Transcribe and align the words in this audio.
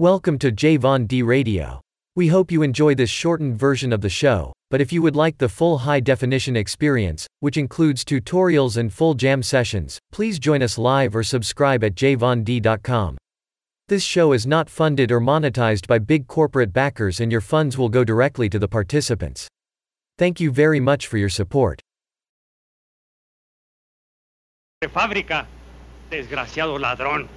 Welcome 0.00 0.38
to 0.38 0.50
J 0.50 0.78
Von 0.78 1.04
D 1.04 1.20
Radio. 1.20 1.82
We 2.16 2.28
hope 2.28 2.50
you 2.50 2.62
enjoy 2.62 2.94
this 2.94 3.10
shortened 3.10 3.58
version 3.58 3.92
of 3.92 4.00
the 4.00 4.08
show, 4.08 4.50
but 4.70 4.80
if 4.80 4.94
you 4.94 5.02
would 5.02 5.14
like 5.14 5.36
the 5.36 5.46
full 5.46 5.76
high 5.76 6.00
definition 6.00 6.56
experience, 6.56 7.26
which 7.40 7.58
includes 7.58 8.02
tutorials 8.02 8.78
and 8.78 8.90
full 8.90 9.12
jam 9.12 9.42
sessions, 9.42 9.98
please 10.10 10.38
join 10.38 10.62
us 10.62 10.78
live 10.78 11.14
or 11.14 11.22
subscribe 11.22 11.84
at 11.84 11.96
jvond.com. 11.96 13.18
This 13.88 14.02
show 14.02 14.32
is 14.32 14.46
not 14.46 14.70
funded 14.70 15.12
or 15.12 15.20
monetized 15.20 15.86
by 15.86 15.98
big 15.98 16.26
corporate 16.26 16.72
backers 16.72 17.20
and 17.20 17.30
your 17.30 17.42
funds 17.42 17.76
will 17.76 17.90
go 17.90 18.02
directly 18.02 18.48
to 18.48 18.58
the 18.58 18.68
participants. 18.68 19.48
Thank 20.16 20.40
you 20.40 20.50
very 20.50 20.80
much 20.80 21.08
for 21.08 21.18
your 21.18 21.28
support. 21.28 21.82
fábrica, 24.82 25.44
desgraciado 26.10 26.78
ladrón. 26.78 27.28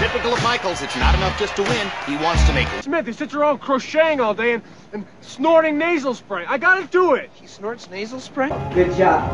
Typical 0.00 0.32
of 0.32 0.42
Michaels, 0.42 0.80
it's 0.80 0.96
not 0.96 1.14
enough 1.14 1.38
just 1.38 1.54
to 1.56 1.62
win. 1.62 1.86
He 2.06 2.16
wants 2.16 2.42
to 2.46 2.54
make 2.54 2.66
it. 2.72 2.84
Smith, 2.84 3.06
he 3.06 3.12
sits 3.12 3.34
around 3.34 3.58
crocheting 3.58 4.18
all 4.18 4.32
day 4.32 4.54
and, 4.54 4.62
and 4.94 5.04
snorting 5.20 5.76
nasal 5.76 6.14
spray. 6.14 6.46
I 6.46 6.56
gotta 6.56 6.86
do 6.86 7.12
it. 7.12 7.28
He 7.34 7.46
snorts 7.46 7.90
nasal 7.90 8.18
spray? 8.18 8.48
Good 8.72 8.96
job. 8.96 9.30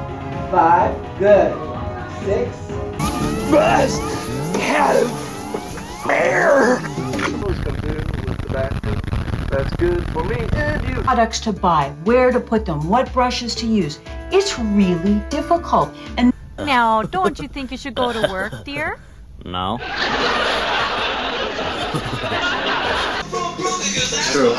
Five. 0.51 0.93
Good. 1.21 1.55
Six. 2.25 2.57
Best 3.49 4.03
head 4.57 5.05
of 5.05 6.05
bear. 6.05 6.81
That's 9.49 9.77
good 9.77 10.05
for 10.11 10.25
me 10.25 10.49
and 10.55 10.89
you. 10.89 10.97
products 10.97 11.39
to 11.43 11.53
buy, 11.53 11.95
where 12.03 12.33
to 12.33 12.41
put 12.41 12.67
them, 12.67 12.89
what 12.89 13.13
brushes 13.13 13.55
to 13.55 13.67
use. 13.69 14.01
It's 14.33 14.59
really 14.59 15.23
difficult. 15.31 15.95
And 16.17 16.33
Now, 16.59 17.03
don't 17.03 17.39
you 17.39 17.47
think 17.47 17.71
you 17.71 17.79
should 17.79 17.95
go 17.95 18.13
to 18.13 18.29
work, 18.33 18.65
dear? 18.65 18.99
No. 19.45 19.79
True. 24.33 24.55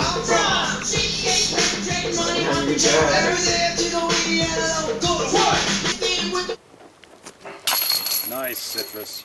Nice 8.29 8.57
citrus. 8.59 9.23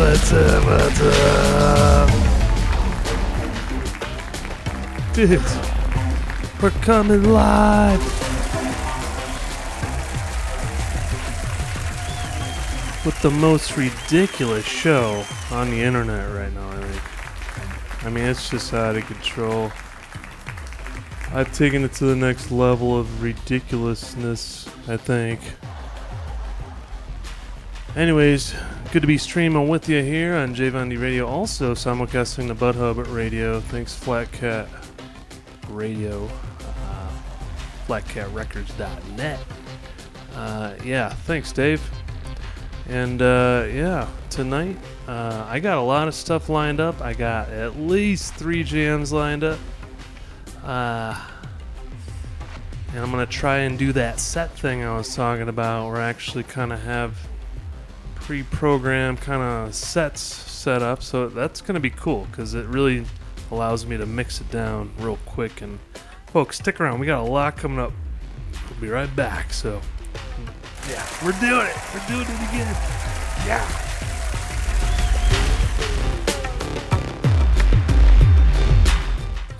What's 0.00 0.32
up? 0.32 0.64
Uh, 0.64 0.78
What's 0.78 1.00
up? 1.00 1.12
Uh, 1.12 2.06
Dude, 5.12 5.42
we're 6.62 6.70
coming 6.82 7.24
live. 7.24 8.00
With 13.04 13.20
the 13.20 13.30
most 13.30 13.76
ridiculous 13.76 14.64
show 14.64 15.24
on 15.50 15.68
the 15.70 15.82
internet 15.82 16.34
right 16.34 16.52
now, 16.54 16.70
I 16.70 16.80
think. 16.80 17.02
I 18.06 18.08
mean, 18.08 18.24
it's 18.24 18.48
just 18.48 18.72
out 18.72 18.96
of 18.96 19.04
control. 19.06 19.70
I've 21.32 21.52
taken 21.54 21.84
it 21.84 21.92
to 21.94 22.06
the 22.06 22.16
next 22.16 22.50
level 22.50 22.98
of 22.98 23.22
ridiculousness, 23.22 24.68
I 24.88 24.96
think. 24.96 25.40
Anyways, 27.94 28.54
good 28.92 29.02
to 29.02 29.06
be 29.06 29.18
streaming 29.18 29.68
with 29.68 29.88
you 29.88 30.02
here 30.02 30.34
on 30.34 30.54
JVonD 30.54 31.00
Radio. 31.00 31.28
Also 31.28 31.74
simulcasting 31.74 32.48
the 32.48 32.54
Bud 32.54 32.74
Hub 32.74 32.98
Radio. 33.08 33.60
Thanks, 33.60 33.94
Flat 33.94 34.30
Cat 34.32 34.68
Radio, 35.68 36.28
uh, 36.60 37.10
flatcatrecords.net. 37.86 39.40
Uh, 40.34 40.74
yeah, 40.84 41.10
thanks, 41.10 41.52
Dave. 41.52 41.80
And 42.88 43.22
uh, 43.22 43.68
yeah, 43.72 44.08
tonight 44.30 44.76
uh, 45.06 45.46
I 45.48 45.60
got 45.60 45.78
a 45.78 45.82
lot 45.82 46.08
of 46.08 46.14
stuff 46.14 46.48
lined 46.48 46.80
up. 46.80 47.00
I 47.00 47.12
got 47.12 47.48
at 47.50 47.78
least 47.78 48.34
three 48.34 48.64
jams 48.64 49.12
lined 49.12 49.44
up. 49.44 49.58
Uh, 50.64 51.20
and 52.92 52.98
I'm 52.98 53.10
gonna 53.10 53.26
try 53.26 53.58
and 53.58 53.78
do 53.78 53.92
that 53.92 54.18
set 54.18 54.50
thing 54.58 54.82
I 54.82 54.96
was 54.96 55.14
talking 55.14 55.48
about, 55.48 55.86
where 55.86 56.00
I 56.00 56.08
actually 56.08 56.44
kind 56.44 56.72
of 56.72 56.80
have 56.82 57.16
pre-programmed 58.16 59.20
kind 59.20 59.42
of 59.42 59.74
sets 59.74 60.20
set 60.20 60.82
up. 60.82 61.02
So 61.02 61.28
that's 61.28 61.60
gonna 61.60 61.80
be 61.80 61.90
cool 61.90 62.26
because 62.30 62.54
it 62.54 62.66
really 62.66 63.04
allows 63.50 63.86
me 63.86 63.96
to 63.96 64.06
mix 64.06 64.40
it 64.40 64.50
down 64.50 64.92
real 64.98 65.18
quick. 65.26 65.62
And 65.62 65.78
folks, 66.28 66.58
stick 66.58 66.80
around. 66.80 67.00
We 67.00 67.06
got 67.06 67.20
a 67.20 67.30
lot 67.30 67.56
coming 67.56 67.78
up. 67.78 67.92
We'll 68.70 68.80
be 68.80 68.88
right 68.88 69.14
back. 69.16 69.52
So 69.52 69.80
yeah, 70.88 71.06
we're 71.24 71.32
doing 71.40 71.66
it. 71.66 71.76
We're 71.94 72.06
doing 72.08 72.26
it 72.28 72.48
again. 72.48 72.76
Yeah. 73.46 73.89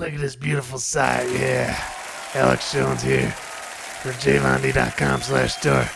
Look 0.01 0.15
at 0.15 0.21
this 0.21 0.35
beautiful 0.35 0.79
site, 0.79 1.31
yeah. 1.31 1.79
Alex 2.33 2.73
Jones 2.73 3.03
here 3.03 3.31
for 3.31 4.13
jvond.com 4.13 5.21
slash 5.21 5.57
store. 5.57 5.87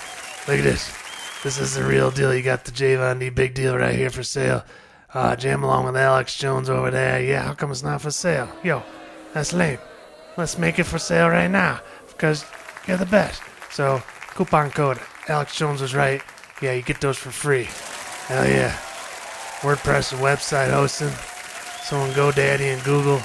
Look 0.46 0.58
at 0.58 0.62
this. 0.62 0.94
This 1.42 1.58
is 1.58 1.74
the 1.74 1.84
real 1.84 2.10
deal. 2.10 2.34
You 2.34 2.42
got 2.42 2.66
the 2.66 2.70
JVonD 2.70 3.34
big 3.34 3.54
deal 3.54 3.78
right 3.78 3.94
here 3.94 4.10
for 4.10 4.22
sale. 4.22 4.62
Uh, 5.14 5.34
jam 5.36 5.64
along 5.64 5.86
with 5.86 5.96
Alex 5.96 6.36
Jones 6.36 6.68
over 6.68 6.90
there. 6.90 7.22
Yeah, 7.22 7.44
how 7.44 7.54
come 7.54 7.70
it's 7.70 7.82
not 7.82 8.02
for 8.02 8.10
sale? 8.10 8.46
Yo, 8.62 8.82
that's 9.32 9.54
lame. 9.54 9.78
Let's 10.36 10.58
make 10.58 10.78
it 10.78 10.84
for 10.84 10.98
sale 10.98 11.30
right 11.30 11.50
now 11.50 11.80
because 12.08 12.44
you're 12.86 12.98
the 12.98 13.06
best. 13.06 13.40
So, 13.70 14.02
coupon 14.34 14.70
code 14.70 15.00
Alex 15.28 15.56
Jones 15.56 15.80
was 15.80 15.94
right. 15.94 16.20
Yeah, 16.60 16.74
you 16.74 16.82
get 16.82 17.00
those 17.00 17.16
for 17.16 17.30
free. 17.30 17.68
Hell 18.26 18.46
yeah. 18.46 18.76
WordPress 19.60 20.12
and 20.12 20.20
website 20.20 20.70
hosting. 20.70 21.08
So 21.84 21.96
on 21.96 22.10
GoDaddy 22.10 22.74
and 22.74 22.84
Google, 22.84 23.22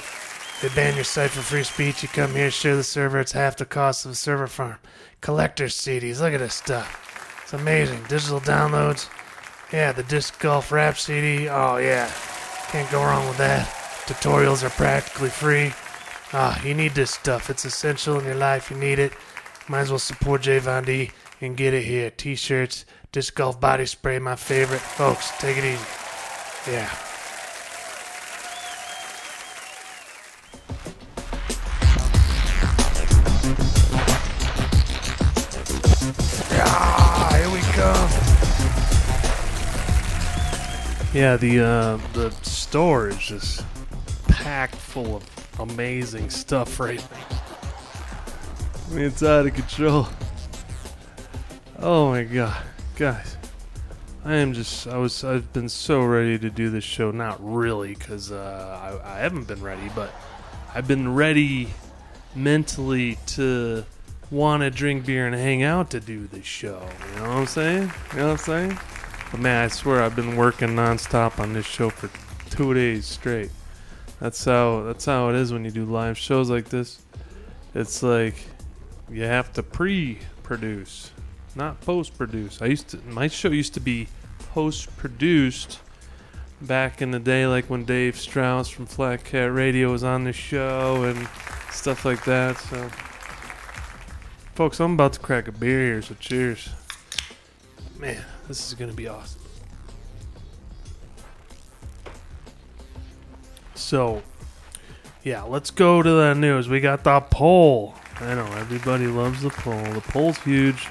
they 0.61 0.69
ban 0.69 0.95
your 0.95 1.03
site 1.03 1.29
for 1.31 1.41
free 1.41 1.63
speech. 1.63 2.03
You 2.03 2.09
come 2.09 2.35
here, 2.35 2.51
share 2.51 2.75
the 2.75 2.83
server. 2.83 3.19
It's 3.19 3.31
half 3.31 3.57
the 3.57 3.65
cost 3.65 4.05
of 4.05 4.11
a 4.11 4.15
server 4.15 4.47
farm. 4.47 4.77
Collector's 5.21 5.75
CDs. 5.75 6.19
Look 6.19 6.33
at 6.33 6.39
this 6.39 6.55
stuff. 6.55 7.41
It's 7.43 7.53
amazing. 7.53 8.03
Digital 8.09 8.41
downloads. 8.41 9.09
Yeah, 9.71 9.91
the 9.91 10.03
disc 10.03 10.39
golf 10.39 10.71
rap 10.71 10.97
CD. 10.97 11.47
Oh 11.47 11.77
yeah, 11.77 12.11
can't 12.67 12.89
go 12.91 13.01
wrong 13.01 13.27
with 13.27 13.37
that. 13.37 13.67
Tutorials 14.05 14.63
are 14.63 14.71
practically 14.71 15.29
free. 15.29 15.73
Ah, 16.33 16.61
you 16.63 16.73
need 16.73 16.93
this 16.93 17.11
stuff. 17.11 17.49
It's 17.49 17.65
essential 17.65 18.19
in 18.19 18.25
your 18.25 18.35
life. 18.35 18.69
You 18.69 18.77
need 18.77 18.99
it. 18.99 19.13
Might 19.67 19.81
as 19.81 19.89
well 19.89 19.99
support 19.99 20.41
Jay 20.41 20.59
Von 20.59 20.83
D 20.83 21.11
and 21.41 21.55
get 21.55 21.73
it 21.73 21.83
here. 21.83 22.09
T-shirts, 22.09 22.85
disc 23.11 23.35
golf 23.35 23.59
body 23.61 23.85
spray, 23.85 24.19
my 24.19 24.35
favorite. 24.35 24.81
Folks, 24.81 25.31
take 25.39 25.57
it 25.57 25.63
easy. 25.63 26.71
Yeah. 26.71 27.08
Yeah, 41.19 41.35
the 41.35 41.59
uh, 41.59 41.99
the 42.13 42.31
store 42.43 43.09
is 43.09 43.17
just 43.17 43.65
packed 44.29 44.75
full 44.75 45.17
of 45.17 45.59
amazing 45.59 46.29
stuff 46.29 46.79
right 46.79 47.05
now. 47.11 47.41
I 48.87 48.93
mean, 48.93 49.03
it's 49.03 49.21
out 49.21 49.45
of 49.45 49.53
control. 49.53 50.07
Oh 51.77 52.11
my 52.11 52.23
god, 52.23 52.63
guys! 52.95 53.35
I 54.23 54.35
am 54.35 54.53
just 54.53 54.87
I 54.87 54.95
was 54.95 55.25
I've 55.25 55.51
been 55.51 55.67
so 55.67 56.05
ready 56.05 56.39
to 56.39 56.49
do 56.49 56.69
this 56.69 56.85
show. 56.85 57.11
Not 57.11 57.37
really, 57.41 57.95
because 57.95 58.31
uh, 58.31 59.01
I, 59.03 59.17
I 59.17 59.19
haven't 59.19 59.49
been 59.49 59.61
ready, 59.61 59.89
but 59.93 60.11
I've 60.73 60.87
been 60.87 61.15
ready 61.15 61.67
mentally 62.33 63.17
to 63.35 63.83
want 64.31 64.63
to 64.63 64.69
drink 64.69 65.05
beer 65.05 65.27
and 65.27 65.35
hang 65.35 65.63
out 65.63 65.89
to 65.89 65.99
do 65.99 66.27
this 66.27 66.45
show. 66.45 66.81
You 67.09 67.15
know 67.17 67.27
what 67.27 67.37
I'm 67.39 67.45
saying? 67.45 67.91
You 68.13 68.19
know 68.19 68.25
what 68.27 68.31
I'm 68.31 68.37
saying? 68.37 68.79
But 69.31 69.39
man, 69.39 69.65
I 69.65 69.67
swear 69.67 70.03
I've 70.03 70.15
been 70.15 70.35
working 70.35 70.69
nonstop 70.69 71.39
on 71.39 71.53
this 71.53 71.65
show 71.65 71.89
for 71.89 72.09
two 72.49 72.73
days 72.73 73.05
straight. 73.05 73.51
That's 74.19 74.43
how 74.43 74.83
that's 74.83 75.05
how 75.05 75.29
it 75.29 75.35
is 75.35 75.53
when 75.53 75.63
you 75.63 75.71
do 75.71 75.85
live 75.85 76.17
shows 76.17 76.49
like 76.49 76.69
this. 76.69 77.01
It's 77.73 78.03
like 78.03 78.35
you 79.09 79.23
have 79.23 79.53
to 79.53 79.63
pre-produce, 79.63 81.11
not 81.55 81.79
post-produce. 81.81 82.61
I 82.61 82.65
used 82.65 82.89
to 82.89 82.97
my 83.07 83.27
show 83.27 83.49
used 83.49 83.73
to 83.75 83.79
be 83.79 84.07
post-produced 84.53 85.79
back 86.61 87.01
in 87.01 87.11
the 87.11 87.19
day, 87.19 87.47
like 87.47 87.69
when 87.69 87.85
Dave 87.85 88.17
Strauss 88.17 88.67
from 88.69 88.85
Flat 88.85 89.23
Cat 89.23 89.53
Radio 89.53 89.91
was 89.91 90.03
on 90.03 90.23
the 90.23 90.33
show 90.33 91.03
and 91.03 91.27
stuff 91.71 92.03
like 92.03 92.25
that. 92.25 92.57
So, 92.57 92.89
folks, 94.55 94.79
I'm 94.79 94.93
about 94.93 95.13
to 95.13 95.19
crack 95.19 95.47
a 95.47 95.51
beer 95.51 95.79
here, 95.79 96.01
so 96.01 96.15
cheers. 96.19 96.69
Man, 97.97 98.23
this 98.49 98.67
is 98.67 98.73
gonna 98.73 98.91
be 98.91 99.07
awesome. 99.07 99.39
So, 103.75 104.23
yeah, 105.23 105.43
let's 105.43 105.69
go 105.69 106.01
to 106.01 106.09
the 106.09 106.33
news. 106.33 106.67
We 106.67 106.79
got 106.79 107.03
the 107.03 107.21
poll. 107.21 107.93
I 108.19 108.33
know 108.33 108.47
everybody 108.57 109.05
loves 109.05 109.43
the 109.43 109.51
poll. 109.51 109.81
The 109.93 110.01
poll's 110.01 110.39
huge. 110.39 110.87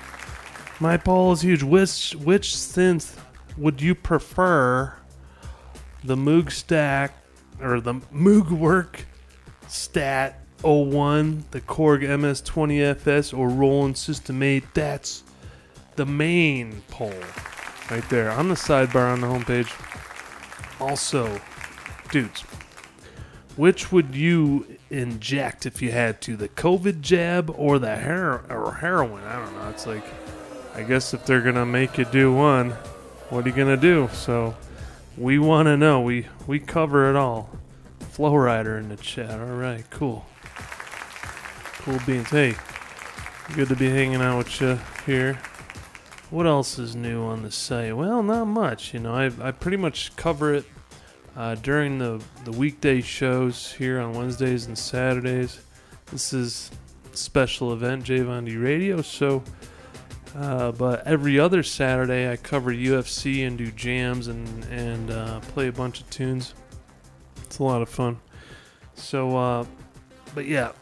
My 0.78 0.96
poll 0.96 1.32
is 1.32 1.42
huge. 1.42 1.64
Which 1.64 2.12
which 2.12 2.50
synth 2.50 3.18
would 3.56 3.82
you 3.82 3.94
prefer? 3.96 4.94
The 6.04 6.16
Moog 6.16 6.52
Stack 6.52 7.12
or 7.60 7.80
the 7.80 7.94
Moog 8.14 8.50
Work 8.50 9.04
Stat 9.66 10.40
01, 10.62 11.44
the 11.50 11.60
Korg 11.60 12.02
MS20FS, 12.02 13.36
or 13.36 13.48
Roland 13.48 13.98
System 13.98 14.42
8? 14.42 14.62
That's 14.74 15.24
the 15.98 16.06
main 16.06 16.80
poll 16.88 17.12
right 17.90 18.08
there 18.08 18.30
on 18.30 18.48
the 18.48 18.54
sidebar 18.54 19.12
on 19.12 19.20
the 19.20 19.26
homepage. 19.26 19.68
Also, 20.80 21.40
dudes, 22.12 22.42
which 23.56 23.90
would 23.90 24.14
you 24.14 24.64
inject 24.90 25.66
if 25.66 25.82
you 25.82 25.90
had 25.90 26.20
to, 26.22 26.36
the 26.36 26.48
COVID 26.50 27.00
jab 27.00 27.50
or 27.50 27.80
the 27.80 27.90
or 28.48 28.74
heroin? 28.80 29.24
I 29.24 29.44
don't 29.44 29.52
know. 29.54 29.68
It's 29.70 29.88
like, 29.88 30.04
I 30.76 30.84
guess 30.84 31.12
if 31.14 31.26
they're 31.26 31.40
gonna 31.40 31.66
make 31.66 31.98
you 31.98 32.04
do 32.04 32.32
one, 32.32 32.70
what 33.30 33.44
are 33.44 33.48
you 33.48 33.54
gonna 33.56 33.76
do? 33.76 34.08
So, 34.12 34.54
we 35.16 35.40
want 35.40 35.66
to 35.66 35.76
know. 35.76 36.00
We 36.00 36.26
we 36.46 36.60
cover 36.60 37.10
it 37.10 37.16
all. 37.16 37.50
Flow 37.98 38.36
Rider 38.36 38.78
in 38.78 38.88
the 38.88 38.96
chat. 38.96 39.40
All 39.40 39.46
right, 39.46 39.84
cool, 39.90 40.26
cool 41.78 41.98
beans. 42.06 42.28
Hey, 42.28 42.54
good 43.54 43.66
to 43.66 43.74
be 43.74 43.90
hanging 43.90 44.22
out 44.22 44.38
with 44.38 44.60
you 44.60 44.78
here. 45.04 45.40
What 46.30 46.46
else 46.46 46.78
is 46.78 46.94
new 46.94 47.22
on 47.22 47.42
the 47.42 47.50
site? 47.50 47.96
Well, 47.96 48.22
not 48.22 48.44
much. 48.46 48.92
You 48.92 49.00
know, 49.00 49.14
I 49.14 49.30
I 49.40 49.50
pretty 49.50 49.78
much 49.78 50.14
cover 50.16 50.54
it 50.54 50.64
uh, 51.34 51.54
during 51.54 51.98
the 51.98 52.22
the 52.44 52.52
weekday 52.52 53.00
shows 53.00 53.72
here 53.72 53.98
on 53.98 54.12
Wednesdays 54.12 54.66
and 54.66 54.76
Saturdays. 54.76 55.60
This 56.12 56.34
is 56.34 56.70
special 57.12 57.72
event, 57.72 58.04
Javon 58.04 58.62
Radio. 58.62 59.00
So, 59.00 59.42
uh, 60.36 60.72
but 60.72 61.06
every 61.06 61.38
other 61.38 61.62
Saturday, 61.62 62.30
I 62.30 62.36
cover 62.36 62.72
UFC 62.72 63.46
and 63.46 63.56
do 63.56 63.70
jams 63.70 64.28
and 64.28 64.64
and 64.64 65.10
uh, 65.10 65.40
play 65.40 65.68
a 65.68 65.72
bunch 65.72 66.00
of 66.00 66.10
tunes. 66.10 66.52
It's 67.44 67.58
a 67.58 67.64
lot 67.64 67.80
of 67.80 67.88
fun. 67.88 68.20
So, 68.94 69.34
uh, 69.34 69.64
but 70.34 70.44
yeah, 70.44 70.72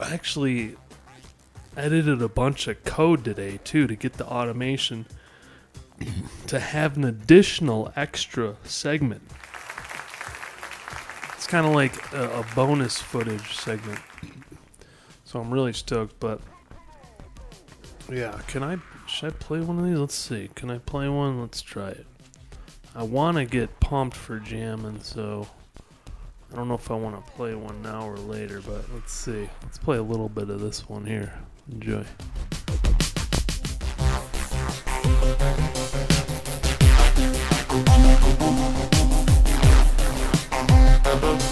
actually 0.00 0.76
edited 1.76 2.22
a 2.22 2.28
bunch 2.28 2.68
of 2.68 2.82
code 2.84 3.24
today 3.24 3.58
too 3.64 3.86
to 3.86 3.96
get 3.96 4.14
the 4.14 4.26
automation 4.26 5.06
to 6.46 6.60
have 6.60 6.96
an 6.96 7.04
additional 7.04 7.92
extra 7.96 8.56
segment. 8.64 9.22
It's 11.34 11.46
kind 11.46 11.66
of 11.66 11.74
like 11.74 12.12
a, 12.12 12.40
a 12.40 12.46
bonus 12.54 13.00
footage 13.00 13.56
segment. 13.56 14.00
So 15.24 15.40
I'm 15.40 15.52
really 15.52 15.72
stoked, 15.72 16.18
but 16.20 16.40
yeah, 18.10 18.40
can 18.46 18.62
I 18.62 18.78
should 19.06 19.32
I 19.32 19.36
play 19.36 19.60
one 19.60 19.78
of 19.78 19.84
these? 19.84 19.98
Let's 19.98 20.14
see. 20.14 20.48
Can 20.54 20.70
I 20.70 20.78
play 20.78 21.08
one? 21.08 21.40
Let's 21.40 21.60
try 21.60 21.88
it. 21.90 22.06
I 22.94 23.02
want 23.02 23.36
to 23.36 23.44
get 23.44 23.80
pumped 23.80 24.16
for 24.16 24.38
jamming, 24.38 25.00
so 25.02 25.46
I 26.52 26.56
don't 26.56 26.68
know 26.68 26.74
if 26.74 26.90
I 26.90 26.94
want 26.94 27.24
to 27.24 27.32
play 27.32 27.54
one 27.54 27.82
now 27.82 28.08
or 28.08 28.16
later, 28.16 28.60
but 28.60 28.84
let's 28.94 29.12
see. 29.12 29.48
Let's 29.62 29.78
play 29.78 29.98
a 29.98 30.02
little 30.02 30.28
bit 30.28 30.48
of 30.48 30.60
this 30.60 30.88
one 30.88 31.04
here. 31.04 31.32
Enjoy. 31.70 32.04
Yeah, 41.14 41.43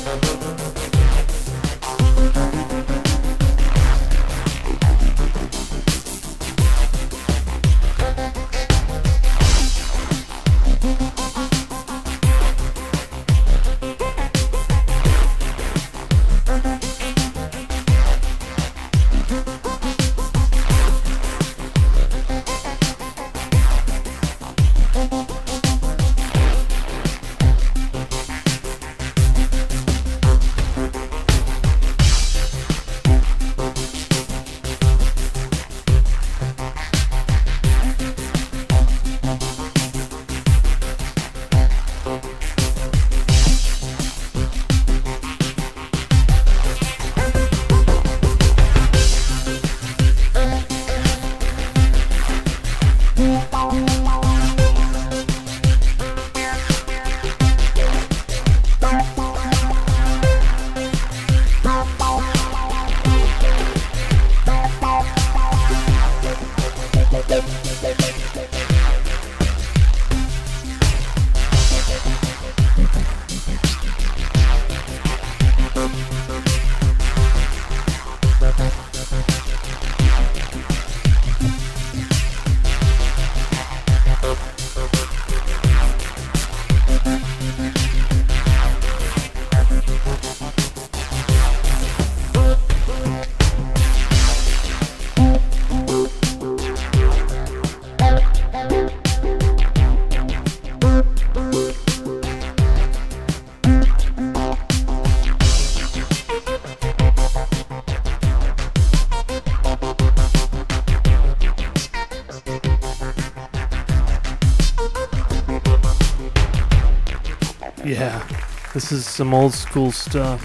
this 118.82 118.90
is 118.90 119.06
some 119.06 119.32
old 119.32 119.54
school 119.54 119.92
stuff. 119.92 120.42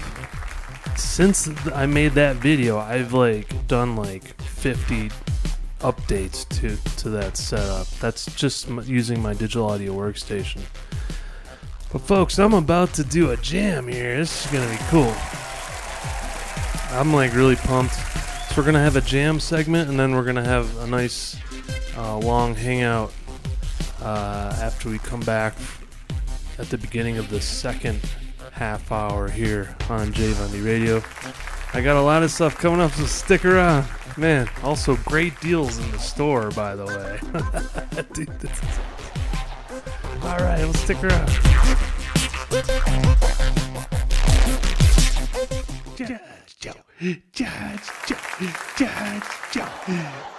Since 0.96 1.50
I 1.74 1.86
made 1.86 2.12
that 2.12 2.36
video, 2.36 2.78
I've 2.78 3.12
like 3.12 3.66
done 3.66 3.96
like 3.96 4.40
50 4.40 5.10
updates 5.80 6.48
to 6.60 6.76
to 7.00 7.10
that 7.10 7.36
setup. 7.36 7.88
That's 7.98 8.26
just 8.36 8.68
using 8.84 9.20
my 9.20 9.34
digital 9.34 9.68
audio 9.68 9.92
workstation. 9.92 10.60
But 11.90 12.02
folks, 12.02 12.38
I'm 12.38 12.54
about 12.54 12.92
to 12.94 13.04
do 13.04 13.32
a 13.32 13.36
jam 13.38 13.88
here. 13.88 14.16
This 14.18 14.46
is 14.46 14.52
gonna 14.52 14.70
be 14.70 14.78
cool. 14.88 15.12
I'm 16.96 17.12
like 17.12 17.34
really 17.34 17.56
pumped. 17.56 17.94
So 17.94 18.54
we're 18.56 18.64
gonna 18.64 18.78
have 18.78 18.94
a 18.94 19.00
jam 19.00 19.40
segment, 19.40 19.90
and 19.90 19.98
then 19.98 20.14
we're 20.14 20.24
gonna 20.24 20.44
have 20.44 20.76
a 20.78 20.86
nice 20.86 21.36
uh, 21.96 22.16
long 22.18 22.54
hangout 22.54 23.12
uh, 24.00 24.56
after 24.60 24.88
we 24.88 25.00
come 25.00 25.20
back 25.20 25.54
at 26.58 26.70
the 26.70 26.78
beginning 26.78 27.18
of 27.18 27.30
the 27.30 27.40
second 27.40 28.00
half 28.58 28.90
hour 28.90 29.28
here 29.28 29.72
on 29.88 30.12
J 30.12 30.32
Radio. 30.60 31.00
I 31.74 31.80
got 31.80 31.96
a 31.96 32.02
lot 32.02 32.24
of 32.24 32.30
stuff 32.32 32.56
coming 32.56 32.80
up, 32.80 32.90
so 32.90 33.04
stick 33.06 33.44
around. 33.44 33.86
Man, 34.16 34.50
also 34.64 34.96
great 35.04 35.38
deals 35.40 35.78
in 35.78 35.88
the 35.92 35.98
store, 35.98 36.50
by 36.50 36.74
the 36.74 36.84
way. 36.84 37.20
Dude, 38.12 38.28
is... 38.42 38.50
All 40.24 40.38
right, 40.38 40.64
let's 40.64 40.80
stick 40.80 41.00
around. 41.04 41.28
Judge 45.96 46.20
Joe, 46.60 46.72
Judge 47.32 47.88
Joe, 48.04 48.16
Judge 48.76 49.22
Joe, 49.52 49.68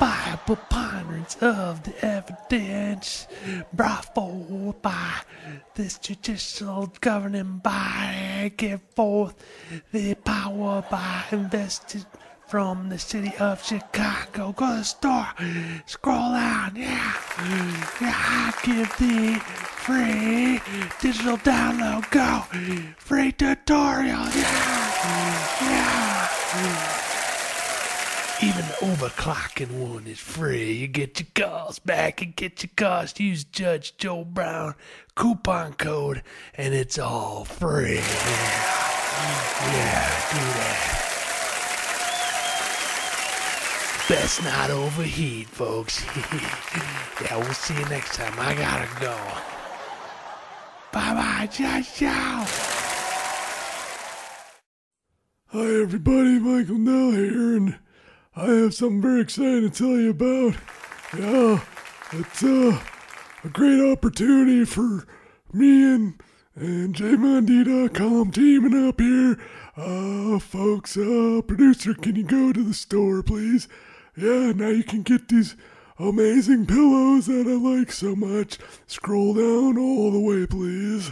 by 0.01 0.37
preponderance 0.45 1.37
of 1.41 1.81
the 1.83 1.93
evidence 2.05 3.25
brought 3.71 4.13
forward 4.13 4.81
by 4.81 5.21
this 5.75 5.97
judicial 5.97 6.93
governing 6.99 7.59
body, 7.59 8.49
give 8.57 8.81
forth 8.97 9.33
the 9.93 10.13
power 10.15 10.83
by 10.91 11.23
invested 11.31 12.05
from 12.49 12.89
the 12.89 12.99
city 12.99 13.31
of 13.39 13.63
Chicago. 13.63 14.51
Go 14.51 14.71
to 14.71 14.77
the 14.79 14.83
store, 14.83 15.27
scroll 15.85 16.33
down, 16.33 16.75
yeah. 16.75 17.13
Yeah, 18.01 18.13
I 18.13 18.53
give 18.65 18.97
thee 18.97 19.35
free 19.35 20.59
digital 20.99 21.37
download. 21.37 22.11
Go, 22.11 22.41
free 22.97 23.31
tutorial, 23.31 24.27
yeah. 24.35 24.78
Even 28.41 28.63
overclocking 28.79 29.71
one 29.71 30.07
is 30.07 30.19
free. 30.19 30.71
You 30.71 30.87
get 30.87 31.19
your 31.19 31.27
calls 31.35 31.79
back 31.79 32.21
and 32.21 32.33
get 32.33 32.63
your 32.63 32.69
cost. 32.77 33.19
Use 33.19 33.43
Judge 33.43 33.97
Joe 33.97 34.23
Brown 34.23 34.75
coupon 35.15 35.73
code, 35.73 36.23
and 36.55 36.73
it's 36.73 36.97
all 36.97 37.43
free. 37.43 37.95
Yeah, 37.95 38.01
yeah 39.73 40.31
do 40.31 40.37
that. 40.37 41.05
Best 44.07 44.41
not 44.43 44.71
overheat, 44.71 45.49
folks. 45.49 46.05
yeah, 47.21 47.35
we'll 47.35 47.53
see 47.53 47.73
you 47.73 47.83
next 47.89 48.15
time. 48.15 48.33
I 48.37 48.55
gotta 48.55 48.87
go. 49.01 49.17
Bye 50.93 51.13
bye, 51.13 51.49
ciao, 51.51 51.81
ciao. 51.81 52.78
Hi, 55.51 55.81
everybody. 55.81 56.37
Michael 56.37 56.77
Nell 56.77 57.09
here, 57.09 57.57
and 57.57 57.79
I 58.35 58.51
have 58.51 58.75
something 58.75 59.01
very 59.01 59.21
exciting 59.21 59.67
to 59.67 59.69
tell 59.71 59.97
you 59.97 60.11
about. 60.11 60.53
Yeah, 61.17 61.63
it's 62.11 62.43
uh, 62.43 62.79
a 63.43 63.49
great 63.49 63.81
opportunity 63.91 64.63
for 64.63 65.07
me 65.51 65.91
and 65.91 66.13
and 66.53 66.93
JVonD.com 66.93 68.29
teaming 68.29 68.87
up 68.87 69.01
here. 69.01 69.39
Uh, 69.75 70.37
folks, 70.37 70.95
uh, 70.95 71.41
producer, 71.47 71.95
can 71.95 72.15
you 72.15 72.25
go 72.25 72.53
to 72.53 72.63
the 72.63 72.75
store, 72.75 73.23
please? 73.23 73.67
Yeah, 74.15 74.51
now 74.51 74.69
you 74.69 74.83
can 74.83 75.01
get 75.01 75.29
these 75.29 75.55
amazing 75.97 76.67
pillows 76.67 77.25
that 77.25 77.47
I 77.47 77.55
like 77.55 77.91
so 77.91 78.15
much. 78.15 78.59
Scroll 78.85 79.33
down 79.33 79.79
all 79.79 80.11
the 80.11 80.19
way, 80.19 80.45
please. 80.45 81.11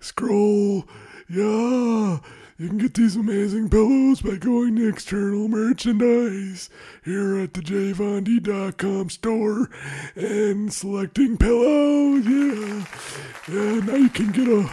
Scroll. 0.00 0.86
Yeah. 1.30 2.18
You 2.60 2.68
can 2.68 2.76
get 2.76 2.92
these 2.92 3.16
amazing 3.16 3.70
pillows 3.70 4.20
by 4.20 4.36
going 4.36 4.76
to 4.76 4.86
external 4.86 5.48
merchandise 5.48 6.68
here 7.02 7.38
at 7.38 7.54
the 7.54 7.62
jvond.com 7.62 9.08
store 9.08 9.70
and 10.14 10.70
selecting 10.70 11.38
pillows. 11.38 12.26
Yeah. 12.26 12.84
Yeah, 13.48 13.80
now 13.80 13.94
you 13.94 14.10
can 14.10 14.30
get 14.32 14.46
a 14.46 14.70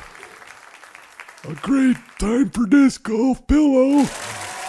a 1.49 1.53
great 1.61 1.95
time 2.19 2.49
for 2.49 2.65
disc 2.65 3.03
golf 3.03 3.47
pillow. 3.47 4.03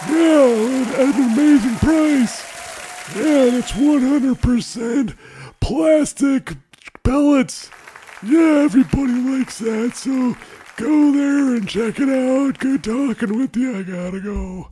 Yeah, 0.07 0.85
at 0.93 1.13
an 1.13 1.33
amazing 1.33 1.75
price. 1.75 2.41
Yeah, 3.17 3.47
and 3.47 3.57
it's 3.57 3.73
100% 3.73 5.13
plastic 5.59 6.55
pellets. 7.03 7.69
Yeah, 8.23 8.61
everybody 8.63 9.11
likes 9.11 9.59
that, 9.59 9.97
so 9.97 10.37
go 10.79 11.11
there 11.11 11.55
and 11.55 11.67
check 11.67 11.99
it 11.99 12.09
out. 12.09 12.57
Good 12.57 12.83
talking 12.83 13.37
with 13.37 13.55
you. 13.57 13.79
I 13.79 13.83
gotta 13.83 14.19
go. 14.21 14.69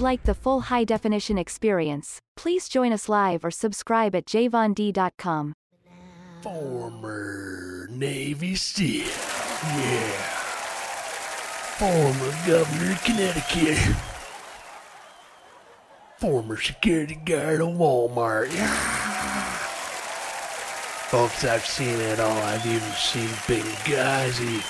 Would 0.00 0.04
like 0.04 0.22
the 0.24 0.34
full 0.34 0.60
high 0.62 0.84
definition 0.84 1.36
experience, 1.36 2.20
please 2.36 2.68
join 2.68 2.92
us 2.92 3.08
live 3.08 3.44
or 3.44 3.50
subscribe 3.50 4.14
at 4.14 4.24
jvond.com. 4.26 5.52
Former 6.40 7.86
Navy 7.90 8.54
SEAL. 8.54 9.06
Yeah. 9.76 10.12
Former 11.76 12.32
Governor 12.46 12.92
of 12.92 13.04
Connecticut. 13.04 13.96
Former 16.18 16.56
security 16.56 17.16
guard 17.16 17.60
of 17.60 17.68
Walmart. 17.68 18.54
Yeah. 18.54 18.74
Folks, 21.10 21.44
I've 21.44 21.66
seen 21.66 22.00
it 22.00 22.20
all. 22.20 22.42
I've 22.42 22.64
even 22.64 22.92
seen 22.92 23.28
Benghazi. 23.46 24.62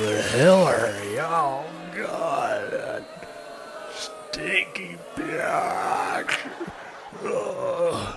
Where 0.00 0.16
the 0.16 0.22
hell 0.22 0.64
are 0.64 1.04
you? 1.04 1.20
Oh, 1.20 1.64
God. 1.94 2.99
Stinky 4.32 4.96
bitch. 5.16 6.38
Oh. 7.24 7.90
Ugh. 7.92 8.16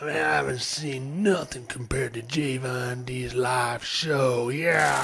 I 0.00 0.04
mean, 0.04 0.14
I 0.14 0.18
haven't 0.18 0.60
seen 0.60 1.20
nothing 1.20 1.66
compared 1.66 2.14
to 2.14 2.22
J 2.22 2.58
Von 2.58 3.02
D's 3.02 3.34
live 3.34 3.84
show. 3.84 4.50
Yeah. 4.50 5.02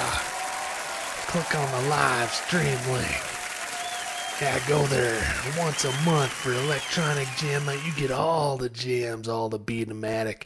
Click 1.26 1.56
on 1.56 1.82
the 1.82 1.88
live 1.88 2.30
stream 2.30 2.78
link. 2.92 3.20
Yeah, 4.40 4.61
go 4.68 4.87
there 4.87 5.20
once 5.59 5.85
a 5.85 5.92
month 6.02 6.30
for 6.30 6.52
electronic 6.52 7.26
jam. 7.37 7.68
You 7.85 7.92
get 7.97 8.12
all 8.12 8.56
the 8.59 8.68
jams, 8.68 9.26
all 9.26 9.49
the 9.49 9.59
beatomatic 9.59 10.44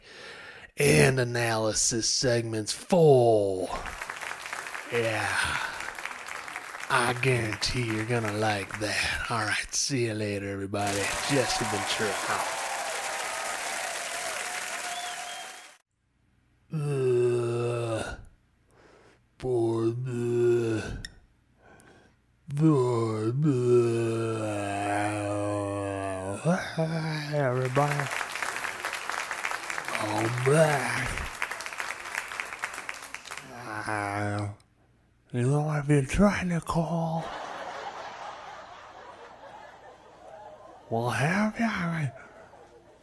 and 0.78 1.20
analysis 1.20 2.08
segments 2.08 2.72
full. 2.72 3.68
Yeah. 4.90 5.28
I 6.90 7.14
guarantee 7.22 7.84
you're 7.84 8.04
gonna 8.04 8.32
like 8.32 8.78
that. 8.80 9.30
Alright, 9.30 9.74
see 9.74 10.06
you 10.06 10.14
later, 10.14 10.50
everybody. 10.50 10.98
Jesse 11.30 11.64
Ventura 11.64 12.14
out. 12.28 12.64
Uh, 16.72 18.14
for 19.38 19.94
everybody. 27.34 28.08
I'm 30.00 30.44
back. 30.44 31.13
You 35.34 35.42
know, 35.42 35.66
I've 35.68 35.88
been 35.88 36.06
trying 36.06 36.50
to 36.50 36.60
call. 36.60 37.24
Well, 40.88 41.10
have 41.10 41.58
you? 41.58 41.64
I 41.64 42.02
mean, 42.02 42.12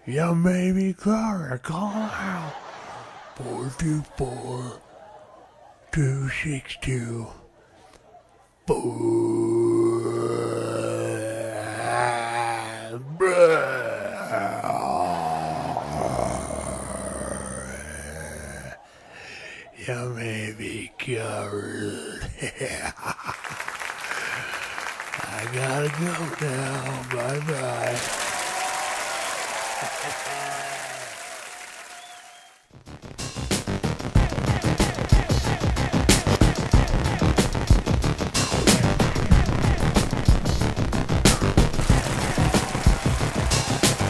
you 0.05 0.33
made 0.35 0.75
call. 0.93 1.59
Call 1.61 1.91
out. 1.93 2.53
424 3.35 4.79
262 5.91 7.27
go 26.05 26.07
now. 26.41 27.03
Bye 27.13 27.39
bye. 27.45 27.97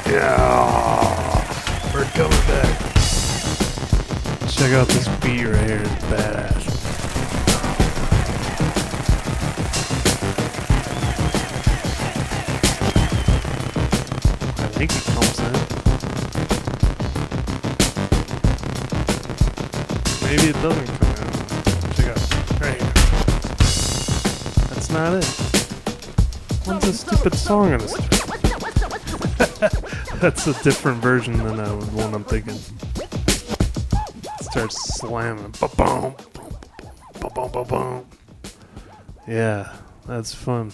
Yeah, 0.08 1.94
we're 1.94 2.06
coming 2.12 2.46
back. 2.48 2.76
Check 4.50 4.72
out 4.74 4.88
this 4.88 5.08
beat 5.20 5.46
right 5.46 5.68
here. 5.68 6.21
Stupid 27.22 27.38
song 27.38 27.74
on 27.74 27.80
this? 27.80 27.92
That's 30.22 30.48
a 30.48 30.64
different 30.64 31.04
version 31.04 31.38
than 31.38 31.58
the 31.58 31.70
one 31.94 32.16
I'm 32.16 32.24
thinking. 32.24 32.58
Starts 34.42 34.96
slamming. 34.96 35.54
Ba-boom. 35.60 36.16
Ba-boom, 37.20 37.52
ba-boom. 37.52 38.08
Yeah, 39.28 39.72
that's 40.08 40.34
fun. 40.34 40.72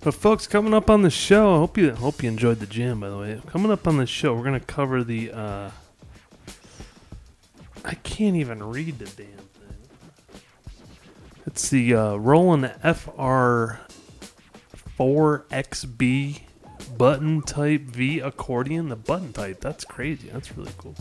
But 0.00 0.12
folks, 0.12 0.46
coming 0.46 0.74
up 0.74 0.90
on 0.90 1.00
the 1.00 1.10
show, 1.10 1.54
I 1.54 1.58
hope 1.58 1.78
you 1.78 1.92
hope 1.92 2.22
you 2.22 2.28
enjoyed 2.28 2.60
the 2.60 2.66
jam. 2.66 3.00
By 3.00 3.08
the 3.08 3.16
way, 3.16 3.40
coming 3.46 3.72
up 3.72 3.88
on 3.88 3.96
the 3.96 4.06
show, 4.06 4.34
we're 4.34 4.44
gonna 4.44 4.60
cover 4.60 5.02
the. 5.02 5.32
Uh, 5.32 5.70
I 7.82 7.94
can't 7.94 8.36
even 8.36 8.62
read 8.62 8.98
the 8.98 9.06
damn 9.06 9.38
thing. 9.38 10.42
It's 11.46 11.70
the 11.70 11.94
uh, 11.94 12.16
Roland 12.16 12.74
FR 12.82 13.78
4XB 14.98 16.40
button 16.96 17.42
type 17.42 17.82
V 17.82 18.20
accordion. 18.20 18.88
The 18.88 18.96
button 18.96 19.32
type, 19.32 19.60
that's 19.60 19.84
crazy. 19.84 20.28
That's 20.30 20.56
really 20.56 20.72
cool. 20.78 20.94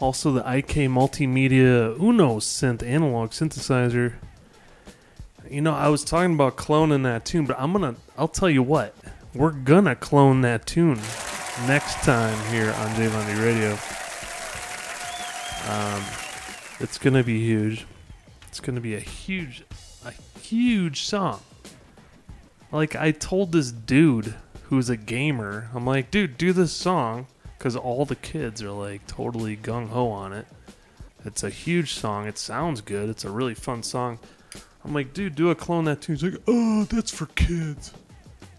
Also, 0.00 0.32
the 0.32 0.40
IK 0.40 0.88
Multimedia 0.88 1.98
Uno 2.00 2.36
synth 2.36 2.82
analog 2.82 3.30
synthesizer. 3.30 4.14
You 5.50 5.60
know, 5.60 5.74
I 5.74 5.88
was 5.88 6.04
talking 6.04 6.34
about 6.34 6.56
cloning 6.56 7.02
that 7.02 7.24
tune, 7.24 7.46
but 7.46 7.58
I'm 7.58 7.72
gonna. 7.72 7.96
I'll 8.16 8.28
tell 8.28 8.50
you 8.50 8.62
what. 8.62 8.94
We're 9.34 9.50
gonna 9.50 9.96
clone 9.96 10.42
that 10.42 10.66
tune 10.66 11.00
next 11.66 11.96
time 12.04 12.38
here 12.52 12.72
on 12.72 12.94
J 12.96 13.08
Radio. 13.08 13.76
Um, 15.68 16.02
it's 16.80 16.98
gonna 16.98 17.24
be 17.24 17.40
huge. 17.40 17.86
It's 18.46 18.60
gonna 18.60 18.80
be 18.80 18.94
a 18.94 19.00
huge, 19.00 19.64
huge 20.48 21.02
song. 21.02 21.40
Like 22.72 22.96
I 22.96 23.12
told 23.12 23.52
this 23.52 23.70
dude 23.70 24.34
who's 24.64 24.90
a 24.90 24.96
gamer, 24.96 25.68
I'm 25.74 25.86
like, 25.86 26.10
dude, 26.10 26.38
do 26.38 26.52
this 26.52 26.72
song 26.72 27.26
because 27.56 27.76
all 27.76 28.04
the 28.04 28.16
kids 28.16 28.62
are 28.62 28.70
like 28.70 29.06
totally 29.06 29.56
gung 29.56 29.88
ho 29.88 30.08
on 30.08 30.32
it. 30.32 30.46
It's 31.24 31.42
a 31.42 31.50
huge 31.50 31.94
song. 31.94 32.26
It 32.26 32.38
sounds 32.38 32.80
good. 32.80 33.08
It's 33.08 33.24
a 33.24 33.30
really 33.30 33.54
fun 33.54 33.82
song. 33.82 34.18
I'm 34.84 34.94
like, 34.94 35.12
dude, 35.12 35.34
do 35.34 35.50
a 35.50 35.54
clone 35.54 35.84
that 35.84 36.00
tune. 36.00 36.16
He's 36.16 36.22
like, 36.32 36.42
oh, 36.46 36.84
that's 36.84 37.10
for 37.10 37.26
kids. 37.26 37.92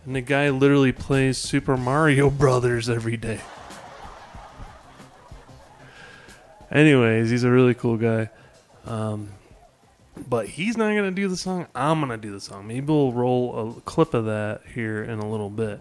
And 0.06 0.16
the 0.16 0.22
guy 0.22 0.50
literally 0.50 0.92
plays 0.92 1.38
Super 1.38 1.78
Mario 1.78 2.30
Brothers 2.30 2.90
every 2.90 3.18
day. 3.18 3.40
Anyways, 6.72 7.30
he's 7.30 7.44
a 7.44 7.50
really 7.50 7.74
cool 7.74 7.98
guy. 7.98 8.30
Um, 8.86 9.30
but 10.28 10.48
he's 10.48 10.78
not 10.78 10.96
gonna 10.96 11.12
do 11.12 11.28
the 11.28 11.38
song. 11.38 11.68
I'm 11.76 12.00
gonna 12.00 12.18
do 12.18 12.32
the 12.32 12.40
song. 12.40 12.68
Maybe 12.68 12.88
we'll 12.88 13.14
roll 13.14 13.78
a 13.78 13.82
clip 13.82 14.14
of 14.14 14.26
that 14.26 14.62
here 14.74 15.04
in 15.04 15.20
a 15.20 15.30
little 15.30 15.50
bit. 15.50 15.80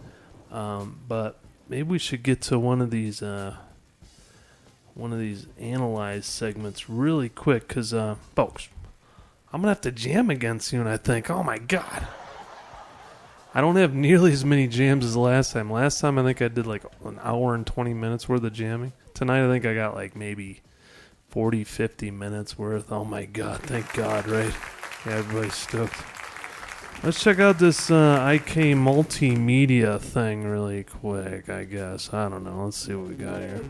Um, 0.51 1.01
but 1.07 1.38
maybe 1.68 1.85
we 1.85 1.98
should 1.98 2.22
get 2.22 2.40
to 2.42 2.59
one 2.59 2.81
of 2.81 2.90
these 2.90 3.22
uh, 3.22 3.57
one 4.94 5.12
of 5.12 5.18
these 5.18 5.46
analyze 5.59 6.27
segments 6.27 6.88
really 6.88 7.29
quick, 7.29 7.68
cause 7.68 7.94
uh, 7.94 8.16
folks, 8.35 8.68
I'm 9.53 9.61
gonna 9.61 9.68
have 9.68 9.81
to 9.83 9.92
jam 9.92 10.31
again 10.31 10.61
soon. 10.61 10.87
I 10.87 10.96
think. 10.96 11.31
Oh 11.31 11.42
my 11.42 11.59
god. 11.59 12.07
I 13.55 13.61
don't 13.61 13.77
have 13.77 13.94
nearly 13.94 14.33
as 14.33 14.44
many 14.44 14.68
jams 14.68 15.05
as 15.05 15.16
last 15.16 15.53
time. 15.53 15.70
Last 15.72 16.01
time 16.01 16.18
I 16.18 16.22
think 16.22 16.42
I 16.42 16.48
did 16.48 16.66
like 16.66 16.85
an 17.05 17.18
hour 17.22 17.55
and 17.55 17.66
20 17.66 17.94
minutes 17.94 18.29
worth 18.29 18.44
of 18.44 18.53
jamming. 18.53 18.92
Tonight 19.14 19.44
I 19.44 19.48
think 19.48 19.64
I 19.64 19.74
got 19.74 19.94
like 19.94 20.14
maybe 20.14 20.61
40, 21.29 21.64
50 21.64 22.11
minutes 22.11 22.59
worth. 22.59 22.91
Oh 22.91 23.05
my 23.05 23.25
God. 23.25 23.61
Thank 23.62 23.93
God, 23.93 24.27
right? 24.29 24.55
Yeah, 25.07 25.19
everybody's 25.19 25.55
stoked. 25.55 25.97
Let's 27.03 27.23
check 27.23 27.38
out 27.38 27.59
this 27.59 27.91
uh, 27.91 28.29
IK 28.35 28.75
multimedia 28.75 30.01
thing 30.01 30.45
really 30.45 30.83
quick, 30.85 31.49
I 31.49 31.64
guess. 31.64 32.12
I 32.12 32.29
don't 32.29 32.45
know. 32.45 32.64
Let's 32.64 32.77
see 32.77 32.95
what 32.95 33.09
we 33.09 33.14
got 33.14 33.41
here. 33.41 33.61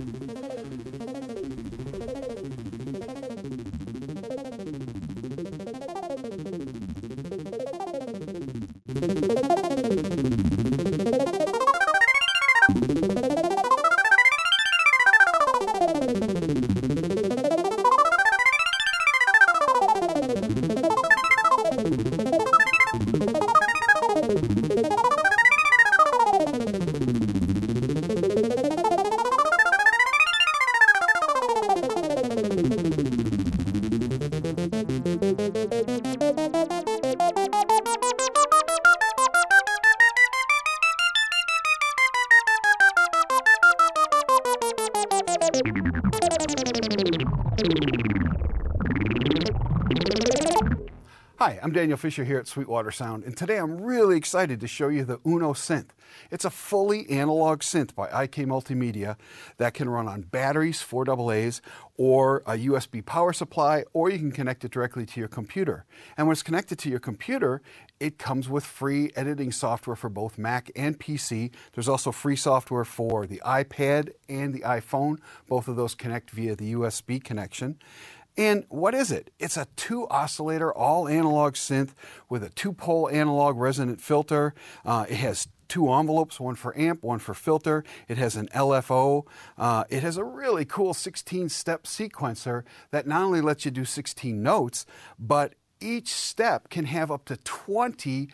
I'm 51.68 51.74
Daniel 51.74 51.98
Fisher 51.98 52.24
here 52.24 52.38
at 52.38 52.48
Sweetwater 52.48 52.90
Sound, 52.90 53.24
and 53.24 53.36
today 53.36 53.58
I'm 53.58 53.78
really 53.78 54.16
excited 54.16 54.58
to 54.60 54.66
show 54.66 54.88
you 54.88 55.04
the 55.04 55.20
Uno 55.26 55.52
synth. 55.52 55.90
It's 56.30 56.46
a 56.46 56.50
fully 56.50 57.06
analog 57.10 57.60
synth 57.60 57.94
by 57.94 58.06
IK 58.06 58.36
Multimedia 58.46 59.16
that 59.58 59.74
can 59.74 59.90
run 59.90 60.08
on 60.08 60.22
batteries, 60.22 60.80
4AA's, 60.80 61.60
or 61.98 62.38
a 62.46 62.52
USB 62.52 63.04
power 63.04 63.34
supply, 63.34 63.84
or 63.92 64.08
you 64.08 64.18
can 64.18 64.32
connect 64.32 64.64
it 64.64 64.70
directly 64.70 65.04
to 65.04 65.20
your 65.20 65.28
computer. 65.28 65.84
And 66.16 66.26
when 66.26 66.32
it's 66.32 66.42
connected 66.42 66.78
to 66.78 66.88
your 66.88 67.00
computer, 67.00 67.60
it 68.00 68.16
comes 68.16 68.48
with 68.48 68.64
free 68.64 69.10
editing 69.14 69.52
software 69.52 69.96
for 69.96 70.08
both 70.08 70.38
Mac 70.38 70.70
and 70.74 70.98
PC. 70.98 71.50
There's 71.74 71.88
also 71.88 72.12
free 72.12 72.36
software 72.36 72.86
for 72.86 73.26
the 73.26 73.42
iPad 73.44 74.12
and 74.26 74.54
the 74.54 74.60
iPhone. 74.60 75.18
Both 75.48 75.68
of 75.68 75.76
those 75.76 75.94
connect 75.94 76.30
via 76.30 76.56
the 76.56 76.72
USB 76.72 77.22
connection. 77.22 77.78
And 78.38 78.64
what 78.68 78.94
is 78.94 79.10
it? 79.10 79.32
It's 79.40 79.56
a 79.56 79.66
two 79.74 80.06
oscillator, 80.08 80.72
all 80.72 81.08
analog 81.08 81.54
synth 81.54 81.90
with 82.28 82.44
a 82.44 82.50
two 82.50 82.72
pole 82.72 83.10
analog 83.10 83.58
resonant 83.58 84.00
filter. 84.00 84.54
Uh, 84.84 85.06
it 85.08 85.16
has 85.16 85.48
two 85.66 85.92
envelopes, 85.92 86.38
one 86.38 86.54
for 86.54 86.76
amp, 86.78 87.02
one 87.02 87.18
for 87.18 87.34
filter. 87.34 87.82
It 88.06 88.16
has 88.16 88.36
an 88.36 88.46
LFO. 88.54 89.26
Uh, 89.58 89.84
it 89.90 90.04
has 90.04 90.16
a 90.16 90.22
really 90.22 90.64
cool 90.64 90.94
16 90.94 91.48
step 91.48 91.82
sequencer 91.82 92.62
that 92.92 93.08
not 93.08 93.22
only 93.22 93.40
lets 93.40 93.64
you 93.64 93.72
do 93.72 93.84
16 93.84 94.40
notes, 94.40 94.86
but 95.18 95.54
each 95.80 96.14
step 96.14 96.70
can 96.70 96.84
have 96.84 97.10
up 97.10 97.24
to 97.24 97.36
20 97.38 98.28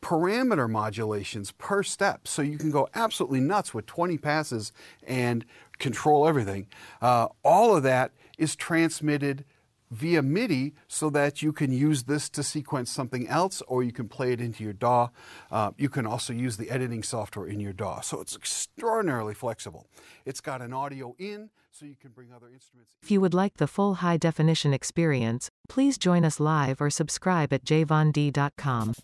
parameter 0.00 0.68
modulations 0.68 1.52
per 1.52 1.82
step. 1.82 2.26
So 2.26 2.40
you 2.40 2.56
can 2.56 2.70
go 2.70 2.88
absolutely 2.94 3.40
nuts 3.40 3.74
with 3.74 3.84
20 3.84 4.16
passes 4.16 4.72
and 5.06 5.44
control 5.78 6.26
everything. 6.26 6.68
Uh, 7.02 7.28
all 7.44 7.76
of 7.76 7.82
that 7.82 8.12
is 8.38 8.56
transmitted 8.56 9.44
via 9.92 10.22
MIDI 10.22 10.74
so 10.88 11.10
that 11.10 11.42
you 11.42 11.52
can 11.52 11.70
use 11.70 12.04
this 12.04 12.30
to 12.30 12.42
sequence 12.42 12.90
something 12.90 13.28
else 13.28 13.62
or 13.68 13.82
you 13.82 13.92
can 13.92 14.08
play 14.08 14.32
it 14.32 14.40
into 14.40 14.64
your 14.64 14.72
DAW. 14.72 15.08
Uh, 15.50 15.72
you 15.76 15.88
can 15.90 16.06
also 16.06 16.32
use 16.32 16.56
the 16.56 16.70
editing 16.70 17.02
software 17.02 17.46
in 17.46 17.60
your 17.60 17.74
DAW. 17.74 18.00
So 18.00 18.20
it's 18.20 18.34
extraordinarily 18.34 19.34
flexible. 19.34 19.86
It's 20.24 20.40
got 20.40 20.62
an 20.62 20.72
audio 20.72 21.14
in 21.18 21.50
so 21.70 21.84
you 21.86 21.96
can 22.00 22.10
bring 22.10 22.32
other 22.32 22.48
instruments. 22.48 22.94
If 23.02 23.10
you 23.10 23.20
would 23.20 23.34
like 23.34 23.58
the 23.58 23.66
full 23.66 23.94
high 23.94 24.16
definition 24.16 24.72
experience, 24.72 25.50
please 25.68 25.98
join 25.98 26.24
us 26.24 26.40
live 26.40 26.80
or 26.80 26.90
subscribe 26.90 27.52
at 27.52 27.64
jvond.com. 27.64 28.94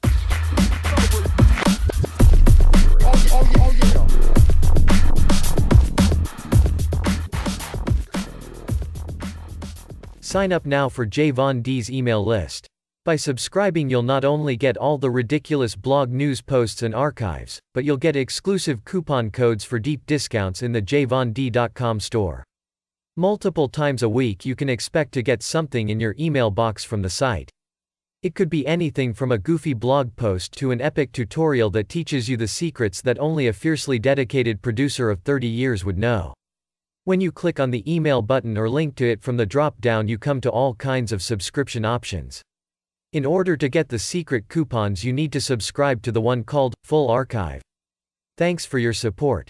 Sign 10.29 10.53
up 10.53 10.67
now 10.67 10.91
for 10.91 11.07
J 11.07 11.31
Von 11.31 11.63
D's 11.63 11.91
email 11.91 12.23
list. 12.23 12.67
By 13.07 13.17
subscribing, 13.17 13.89
you'll 13.89 14.03
not 14.03 14.27
only 14.27 14.59
get 14.59 14.77
all 14.77 14.99
the 14.99 15.11
ridiculous 15.11 15.75
blog 15.75 16.11
news 16.11 16.43
posts 16.43 16.83
and 16.83 16.95
archives, 16.95 17.59
but 17.73 17.83
you'll 17.83 17.97
get 17.97 18.15
exclusive 18.15 18.85
coupon 18.85 19.31
codes 19.31 19.65
for 19.65 19.79
deep 19.79 20.05
discounts 20.05 20.63
in 20.63 20.73
the 20.73 20.83
jvond.com 20.83 21.99
store. 21.99 22.45
Multiple 23.17 23.71
times 23.71 24.03
a 24.03 24.09
week, 24.11 24.45
you 24.45 24.55
can 24.55 24.69
expect 24.69 25.13
to 25.13 25.23
get 25.23 25.43
something 25.43 25.89
in 25.89 25.99
your 25.99 26.15
email 26.21 26.51
box 26.51 26.85
from 26.85 27.01
the 27.01 27.09
site. 27.09 27.51
It 28.23 28.35
could 28.35 28.51
be 28.51 28.67
anything 28.67 29.15
from 29.15 29.33
a 29.33 29.39
goofy 29.39 29.73
blog 29.73 30.15
post 30.15 30.53
to 30.59 30.73
an 30.73 30.83
epic 30.83 31.13
tutorial 31.13 31.71
that 31.71 31.89
teaches 31.89 32.29
you 32.29 32.37
the 32.37 32.47
secrets 32.47 33.01
that 33.01 33.19
only 33.19 33.47
a 33.47 33.55
fiercely 33.55 33.99
dedicated 33.99 34.61
producer 34.61 35.09
of 35.09 35.23
30 35.23 35.47
years 35.47 35.87
would 35.87 35.97
know. 35.97 36.35
When 37.09 37.23
you 37.23 37.33
click 37.33 37.59
on 37.59 37.71
the 37.71 37.91
email 37.91 38.21
button 38.21 38.59
or 38.59 38.69
link 38.69 38.95
to 38.97 39.11
it 39.11 39.23
from 39.23 39.39
the 39.39 39.47
drop 39.47 39.81
down, 39.81 40.09
you 40.09 40.19
come 40.19 40.43
to 40.43 40.51
all 40.51 40.75
kinds 40.75 41.11
of 41.11 41.23
subscription 41.23 41.87
options. 41.87 42.43
In 43.15 43.25
order 43.25 43.57
to 43.57 43.71
get 43.71 43.89
the 43.89 43.99
secret 43.99 44.47
coupons, 44.49 45.05
you 45.05 45.15
need 45.15 45.33
to 45.33 45.41
subscribe 45.41 46.03
to 46.03 46.13
the 46.13 46.21
one 46.21 46.45
called 46.45 46.75
Full 46.85 47.09
Archive. 47.09 47.63
Thanks 48.37 48.67
for 48.67 48.79
your 48.79 48.93
support. 48.93 49.49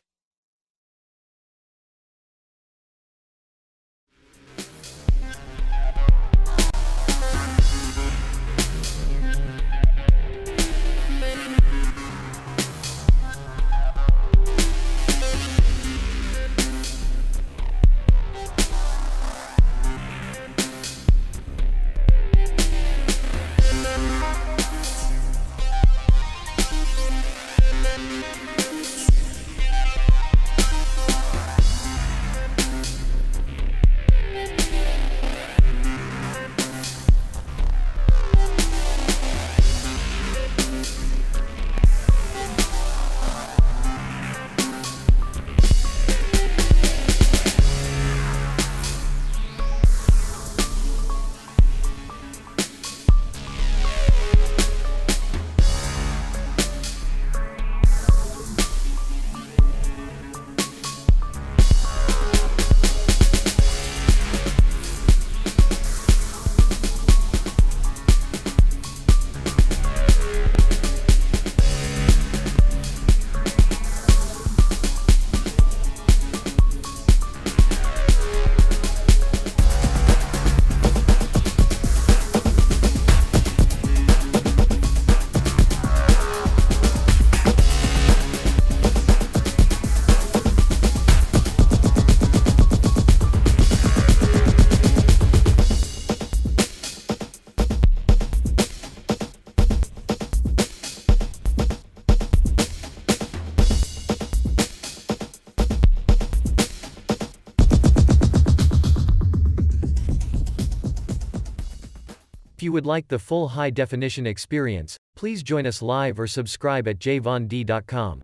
Would 112.79 112.87
like 112.87 113.09
the 113.09 113.19
full 113.19 113.49
high 113.49 113.71
definition 113.71 114.25
experience, 114.25 114.99
please 115.17 115.43
join 115.43 115.67
us 115.67 115.83
live 115.83 116.21
or 116.21 116.29
subscribe 116.29 116.87
at 116.87 117.01
jvond.com. 117.01 118.23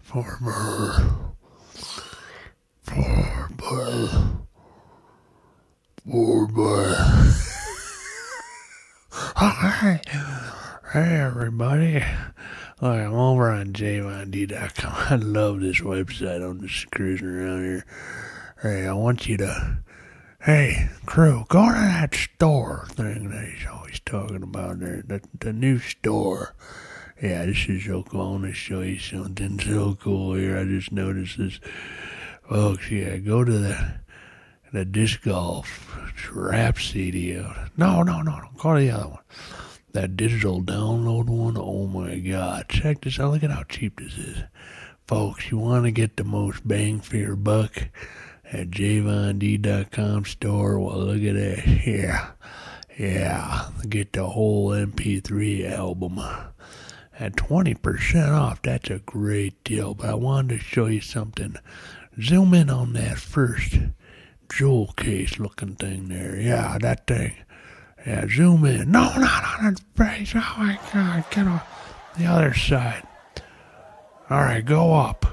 Farmer. 0.00 1.34
Farmer. 2.80 3.50
Farmer. 6.06 6.94
Hi. 9.12 10.00
Hey, 10.94 11.20
everybody. 11.20 12.02
I'm 12.80 13.12
over 13.12 13.50
on 13.50 13.74
jvond.com. 13.74 14.94
I 15.10 15.16
love 15.16 15.60
this 15.60 15.80
website. 15.80 16.42
I'm 16.42 16.66
just 16.66 16.90
cruising 16.92 17.28
around 17.28 17.64
here. 17.64 17.84
Hey, 18.62 18.86
I 18.86 18.94
want 18.94 19.28
you 19.28 19.36
to 19.36 19.82
Hey, 20.48 20.88
crew, 21.04 21.44
go 21.50 21.66
to 21.66 21.74
that 21.74 22.14
store 22.14 22.86
thing 22.92 23.28
that 23.28 23.44
he's 23.44 23.68
always 23.70 24.00
talking 24.00 24.42
about 24.42 24.80
there, 24.80 25.02
the, 25.06 25.20
the 25.38 25.52
new 25.52 25.78
store. 25.78 26.54
Yeah, 27.20 27.44
this 27.44 27.68
is 27.68 27.84
to 27.84 28.52
show 28.54 28.80
you 28.80 28.98
something 28.98 29.60
so 29.60 29.98
cool 30.00 30.36
here. 30.36 30.56
I 30.56 30.64
just 30.64 30.90
noticed 30.90 31.36
this. 31.36 31.60
Folks, 32.48 32.90
yeah, 32.90 33.18
go 33.18 33.44
to 33.44 33.52
the 33.52 34.00
the 34.72 34.86
disc 34.86 35.20
golf 35.20 35.94
rap 36.32 36.78
CD. 36.78 37.34
No, 37.76 38.02
no, 38.02 38.22
no, 38.22 38.22
no. 38.22 38.48
Go 38.56 38.74
to 38.74 38.80
the 38.80 38.90
other 38.90 39.08
one. 39.08 39.22
That 39.92 40.16
digital 40.16 40.62
download 40.62 41.26
one. 41.26 41.58
Oh 41.58 41.86
my 41.86 42.20
God. 42.20 42.70
Check 42.70 43.02
this 43.02 43.20
out. 43.20 43.32
Look 43.32 43.44
at 43.44 43.50
how 43.50 43.64
cheap 43.64 44.00
this 44.00 44.16
is. 44.16 44.38
Folks, 45.06 45.50
you 45.50 45.58
want 45.58 45.84
to 45.84 45.90
get 45.90 46.16
the 46.16 46.24
most 46.24 46.66
bang 46.66 47.00
for 47.00 47.18
your 47.18 47.36
buck? 47.36 47.88
At 48.52 48.70
jvond.com 48.70 50.24
store. 50.24 50.78
Well, 50.80 50.98
look 50.98 51.22
at 51.22 51.34
that. 51.34 51.86
Yeah. 51.86 52.30
Yeah. 52.98 53.68
Get 53.88 54.12
the 54.12 54.26
whole 54.26 54.70
MP3 54.70 55.70
album 55.70 56.18
at 57.18 57.36
20% 57.36 58.32
off. 58.32 58.62
That's 58.62 58.90
a 58.90 58.98
great 59.00 59.62
deal. 59.64 59.94
But 59.94 60.10
I 60.10 60.14
wanted 60.14 60.58
to 60.58 60.64
show 60.64 60.86
you 60.86 61.00
something. 61.00 61.56
Zoom 62.20 62.54
in 62.54 62.70
on 62.70 62.94
that 62.94 63.18
first 63.18 63.78
jewel 64.50 64.92
case 64.96 65.38
looking 65.38 65.76
thing 65.76 66.08
there. 66.08 66.36
Yeah, 66.36 66.78
that 66.80 67.06
thing. 67.06 67.34
Yeah, 68.06 68.26
zoom 68.28 68.64
in. 68.64 68.90
No, 68.90 69.12
not 69.16 69.44
on 69.60 69.72
its 69.72 69.82
face. 69.96 70.32
Oh 70.34 70.54
my 70.58 70.78
God. 70.92 71.24
Get 71.30 71.46
on 71.46 71.60
the 72.16 72.26
other 72.26 72.54
side. 72.54 73.02
All 74.30 74.40
right, 74.40 74.64
go 74.64 74.94
up. 74.94 75.24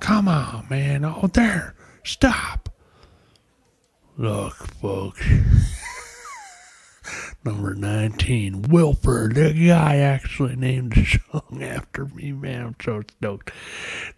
Come 0.00 0.28
on, 0.28 0.66
man. 0.70 1.04
Oh, 1.04 1.28
there. 1.32 1.74
Stop. 2.08 2.70
Look, 4.16 4.54
folks. 4.80 5.22
Number 7.44 7.74
19, 7.74 8.62
Wilford. 8.62 9.34
The 9.34 9.52
guy 9.52 9.96
actually 9.96 10.56
named 10.56 10.94
the 10.94 11.04
song 11.04 11.62
after 11.62 12.06
me, 12.06 12.32
man. 12.32 12.64
I'm 12.64 12.76
so 12.82 13.02
stoked. 13.18 13.52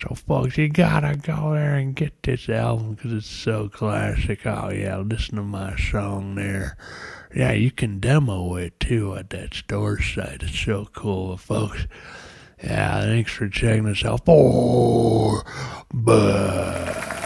So, 0.00 0.14
folks, 0.14 0.56
you 0.56 0.68
gotta 0.68 1.16
go 1.16 1.52
there 1.52 1.74
and 1.74 1.96
get 1.96 2.22
this 2.22 2.48
album 2.48 2.94
because 2.94 3.12
it's 3.12 3.26
so 3.26 3.68
classic. 3.68 4.46
Oh, 4.46 4.70
yeah, 4.70 4.98
listen 4.98 5.34
to 5.34 5.42
my 5.42 5.76
song 5.76 6.36
there. 6.36 6.76
Yeah, 7.34 7.52
you 7.52 7.72
can 7.72 7.98
demo 7.98 8.54
it 8.54 8.78
too 8.78 9.16
at 9.16 9.30
that 9.30 9.52
store 9.52 10.00
site. 10.00 10.44
It's 10.44 10.60
so 10.60 10.86
cool, 10.92 11.36
folks. 11.36 11.88
Yeah, 12.62 13.00
thanks 13.00 13.32
for 13.32 13.48
checking 13.48 13.88
us 13.88 14.04
out. 14.04 14.20
Oh, 14.28 15.42
but. 15.92 17.19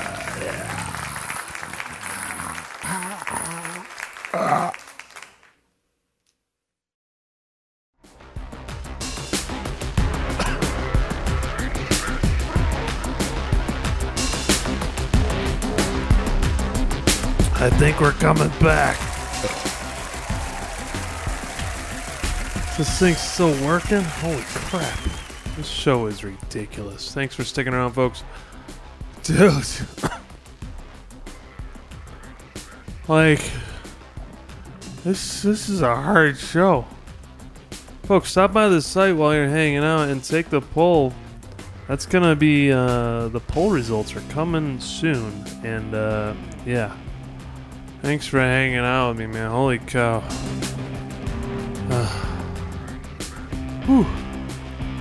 I 17.56 17.70
think 17.78 18.00
we're 18.00 18.12
coming 18.12 18.48
back. 18.60 18.98
This 22.76 22.98
thing's 22.98 23.18
still 23.18 23.52
working? 23.64 24.02
Holy 24.02 24.42
crap. 24.42 24.98
This 25.56 25.68
show 25.68 26.06
is 26.06 26.24
ridiculous. 26.24 27.14
Thanks 27.14 27.36
for 27.36 27.44
sticking 27.44 27.72
around, 27.72 27.92
folks. 27.92 28.24
Dude. 29.22 29.64
like 33.08 33.48
this 35.04 35.42
this 35.42 35.68
is 35.68 35.82
a 35.82 35.94
hard 35.94 36.38
show. 36.38 36.86
Folks, 38.04 38.30
stop 38.30 38.52
by 38.52 38.68
the 38.68 38.82
site 38.82 39.14
while 39.16 39.34
you're 39.34 39.48
hanging 39.48 39.84
out 39.84 40.08
and 40.08 40.24
take 40.24 40.50
the 40.50 40.60
poll. 40.60 41.12
That's 41.88 42.06
gonna 42.06 42.34
be 42.34 42.72
uh, 42.72 43.28
the 43.28 43.40
poll 43.40 43.70
results 43.70 44.16
are 44.16 44.22
coming 44.30 44.80
soon, 44.80 45.44
and 45.62 45.94
uh, 45.94 46.34
yeah. 46.66 46.96
Thanks 48.00 48.26
for 48.26 48.38
hanging 48.38 48.78
out 48.78 49.10
with 49.10 49.18
me, 49.18 49.26
man. 49.26 49.50
Holy 49.50 49.78
cow. 49.78 50.20
Whew. 53.86 54.06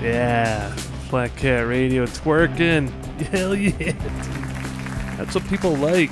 Yeah, 0.01 0.69
Flat 1.09 1.35
Cat 1.37 1.67
Radio, 1.67 2.03
it's 2.03 2.23
working. 2.25 2.87
Hell 3.31 3.55
yeah. 3.55 3.91
That's 5.17 5.35
what 5.35 5.47
people 5.47 5.75
like. 5.75 6.11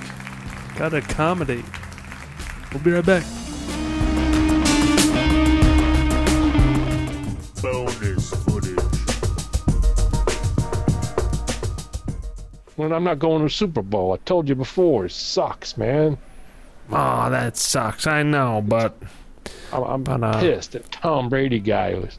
Gotta 0.77 0.97
accommodate. 0.97 1.65
We'll 2.73 2.83
be 2.83 2.91
right 2.91 3.05
back. 3.05 3.23
When 12.81 12.91
I'm 12.91 13.03
not 13.03 13.19
going 13.19 13.43
to 13.43 13.49
Super 13.53 13.83
Bowl, 13.83 14.11
I 14.11 14.17
told 14.25 14.49
you 14.49 14.55
before, 14.55 15.05
it 15.05 15.11
sucks, 15.11 15.77
man. 15.77 16.17
Oh, 16.91 17.29
that 17.29 17.55
sucks. 17.55 18.07
I 18.07 18.23
know, 18.23 18.63
but 18.65 18.97
I'm, 19.71 19.83
I'm 19.83 20.03
But, 20.03 20.23
uh, 20.23 20.39
pissed 20.39 20.71
that 20.71 20.91
Tom 20.91 21.29
Brady 21.29 21.59
guy 21.59 21.93
was 21.93 22.17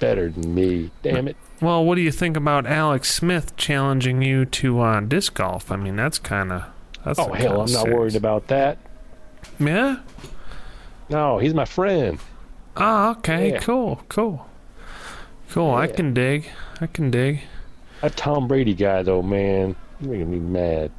better 0.00 0.28
than 0.28 0.52
me. 0.52 0.90
Damn 1.02 1.28
it. 1.28 1.36
well, 1.60 1.84
what 1.84 1.94
do 1.94 2.00
you 2.00 2.10
think 2.10 2.36
about 2.36 2.66
Alex 2.66 3.14
Smith 3.14 3.56
challenging 3.56 4.22
you 4.22 4.44
to 4.44 4.80
uh, 4.80 4.98
disc 4.98 5.34
golf? 5.34 5.70
I 5.70 5.76
mean, 5.76 5.94
that's 5.94 6.18
kind 6.18 6.50
of 6.50 6.64
that's 7.04 7.20
oh 7.20 7.32
hell, 7.32 7.60
I'm 7.60 7.72
not 7.72 7.88
worried 7.88 8.16
about 8.16 8.48
that. 8.48 8.78
Yeah. 9.60 9.98
No, 11.08 11.38
he's 11.38 11.54
my 11.54 11.64
friend. 11.64 12.18
Oh, 12.76 13.10
okay. 13.12 13.52
Yeah. 13.52 13.60
Cool. 13.60 14.02
Cool. 14.08 14.48
Cool. 15.50 15.74
I 15.74 15.86
can 15.86 16.12
dig. 16.12 16.50
I 16.80 16.88
can 16.88 17.12
dig. 17.12 17.42
That 18.04 18.18
Tom 18.18 18.46
Brady 18.46 18.74
guy 18.74 19.02
though, 19.02 19.22
man, 19.22 19.74
making 19.98 20.30
me 20.30 20.38
mad. 20.38 20.92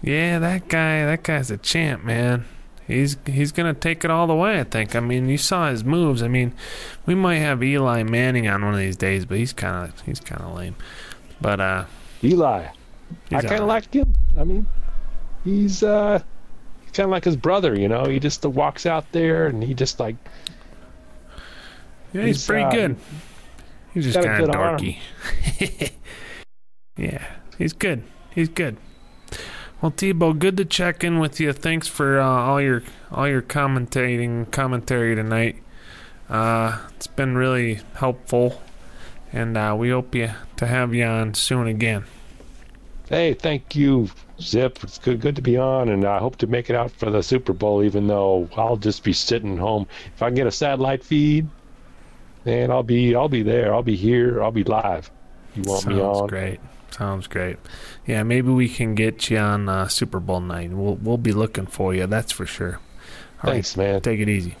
Yeah, 0.00 0.38
that 0.38 0.68
guy. 0.68 1.04
That 1.04 1.22
guy's 1.22 1.50
a 1.50 1.58
champ, 1.58 2.02
man. 2.02 2.46
He's 2.86 3.18
he's 3.26 3.52
gonna 3.52 3.74
take 3.74 4.06
it 4.06 4.10
all 4.10 4.26
the 4.26 4.34
way. 4.34 4.58
I 4.58 4.64
think. 4.64 4.96
I 4.96 5.00
mean, 5.00 5.28
you 5.28 5.36
saw 5.36 5.68
his 5.68 5.84
moves. 5.84 6.22
I 6.22 6.28
mean, 6.28 6.54
we 7.04 7.14
might 7.14 7.40
have 7.40 7.62
Eli 7.62 8.04
Manning 8.04 8.48
on 8.48 8.64
one 8.64 8.72
of 8.72 8.80
these 8.80 8.96
days, 8.96 9.26
but 9.26 9.36
he's 9.36 9.52
kind 9.52 9.90
of 9.90 10.00
he's 10.00 10.18
kind 10.18 10.40
of 10.40 10.56
lame. 10.56 10.76
But 11.42 11.60
uh, 11.60 11.84
Eli, 12.24 12.68
I 13.30 13.40
kind 13.42 13.60
of 13.60 13.68
like 13.68 13.92
him. 13.92 14.14
I 14.38 14.44
mean, 14.44 14.66
he's 15.44 15.82
uh, 15.82 16.22
he's 16.80 16.92
kind 16.92 17.04
of 17.04 17.10
like 17.10 17.24
his 17.24 17.36
brother. 17.36 17.78
You 17.78 17.88
know, 17.88 18.06
he 18.06 18.18
just 18.18 18.46
uh, 18.46 18.48
walks 18.48 18.86
out 18.86 19.12
there 19.12 19.46
and 19.46 19.62
he 19.62 19.74
just 19.74 20.00
like 20.00 20.16
yeah, 22.14 22.22
he's, 22.22 22.36
He's, 22.36 22.46
pretty 22.46 22.64
uh, 22.64 22.70
good. 22.70 22.96
He's 23.92 24.04
just 24.04 24.18
kind 24.18 24.42
of 24.42 24.48
good 24.48 24.56
dorky. 24.56 25.92
yeah, 27.00 27.24
he's 27.56 27.72
good. 27.72 28.02
He's 28.34 28.48
good. 28.48 28.76
Well, 29.80 29.90
Tebow, 29.90 30.38
good 30.38 30.58
to 30.58 30.66
check 30.66 31.02
in 31.02 31.18
with 31.18 31.40
you. 31.40 31.54
Thanks 31.54 31.88
for 31.88 32.20
uh, 32.20 32.26
all 32.26 32.60
your 32.60 32.82
all 33.10 33.26
your 33.26 33.40
commentating 33.40 34.50
commentary 34.50 35.14
tonight. 35.14 35.56
Uh, 36.28 36.78
it's 36.94 37.06
been 37.06 37.36
really 37.36 37.80
helpful, 37.94 38.60
and 39.32 39.56
uh, 39.56 39.74
we 39.78 39.88
hope 39.88 40.14
you 40.14 40.30
to 40.56 40.66
have 40.66 40.94
you 40.94 41.04
on 41.04 41.32
soon 41.32 41.66
again. 41.66 42.04
Hey, 43.08 43.32
thank 43.34 43.74
you, 43.74 44.08
Zip. 44.40 44.78
It's 44.84 44.98
good, 44.98 45.20
good 45.20 45.34
to 45.36 45.42
be 45.42 45.56
on, 45.56 45.88
and 45.88 46.04
I 46.04 46.18
hope 46.18 46.36
to 46.36 46.46
make 46.46 46.68
it 46.70 46.76
out 46.76 46.90
for 46.90 47.10
the 47.10 47.22
Super 47.22 47.54
Bowl. 47.54 47.82
Even 47.82 48.06
though 48.06 48.48
I'll 48.56 48.76
just 48.76 49.02
be 49.02 49.14
sitting 49.14 49.56
home. 49.56 49.86
If 50.14 50.22
I 50.22 50.28
can 50.28 50.36
get 50.36 50.46
a 50.46 50.52
satellite 50.52 51.02
feed, 51.02 51.48
then 52.44 52.70
I'll 52.70 52.82
be, 52.82 53.16
I'll 53.16 53.28
be 53.30 53.42
there. 53.42 53.72
I'll 53.74 53.82
be 53.82 53.96
here. 53.96 54.42
I'll 54.42 54.52
be 54.52 54.64
live. 54.64 55.10
You 55.56 55.62
want 55.62 55.82
Sounds 55.82 55.96
me 55.96 56.02
on? 56.02 56.28
great. 56.28 56.60
Sounds 57.00 57.28
great. 57.28 57.56
Yeah, 58.06 58.24
maybe 58.24 58.50
we 58.50 58.68
can 58.68 58.94
get 58.94 59.30
you 59.30 59.38
on 59.38 59.70
uh, 59.70 59.88
Super 59.88 60.20
Bowl 60.20 60.42
night. 60.42 60.70
We'll 60.70 60.96
we'll 60.96 61.16
be 61.16 61.32
looking 61.32 61.64
for 61.64 61.94
you. 61.94 62.06
That's 62.06 62.30
for 62.30 62.44
sure. 62.44 62.74
All 63.42 63.44
right, 63.44 63.52
Thanks, 63.52 63.74
man. 63.74 64.02
Take 64.02 64.20
it 64.20 64.28
easy. 64.28 64.56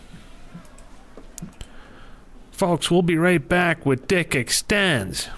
Folks, 2.50 2.90
we'll 2.90 3.02
be 3.02 3.18
right 3.18 3.46
back 3.46 3.84
with 3.84 4.08
Dick 4.08 4.34
Extends. 4.34 5.28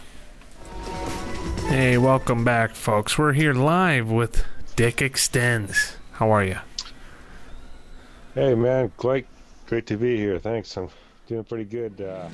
Hey, 1.67 1.99
welcome 1.99 2.45
back, 2.45 2.77
folks. 2.77 3.19
We're 3.19 3.33
here 3.33 3.53
live 3.53 4.09
with 4.09 4.45
Dick 4.77 5.03
Extends. 5.03 5.97
How 6.12 6.31
are 6.31 6.45
you? 6.45 6.59
Hey, 8.37 8.55
man, 8.55 8.93
great, 8.97 9.27
great 9.67 9.88
to 9.88 9.97
be 9.97 10.17
here. 10.17 10.38
Thanks. 10.38 10.77
I'm 10.77 10.88
doing 11.27 11.43
pretty 11.43 11.65
good. 11.65 12.01
Uh, 12.01 12.29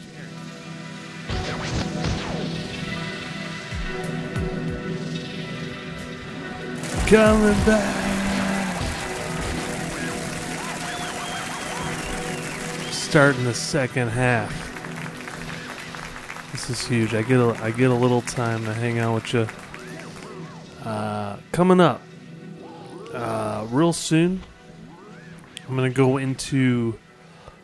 Coming 7.09 7.65
back. 7.65 8.83
Starting 12.93 13.45
the 13.45 13.55
second 13.55 14.09
half. 14.09 14.53
This 16.53 16.69
is 16.69 16.87
huge. 16.87 17.15
I 17.15 17.23
get 17.23 17.41
a, 17.41 17.57
I 17.63 17.71
get 17.71 17.91
a 17.91 17.95
little 17.95 18.21
time 18.21 18.63
to 18.67 18.75
hang 18.75 18.99
out 18.99 19.15
with 19.15 19.33
you. 19.33 19.47
Uh, 20.85 21.39
coming 21.51 21.81
up, 21.81 22.03
uh, 23.15 23.67
real 23.71 23.95
soon, 23.95 24.43
I'm 25.67 25.77
gonna 25.77 25.89
go 25.89 26.19
into 26.19 26.99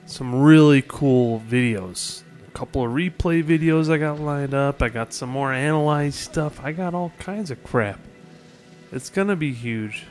some 0.07 0.35
really 0.35 0.83
cool 0.89 1.41
videos. 1.47 2.23
A 2.49 2.51
couple 2.53 2.83
of 2.83 2.93
replay 2.93 3.45
videos 3.45 3.93
I 3.93 3.99
got 3.99 4.21
lined 4.21 4.55
up. 4.55 4.81
I 4.81 4.89
got 4.89 5.13
some 5.13 5.29
more 5.29 5.53
analyzed 5.53 6.17
stuff. 6.17 6.65
I 6.65 6.73
got 6.73 6.95
all 6.95 7.13
kinds 7.19 7.51
of 7.51 7.63
crap. 7.63 8.01
It's 8.95 9.11
gonna 9.11 9.37
be 9.37 9.53
huge. 9.53 10.05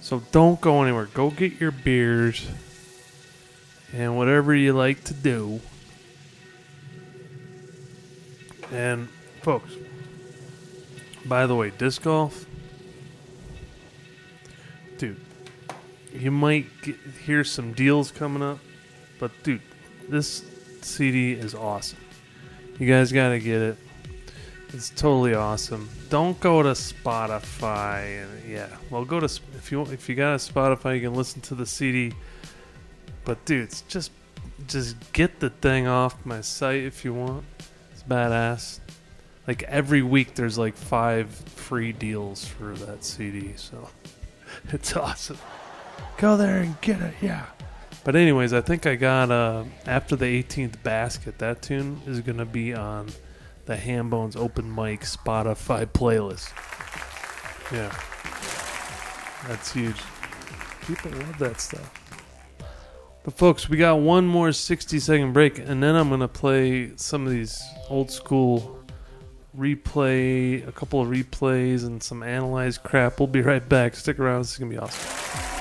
So 0.00 0.22
don't 0.30 0.60
go 0.60 0.82
anywhere. 0.82 1.06
Go 1.06 1.30
get 1.30 1.58
your 1.58 1.72
beers 1.72 2.46
and 3.92 4.16
whatever 4.16 4.54
you 4.54 4.74
like 4.74 5.02
to 5.04 5.14
do. 5.14 5.60
And 8.70 9.08
folks, 9.42 9.72
by 11.24 11.46
the 11.46 11.56
way, 11.56 11.70
disc 11.70 12.02
golf 12.02 12.44
dude, 14.98 15.16
you 16.12 16.30
might 16.30 16.66
get, 16.82 16.96
hear 17.24 17.44
some 17.44 17.72
deals 17.72 18.10
coming 18.10 18.42
up, 18.42 18.58
but 19.18 19.30
dude, 19.42 19.62
this 20.08 20.44
CD 20.82 21.32
is 21.32 21.54
awesome. 21.54 22.00
You 22.78 22.86
guys 22.86 23.12
got 23.12 23.30
to 23.30 23.38
get 23.38 23.62
it. 23.62 23.78
It's 24.72 24.90
totally 24.90 25.34
awesome. 25.34 25.88
Don't 26.10 26.38
go 26.40 26.62
to 26.62 26.70
Spotify. 26.70 28.26
Yeah, 28.46 28.68
well, 28.90 29.04
go 29.04 29.18
to 29.18 29.26
if 29.56 29.72
you 29.72 29.82
if 29.82 30.08
you 30.08 30.14
got 30.14 30.34
a 30.34 30.36
Spotify, 30.36 30.96
you 30.96 31.08
can 31.08 31.14
listen 31.14 31.40
to 31.42 31.54
the 31.54 31.64
CD. 31.64 32.12
But 33.24 33.42
dudes, 33.46 33.82
just 33.88 34.10
just 34.66 34.96
get 35.12 35.40
the 35.40 35.48
thing 35.50 35.86
off 35.86 36.24
my 36.26 36.42
site 36.42 36.82
if 36.82 37.02
you 37.04 37.14
want. 37.14 37.44
It's 37.92 38.02
badass. 38.02 38.80
Like 39.46 39.62
every 39.62 40.02
week, 40.02 40.34
there's 40.34 40.58
like 40.58 40.76
five 40.76 41.30
free 41.30 41.92
deals 41.92 42.44
for 42.44 42.74
that 42.74 43.04
CD, 43.04 43.54
so 43.56 43.88
it's 44.68 44.94
awesome. 44.94 45.38
Go 46.18 46.36
there 46.36 46.58
and 46.58 46.78
get 46.82 47.00
it, 47.00 47.14
yeah. 47.22 47.46
But 48.04 48.16
anyways, 48.16 48.52
I 48.52 48.60
think 48.60 48.86
I 48.86 48.96
got 48.96 49.30
uh, 49.30 49.64
after 49.86 50.14
the 50.14 50.26
18th 50.42 50.82
basket. 50.82 51.38
That 51.38 51.62
tune 51.62 52.02
is 52.06 52.20
gonna 52.20 52.44
be 52.44 52.74
on 52.74 53.08
the 53.68 53.76
Hambones 53.76 54.34
Open 54.34 54.74
Mic 54.74 55.02
Spotify 55.02 55.84
playlist. 55.84 56.52
Yeah, 57.70 57.94
that's 59.46 59.72
huge. 59.74 60.00
People 60.86 61.10
love 61.10 61.38
that 61.38 61.60
stuff. 61.60 61.92
But 63.24 63.34
folks, 63.36 63.68
we 63.68 63.76
got 63.76 64.00
one 64.00 64.26
more 64.26 64.52
60 64.52 64.98
second 64.98 65.34
break, 65.34 65.58
and 65.58 65.82
then 65.82 65.96
I'm 65.96 66.08
gonna 66.08 66.28
play 66.28 66.96
some 66.96 67.26
of 67.26 67.30
these 67.30 67.62
old 67.90 68.10
school 68.10 68.82
replay, 69.56 70.66
a 70.66 70.72
couple 70.72 71.02
of 71.02 71.08
replays, 71.08 71.84
and 71.84 72.02
some 72.02 72.22
analyzed 72.22 72.82
crap. 72.84 73.20
We'll 73.20 73.26
be 73.26 73.42
right 73.42 73.68
back. 73.68 73.96
Stick 73.96 74.18
around. 74.18 74.40
This 74.40 74.52
is 74.52 74.58
gonna 74.58 74.70
be 74.70 74.78
awesome. 74.78 75.57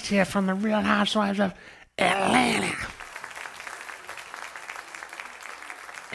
Here 0.00 0.24
from 0.24 0.46
the 0.46 0.54
Real 0.54 0.80
Housewives 0.80 1.38
of 1.38 1.52
Atlanta. 1.98 2.74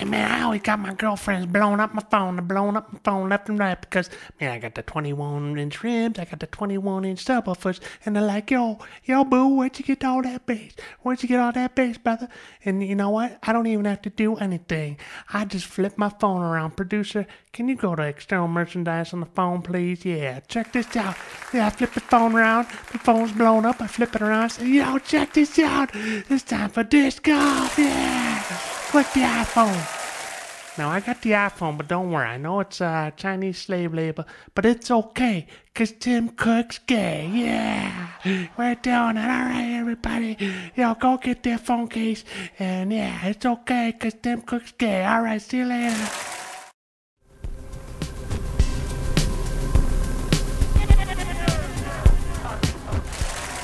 Man, 0.10 0.32
I 0.32 0.44
always 0.44 0.62
got 0.62 0.80
my 0.80 0.94
girlfriends 0.94 1.48
blowing 1.48 1.80
up 1.80 1.94
my 1.94 2.04
phone 2.10 2.38
and 2.38 2.48
blowing 2.48 2.76
up 2.76 2.92
my 2.92 3.00
phone 3.04 3.30
left 3.30 3.50
and 3.50 3.60
right 3.60 3.80
because, 3.80 4.10
man, 4.40 4.52
I 4.52 4.60
got 4.60 4.76
the 4.76 4.82
21 4.82 5.58
inch 5.58 5.84
rims, 5.84 6.20
I 6.20 6.26
got 6.26 6.40
the 6.40 6.48
21 6.48 7.06
inch 7.06 7.24
subwoofers, 7.24 7.80
and 8.06 8.16
they're 8.16 8.24
like, 8.24 8.52
yo, 8.52 8.80
yo, 9.04 9.24
boo, 9.24 9.56
where'd 9.56 9.78
you 9.78 9.86
get 9.86 10.04
all 10.04 10.22
that 10.24 10.46
bass? 10.46 10.74
Where'd 11.02 11.22
you 11.22 11.30
get 11.30 11.40
all 11.40 11.52
that 11.52 11.76
bass, 11.76 11.98
brother? 11.98 12.28
And 12.66 12.84
you 12.84 12.96
know 12.96 13.10
what? 13.10 13.38
I 13.44 13.54
don't 13.54 13.68
even 13.68 13.86
have 13.86 14.02
to 14.04 14.10
do 14.10 14.36
anything. 14.38 14.98
I 15.32 15.46
just 15.46 15.66
flip 15.66 15.98
my 15.98 16.10
phone 16.10 16.42
around. 16.42 16.78
Producer, 16.78 17.28
can 17.54 17.68
you 17.68 17.76
go 17.76 17.96
to 17.96 18.04
external 18.04 18.48
merchandise 18.48 19.14
on 19.14 19.20
the 19.20 19.26
phone, 19.26 19.62
please? 19.62 20.06
Yeah, 20.06 20.40
check 20.42 20.74
this 20.74 20.96
out. 20.96 21.16
Yeah, 21.54 21.68
I 21.68 21.70
flip 21.70 21.94
the 21.94 22.02
phone 22.02 22.36
around, 22.36 22.68
the 22.92 23.00
phone's 23.00 23.32
blown 23.32 23.66
up, 23.66 23.82
I 23.82 23.88
flip 23.88 24.16
it 24.16 24.22
around, 24.22 24.44
I 24.44 24.48
say, 24.48 24.68
yo, 24.68 24.98
check 25.00 25.34
this 25.34 25.58
out. 25.60 25.90
It's 25.94 26.44
time 26.44 26.70
for 26.70 26.84
disc 26.84 27.24
golf, 27.24 27.78
yeah. 27.78 28.44
Click 28.90 29.08
the 29.14 29.22
iPhone. 29.22 30.78
Now, 30.78 30.90
I 30.90 31.00
got 31.00 31.22
the 31.22 31.32
iPhone, 31.32 31.76
but 31.76 31.88
don't 31.88 32.12
worry. 32.12 32.28
I 32.28 32.38
know 32.38 32.60
it's 32.62 32.82
uh, 32.82 33.12
Chinese 33.18 33.58
slave 33.58 33.94
labor, 33.94 34.26
but 34.56 34.66
it's 34.66 34.90
okay, 34.90 35.48
because 35.74 35.92
Tim 35.92 36.30
Cook's 36.30 36.78
gay. 36.80 37.30
Yeah. 37.34 38.10
We're 38.58 38.76
doing 38.76 39.18
it. 39.18 39.30
All 39.30 39.46
right, 39.50 39.78
everybody. 39.80 40.38
Yo, 40.76 40.94
go 40.94 41.18
get 41.18 41.44
their 41.44 41.58
phone 41.58 41.88
case. 41.88 42.24
And 42.60 42.94
yeah, 42.94 43.26
it's 43.26 43.46
okay, 43.46 43.92
because 43.92 44.14
Tim 44.22 44.42
Cook's 44.42 44.72
gay. 44.72 45.04
All 45.04 45.22
right, 45.22 45.42
see 45.42 45.58
you 45.58 45.66
later. 45.66 45.96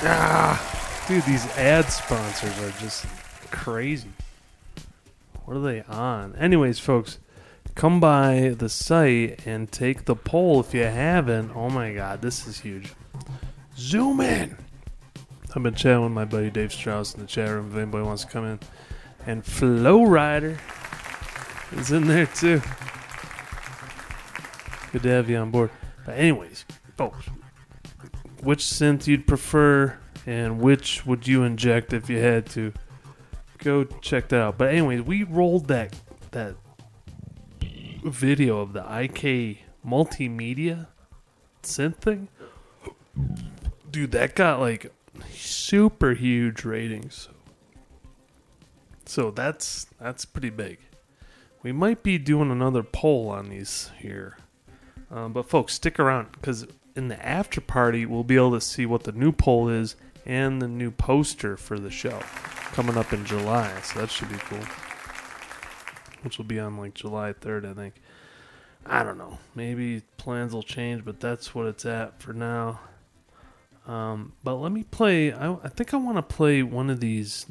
Ah, 0.06 1.04
dude, 1.08 1.22
these 1.24 1.46
ad 1.56 1.86
sponsors 1.86 2.58
are 2.58 2.80
just 2.80 3.06
crazy. 3.50 4.10
What 5.44 5.56
are 5.58 5.60
they 5.60 5.82
on? 5.82 6.34
Anyways, 6.36 6.78
folks, 6.78 7.18
come 7.74 8.00
by 8.00 8.54
the 8.56 8.68
site 8.68 9.46
and 9.46 9.70
take 9.70 10.06
the 10.06 10.16
poll 10.16 10.60
if 10.60 10.72
you 10.72 10.84
haven't. 10.84 11.54
Oh 11.54 11.68
my 11.68 11.92
god, 11.92 12.22
this 12.22 12.46
is 12.46 12.60
huge. 12.60 12.92
Zoom 13.76 14.20
in. 14.20 14.56
I've 15.54 15.62
been 15.62 15.74
chatting 15.74 16.02
with 16.02 16.12
my 16.12 16.24
buddy 16.24 16.50
Dave 16.50 16.72
Strauss 16.72 17.14
in 17.14 17.20
the 17.20 17.26
chat 17.26 17.48
room 17.50 17.70
if 17.70 17.76
anybody 17.76 18.04
wants 18.04 18.24
to 18.24 18.30
come 18.30 18.44
in. 18.44 18.58
And 19.26 19.44
Flow 19.44 20.04
Rider 20.04 20.58
is 21.72 21.92
in 21.92 22.06
there 22.06 22.26
too. 22.26 22.60
Good 24.92 25.02
to 25.02 25.08
have 25.10 25.28
you 25.28 25.36
on 25.36 25.50
board. 25.50 25.70
But 26.06 26.18
anyways, 26.18 26.64
folks, 26.96 27.26
which 28.42 28.60
synth 28.60 29.06
you'd 29.06 29.26
prefer 29.26 29.98
and 30.26 30.60
which 30.60 31.04
would 31.04 31.28
you 31.28 31.42
inject 31.42 31.92
if 31.92 32.08
you 32.08 32.18
had 32.18 32.46
to? 32.50 32.72
Go 33.64 33.84
check 33.84 34.28
that 34.28 34.40
out. 34.40 34.58
But 34.58 34.68
anyways, 34.68 35.02
we 35.02 35.22
rolled 35.22 35.68
that 35.68 35.98
that 36.32 36.56
video 38.04 38.60
of 38.60 38.74
the 38.74 38.80
IK 38.80 39.64
multimedia 39.84 40.88
synth 41.62 41.96
thing. 41.96 42.28
Dude, 43.90 44.12
that 44.12 44.34
got 44.34 44.60
like 44.60 44.92
super 45.30 46.12
huge 46.12 46.64
ratings. 46.66 47.28
So 49.06 49.30
that's 49.30 49.86
that's 49.98 50.26
pretty 50.26 50.50
big. 50.50 50.78
We 51.62 51.72
might 51.72 52.02
be 52.02 52.18
doing 52.18 52.50
another 52.50 52.82
poll 52.82 53.30
on 53.30 53.48
these 53.48 53.90
here. 53.98 54.36
Um, 55.10 55.32
but 55.32 55.48
folks, 55.48 55.72
stick 55.72 55.98
around 55.98 56.32
because 56.32 56.66
in 56.94 57.08
the 57.08 57.26
after 57.26 57.62
party, 57.62 58.04
we'll 58.04 58.24
be 58.24 58.36
able 58.36 58.52
to 58.52 58.60
see 58.60 58.84
what 58.84 59.04
the 59.04 59.12
new 59.12 59.32
poll 59.32 59.70
is 59.70 59.96
and 60.24 60.60
the 60.60 60.68
new 60.68 60.90
poster 60.90 61.56
for 61.56 61.78
the 61.78 61.90
show 61.90 62.18
coming 62.72 62.96
up 62.96 63.12
in 63.12 63.24
July. 63.24 63.72
So 63.82 64.00
that 64.00 64.10
should 64.10 64.30
be 64.30 64.38
cool. 64.38 64.64
Which 66.22 66.38
will 66.38 66.44
be 66.44 66.58
on 66.58 66.76
like 66.76 66.94
July 66.94 67.32
3rd, 67.32 67.70
I 67.70 67.74
think. 67.74 67.94
I 68.86 69.02
don't 69.02 69.18
know. 69.18 69.38
Maybe 69.54 70.02
plans 70.16 70.52
will 70.52 70.62
change, 70.62 71.04
but 71.04 71.20
that's 71.20 71.54
what 71.54 71.66
it's 71.66 71.86
at 71.86 72.20
for 72.20 72.32
now. 72.32 72.80
Um, 73.86 74.32
but 74.42 74.54
let 74.56 74.72
me 74.72 74.82
play. 74.82 75.32
I, 75.32 75.52
I 75.52 75.68
think 75.68 75.92
I 75.92 75.98
want 75.98 76.16
to 76.16 76.22
play 76.22 76.62
one 76.62 76.90
of 76.90 77.00
these 77.00 77.46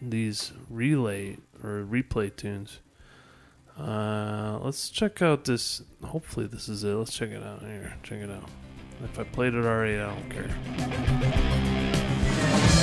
these 0.00 0.52
relay 0.68 1.38
or 1.62 1.84
replay 1.84 2.34
tunes. 2.34 2.80
Uh, 3.78 4.58
let's 4.62 4.90
check 4.90 5.22
out 5.22 5.44
this. 5.44 5.82
Hopefully, 6.04 6.46
this 6.46 6.68
is 6.68 6.84
it. 6.84 6.94
Let's 6.94 7.16
check 7.16 7.30
it 7.30 7.42
out 7.42 7.60
here. 7.60 7.94
Check 8.02 8.18
it 8.18 8.30
out. 8.30 8.48
If 9.04 9.18
I 9.18 9.24
played 9.24 9.54
it 9.54 9.64
already, 9.64 9.98
I 9.98 10.14
don't 10.14 10.30
care. 10.30 11.78
Música 12.52 12.82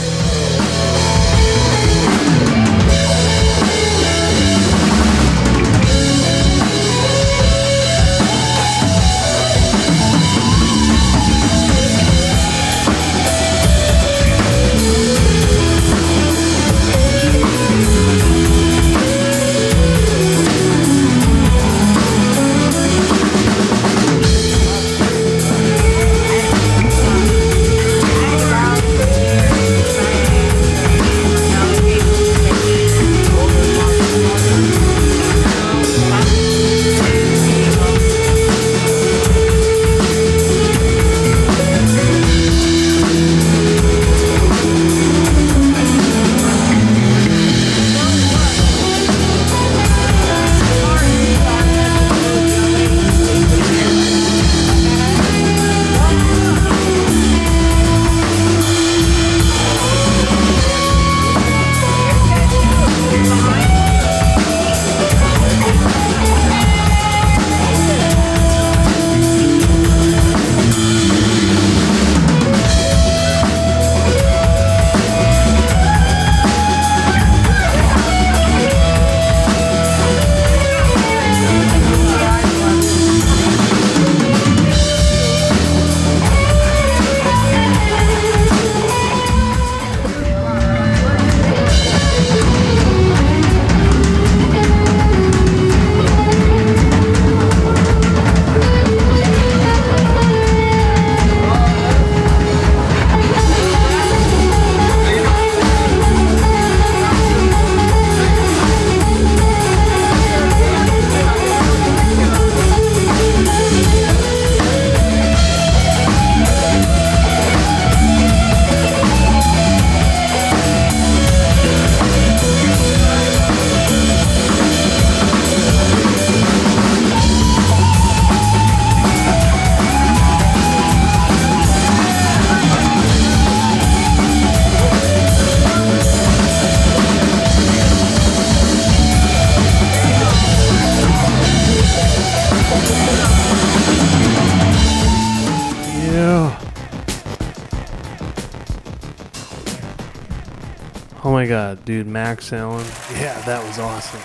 dude, 151.89 152.05
Max 152.05 152.53
Allen. 152.53 152.85
Yeah, 153.13 153.41
that 153.47 153.65
was 153.65 153.79
awesome. 153.79 154.21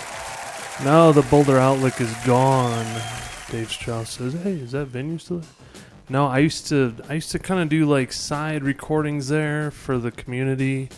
No, 0.85 1.11
the 1.11 1.23
Boulder 1.23 1.57
Outlook 1.57 1.99
is 1.99 2.13
gone. 2.23 2.85
Dave 3.49 3.71
Strauss 3.71 4.11
says, 4.11 4.33
"Hey, 4.33 4.51
is 4.51 4.73
that 4.73 4.85
venue 4.85 5.17
still?" 5.17 5.39
there?" 5.39 5.49
No, 6.07 6.27
I 6.27 6.37
used 6.39 6.67
to 6.67 6.93
I 7.09 7.15
used 7.15 7.31
to 7.31 7.39
kind 7.39 7.59
of 7.59 7.69
do 7.69 7.87
like 7.87 8.13
side 8.13 8.63
recordings 8.63 9.29
there 9.29 9.71
for 9.71 9.97
the 9.97 10.11
community, 10.11 10.89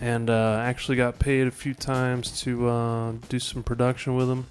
and 0.00 0.28
uh, 0.28 0.58
actually 0.60 0.96
got 0.96 1.20
paid 1.20 1.46
a 1.46 1.52
few 1.52 1.74
times 1.74 2.40
to 2.40 2.68
uh, 2.68 3.12
do 3.28 3.38
some 3.38 3.62
production 3.62 4.16
with 4.16 4.26
them. 4.26 4.48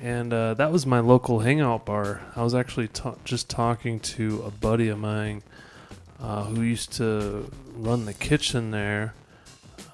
And 0.00 0.32
uh, 0.32 0.54
that 0.54 0.72
was 0.72 0.86
my 0.86 1.00
local 1.00 1.40
hangout 1.40 1.84
bar. 1.84 2.22
I 2.34 2.42
was 2.42 2.54
actually 2.54 2.88
ta- 2.88 3.16
just 3.26 3.50
talking 3.50 4.00
to 4.00 4.42
a 4.46 4.50
buddy 4.50 4.88
of 4.88 4.98
mine 4.98 5.42
uh, 6.18 6.44
who 6.44 6.62
used 6.62 6.94
to 6.94 7.50
run 7.76 8.06
the 8.06 8.14
kitchen 8.14 8.70
there. 8.70 9.12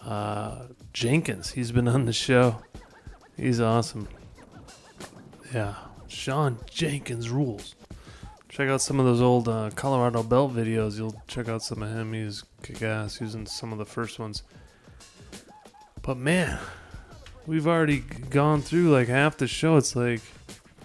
Uh, 0.04 0.66
Jenkins, 0.92 1.52
he's 1.52 1.72
been 1.72 1.88
on 1.88 2.06
the 2.06 2.12
show. 2.12 2.62
He's 3.36 3.60
awesome. 3.60 4.08
Yeah, 5.52 5.74
Sean 6.08 6.58
Jenkins 6.70 7.30
rules. 7.30 7.74
Check 8.48 8.68
out 8.68 8.82
some 8.82 8.98
of 8.98 9.06
those 9.06 9.20
old 9.20 9.48
uh, 9.48 9.70
Colorado 9.74 10.22
Belt 10.22 10.54
videos. 10.54 10.96
You'll 10.96 11.22
check 11.28 11.48
out 11.48 11.62
some 11.62 11.82
of 11.82 11.90
him. 11.90 12.12
He's 12.12 12.44
kick 12.62 12.82
ass. 12.82 13.16
He 13.16 13.24
in 13.24 13.46
some 13.46 13.72
of 13.72 13.78
the 13.78 13.84
first 13.84 14.18
ones. 14.18 14.42
But 16.02 16.16
man, 16.16 16.58
we've 17.46 17.66
already 17.66 17.98
gone 17.98 18.60
through 18.62 18.90
like 18.90 19.08
half 19.08 19.36
the 19.36 19.46
show. 19.46 19.76
It's 19.76 19.94
like 19.94 20.20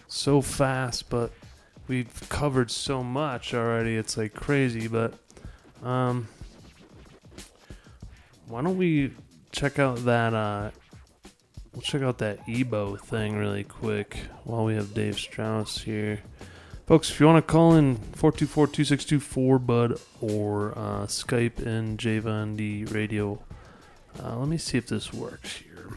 so 0.07 0.41
fast, 0.41 1.09
but 1.09 1.31
we've 1.87 2.29
covered 2.29 2.69
so 2.69 3.03
much 3.03 3.53
already. 3.53 3.95
It's 3.95 4.15
like 4.15 4.33
crazy. 4.33 4.87
But 4.87 5.13
um, 5.83 6.27
why 8.47 8.61
don't 8.61 8.77
we 8.77 9.11
check 9.51 9.79
out 9.79 9.97
that? 10.05 10.33
Uh, 10.33 10.71
we'll 11.73 11.81
check 11.81 12.01
out 12.01 12.19
that 12.19 12.45
EBow 12.45 12.99
thing 12.99 13.35
really 13.35 13.63
quick 13.63 14.17
while 14.43 14.65
we 14.65 14.75
have 14.75 14.93
Dave 14.93 15.17
Strauss 15.17 15.79
here. 15.79 16.21
Folks, 16.85 17.09
if 17.09 17.19
you 17.19 17.25
want 17.25 17.45
to 17.45 17.51
call 17.51 17.75
in 17.75 17.97
424-2624-BUD 17.97 19.99
or 20.21 20.77
uh, 20.77 21.07
Skype 21.07 21.59
in 21.59 21.97
JVonD 21.97 22.93
Radio, 22.93 23.41
uh, 24.23 24.37
let 24.37 24.47
me 24.47 24.57
see 24.57 24.77
if 24.77 24.87
this 24.87 25.11
works 25.11 25.57
here. 25.57 25.89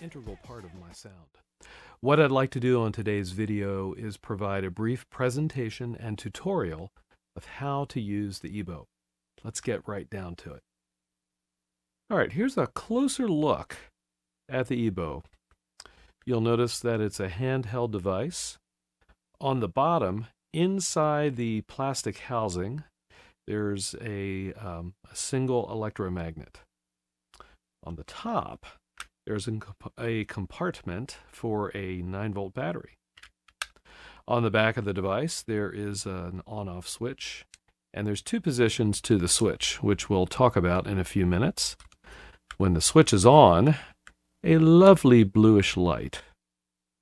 integral 0.00 0.38
part 0.44 0.64
of 0.64 0.72
my 0.74 0.92
sound. 0.92 1.14
What 2.00 2.20
I'd 2.20 2.30
like 2.30 2.50
to 2.50 2.60
do 2.60 2.82
on 2.82 2.92
today's 2.92 3.32
video 3.32 3.94
is 3.94 4.16
provide 4.16 4.62
a 4.62 4.70
brief 4.70 5.08
presentation 5.10 5.96
and 5.98 6.16
tutorial 6.16 6.92
of 7.34 7.44
how 7.44 7.84
to 7.86 8.00
use 8.00 8.38
the 8.38 8.62
EBow. 8.62 8.84
Let's 9.42 9.60
get 9.60 9.88
right 9.88 10.08
down 10.08 10.36
to 10.36 10.52
it. 10.52 10.62
All 12.08 12.16
right, 12.16 12.30
here's 12.30 12.56
a 12.56 12.68
closer 12.68 13.26
look 13.26 13.76
at 14.48 14.68
the 14.68 14.88
EBow. 14.88 15.24
You'll 16.24 16.40
notice 16.40 16.78
that 16.78 17.00
it's 17.00 17.18
a 17.18 17.28
handheld 17.28 17.90
device. 17.90 18.58
On 19.40 19.58
the 19.58 19.68
bottom, 19.68 20.26
inside 20.52 21.34
the 21.34 21.62
plastic 21.62 22.18
housing, 22.18 22.84
there's 23.48 23.96
a, 24.00 24.52
um, 24.52 24.94
a 25.10 25.16
single 25.16 25.68
electromagnet. 25.68 26.60
On 27.82 27.96
the 27.96 28.04
top, 28.04 28.66
there's 29.26 29.48
a 29.48 29.58
comp- 29.58 29.92
a 29.98 30.24
compartment 30.26 31.18
for 31.32 31.76
a 31.76 32.02
9 32.02 32.34
volt 32.34 32.54
battery. 32.54 32.94
On 34.28 34.44
the 34.44 34.50
back 34.50 34.76
of 34.76 34.84
the 34.84 34.94
device, 34.94 35.42
there 35.42 35.72
is 35.72 36.06
an 36.06 36.40
on 36.46 36.68
off 36.68 36.86
switch, 36.86 37.44
and 37.92 38.06
there's 38.06 38.22
two 38.22 38.40
positions 38.40 39.00
to 39.00 39.18
the 39.18 39.28
switch, 39.28 39.82
which 39.82 40.08
we'll 40.08 40.26
talk 40.26 40.54
about 40.54 40.86
in 40.86 41.00
a 41.00 41.04
few 41.04 41.26
minutes. 41.26 41.76
When 42.56 42.74
the 42.74 42.80
switch 42.80 43.12
is 43.12 43.26
on, 43.26 43.76
a 44.42 44.58
lovely 44.58 45.24
bluish 45.24 45.76
light 45.76 46.22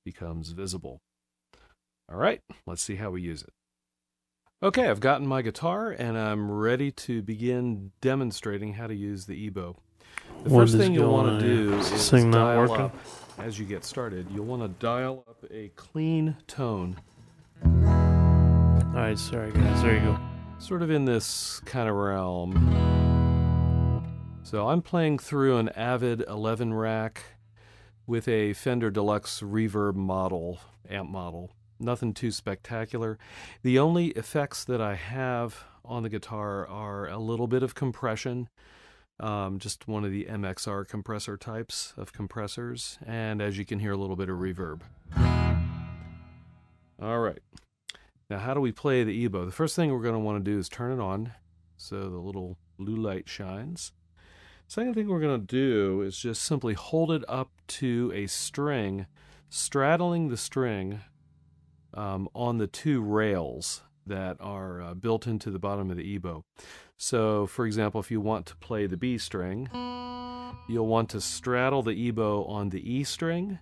becomes 0.03 0.49
visible. 0.49 0.99
All 2.11 2.17
right, 2.17 2.41
let's 2.67 2.81
see 2.81 2.95
how 2.95 3.11
we 3.11 3.21
use 3.21 3.41
it. 3.41 3.49
Okay, 4.61 4.89
I've 4.89 4.99
gotten 4.99 5.27
my 5.27 5.41
guitar 5.41 5.91
and 5.91 6.17
I'm 6.17 6.51
ready 6.51 6.91
to 6.91 7.21
begin 7.21 7.91
demonstrating 8.01 8.73
how 8.73 8.87
to 8.87 8.95
use 8.95 9.25
the 9.25 9.49
EBow. 9.49 9.75
The 10.43 10.49
What 10.49 10.61
first 10.61 10.77
thing 10.77 10.93
you'll 10.93 11.11
want 11.13 11.39
to 11.39 11.45
do 11.45 11.73
is 11.75 11.91
Is 11.91 12.11
this 12.11 12.23
not 12.23 12.31
dial 12.55 12.59
working? 12.61 12.85
up 12.85 12.95
as 13.37 13.59
you 13.59 13.65
get 13.65 13.83
started. 13.83 14.27
You'll 14.31 14.45
want 14.45 14.61
to 14.61 14.67
dial 14.85 15.23
up 15.29 15.43
a 15.51 15.69
clean 15.75 16.35
tone. 16.47 16.97
All 17.65 19.01
right, 19.01 19.17
sorry 19.19 19.51
guys. 19.51 19.81
There 19.81 19.93
you 19.95 20.01
go. 20.01 20.19
Sort 20.57 20.81
of 20.81 20.89
in 20.89 21.05
this 21.05 21.59
kind 21.65 21.89
of 21.89 21.95
realm. 21.95 22.94
So 24.45 24.67
I'm 24.67 24.83
playing 24.83 25.17
through 25.17 25.57
an 25.57 25.69
Avid 25.69 26.23
11 26.27 26.71
rack 26.71 27.23
with 28.05 28.27
a 28.27 28.53
Fender 28.53 28.91
Deluxe 28.91 29.41
Reverb 29.41 29.95
model, 29.95 30.59
amp 30.87 31.09
model. 31.09 31.49
Nothing 31.79 32.13
too 32.13 32.29
spectacular. 32.29 33.17
The 33.63 33.79
only 33.79 34.09
effects 34.09 34.63
that 34.65 34.79
I 34.79 34.93
have 34.93 35.63
on 35.83 36.03
the 36.03 36.09
guitar 36.09 36.67
are 36.67 37.09
a 37.09 37.17
little 37.17 37.47
bit 37.47 37.63
of 37.63 37.73
compression, 37.73 38.47
um, 39.19 39.57
just 39.57 39.87
one 39.87 40.05
of 40.05 40.11
the 40.11 40.25
MXR 40.25 40.87
compressor 40.87 41.37
types 41.37 41.95
of 41.97 42.13
compressors, 42.13 42.99
and 43.03 43.41
as 43.41 43.57
you 43.57 43.65
can 43.65 43.79
hear, 43.79 43.93
a 43.93 43.97
little 43.97 44.15
bit 44.15 44.29
of 44.29 44.37
reverb. 44.37 44.81
All 47.01 47.19
right. 47.19 47.41
Now, 48.29 48.37
how 48.37 48.53
do 48.53 48.61
we 48.61 48.71
play 48.71 49.03
the 49.03 49.27
EBow? 49.27 49.43
The 49.43 49.51
first 49.51 49.75
thing 49.75 49.91
we're 49.91 50.03
going 50.03 50.13
to 50.13 50.19
want 50.19 50.45
to 50.45 50.51
do 50.51 50.59
is 50.59 50.69
turn 50.69 50.91
it 50.91 51.01
on 51.01 51.31
so 51.77 51.95
the 52.11 52.19
little 52.19 52.59
blue 52.77 52.95
light 52.95 53.27
shines. 53.27 53.91
Second 54.67 54.95
thing 54.95 55.07
we're 55.07 55.19
going 55.19 55.39
to 55.39 55.45
do 55.45 56.01
is 56.01 56.17
just 56.17 56.43
simply 56.43 56.73
hold 56.73 57.11
it 57.11 57.23
up 57.27 57.51
to 57.67 58.11
a 58.15 58.25
string, 58.27 59.05
straddling 59.47 60.29
the 60.29 60.37
string 60.37 61.01
um, 61.93 62.27
on 62.33 62.57
the 62.57 62.67
two 62.67 63.01
rails 63.01 63.83
that 64.07 64.37
are 64.39 64.81
uh, 64.81 64.93
built 64.93 65.27
into 65.27 65.51
the 65.51 65.59
bottom 65.59 65.91
of 65.91 65.97
the 65.97 66.19
EBow. 66.19 66.43
So, 66.97 67.45
for 67.47 67.65
example, 67.65 67.99
if 67.99 68.09
you 68.09 68.19
want 68.19 68.47
to 68.47 68.55
play 68.57 68.87
the 68.87 68.97
B 68.97 69.17
string, 69.17 69.69
you'll 70.67 70.87
want 70.87 71.09
to 71.09 71.21
straddle 71.21 71.83
the 71.83 72.11
EBow 72.11 72.49
on 72.49 72.69
the 72.69 72.91
E 72.91 73.03
string 73.03 73.59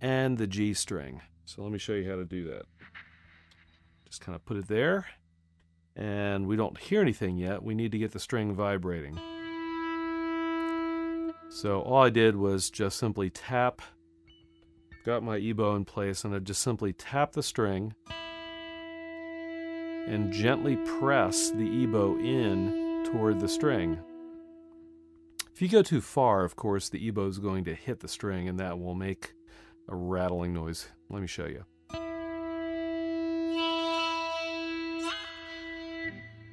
and 0.00 0.38
the 0.38 0.46
G 0.46 0.72
string. 0.72 1.20
So, 1.44 1.62
let 1.62 1.72
me 1.72 1.78
show 1.78 1.94
you 1.94 2.08
how 2.08 2.16
to 2.16 2.24
do 2.24 2.44
that. 2.50 2.62
Just 4.06 4.20
kind 4.20 4.36
of 4.36 4.44
put 4.44 4.56
it 4.56 4.68
there, 4.68 5.06
and 5.96 6.46
we 6.46 6.56
don't 6.56 6.78
hear 6.78 7.00
anything 7.00 7.36
yet. 7.36 7.62
We 7.62 7.74
need 7.74 7.92
to 7.92 7.98
get 7.98 8.12
the 8.12 8.20
string 8.20 8.54
vibrating. 8.54 9.18
So 11.54 11.82
all 11.82 12.02
I 12.02 12.10
did 12.10 12.34
was 12.34 12.68
just 12.68 12.98
simply 12.98 13.30
tap, 13.30 13.80
got 15.04 15.22
my 15.22 15.38
EBow 15.38 15.76
in 15.76 15.84
place, 15.84 16.24
and 16.24 16.34
I 16.34 16.40
just 16.40 16.60
simply 16.60 16.92
tap 16.92 17.30
the 17.30 17.44
string 17.44 17.94
and 20.08 20.32
gently 20.32 20.74
press 20.98 21.52
the 21.52 21.86
EBow 21.86 22.18
in 22.18 23.04
toward 23.04 23.38
the 23.38 23.46
string. 23.46 24.00
If 25.52 25.62
you 25.62 25.68
go 25.68 25.82
too 25.82 26.00
far, 26.00 26.42
of 26.42 26.56
course, 26.56 26.88
the 26.88 27.08
EBow 27.08 27.28
is 27.28 27.38
going 27.38 27.62
to 27.66 27.74
hit 27.76 28.00
the 28.00 28.08
string 28.08 28.48
and 28.48 28.58
that 28.58 28.80
will 28.80 28.96
make 28.96 29.34
a 29.88 29.94
rattling 29.94 30.54
noise. 30.54 30.88
Let 31.08 31.22
me 31.22 31.28
show 31.28 31.46
you. 31.46 31.64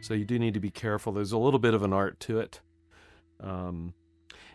So 0.02 0.14
you 0.14 0.26
do 0.26 0.38
need 0.38 0.54
to 0.54 0.60
be 0.60 0.70
careful. 0.70 1.12
There's 1.12 1.32
a 1.32 1.39
little 1.39 1.60
bit 1.60 1.74
of 1.74 1.82
an 1.82 1.91
art 1.91 2.20
to 2.20 2.39
it. 2.39 2.62
Um, 3.39 3.95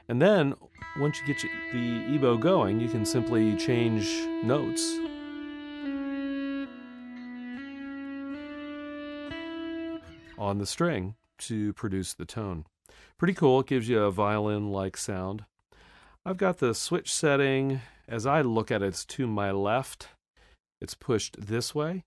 and 0.09 0.21
then 0.21 0.55
once 0.99 1.21
you 1.21 1.27
get 1.27 1.43
the 1.73 2.19
EBow 2.19 2.41
going, 2.41 2.81
you 2.81 2.89
can 2.89 3.05
simply 3.05 3.57
change 3.57 4.09
notes. 4.43 4.99
on 10.39 10.59
the 10.59 10.67
string 10.67 11.15
to 11.39 11.73
produce 11.73 12.15
the 12.15 12.25
tone. 12.25 12.65
Pretty 13.19 13.35
cool. 13.35 13.61
It 13.61 13.67
gives 13.67 13.89
you 13.89 14.03
a 14.03 14.11
violin 14.11 14.71
like 14.71 14.97
sound. 14.97 15.45
I've 16.25 16.37
got 16.37 16.59
the 16.59 16.75
switch 16.75 17.13
setting, 17.13 17.81
as 18.09 18.27
I 18.27 18.43
look 18.43 18.71
at 18.71 18.83
it, 18.83 18.87
it's 18.87 19.05
to 19.07 19.27
my 19.27 19.51
left. 19.51 20.09
It's 20.81 20.95
pushed 20.95 21.37
this 21.47 21.75
way. 21.75 22.05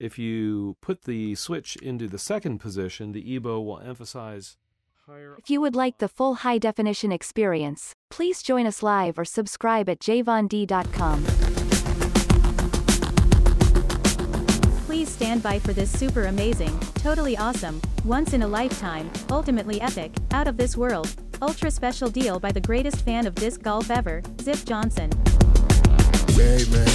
If 0.00 0.18
you 0.18 0.76
put 0.80 1.02
the 1.02 1.34
switch 1.34 1.76
into 1.76 2.08
the 2.08 2.18
second 2.18 2.58
position, 2.58 3.12
the 3.12 3.38
EBow 3.38 3.64
will 3.64 3.78
emphasize. 3.78 4.56
If 5.08 5.50
you 5.50 5.60
would 5.60 5.74
like 5.74 5.98
the 5.98 6.08
full 6.08 6.34
high 6.36 6.58
definition 6.58 7.10
experience, 7.10 7.92
please 8.08 8.40
join 8.42 8.66
us 8.66 8.82
live 8.82 9.18
or 9.18 9.24
subscribe 9.24 9.88
at 9.88 9.98
jvond.com. 9.98 11.24
Please 14.86 15.08
stand 15.08 15.42
by 15.42 15.58
for 15.58 15.72
this 15.72 15.90
super 15.90 16.26
amazing, 16.26 16.78
totally 16.94 17.36
awesome, 17.36 17.82
once 18.04 18.32
in 18.32 18.42
a 18.42 18.46
lifetime, 18.46 19.10
ultimately 19.30 19.80
epic, 19.80 20.12
out 20.30 20.46
of 20.46 20.56
this 20.56 20.76
world, 20.76 21.08
ultra 21.40 21.70
special 21.70 22.08
deal 22.08 22.38
by 22.38 22.52
the 22.52 22.60
greatest 22.60 23.04
fan 23.04 23.26
of 23.26 23.34
disc 23.34 23.60
golf 23.62 23.90
ever, 23.90 24.22
Zip 24.40 24.58
Johnson. 24.64 25.10
Hey 26.28 26.64
man. 26.70 26.86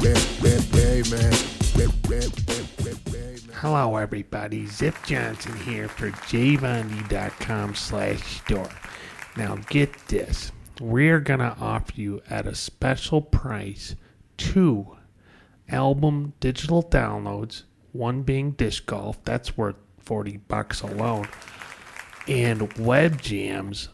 Hey, 0.00 0.18
hey, 0.40 0.60
hey, 0.72 1.02
man. 1.10 1.32
Hey, 1.74 1.86
man. 2.08 2.73
Hello, 3.58 3.96
everybody. 3.96 4.66
Zip 4.66 4.96
Johnson 5.06 5.56
here 5.58 5.88
for 5.88 6.10
jvond.com 6.10 7.74
slash 7.76 8.38
store. 8.38 8.68
Now 9.36 9.56
get 9.68 9.96
this. 10.08 10.50
We're 10.80 11.20
going 11.20 11.38
to 11.38 11.56
offer 11.60 11.92
you 11.94 12.20
at 12.28 12.48
a 12.48 12.54
special 12.56 13.22
price 13.22 13.94
two 14.36 14.96
album 15.68 16.32
digital 16.40 16.82
downloads, 16.82 17.62
one 17.92 18.22
being 18.22 18.50
disc 18.50 18.86
golf, 18.86 19.22
that's 19.24 19.56
worth 19.56 19.76
40 20.00 20.38
bucks 20.48 20.82
alone, 20.82 21.28
and 22.26 22.76
web 22.76 23.22
jams, 23.22 23.88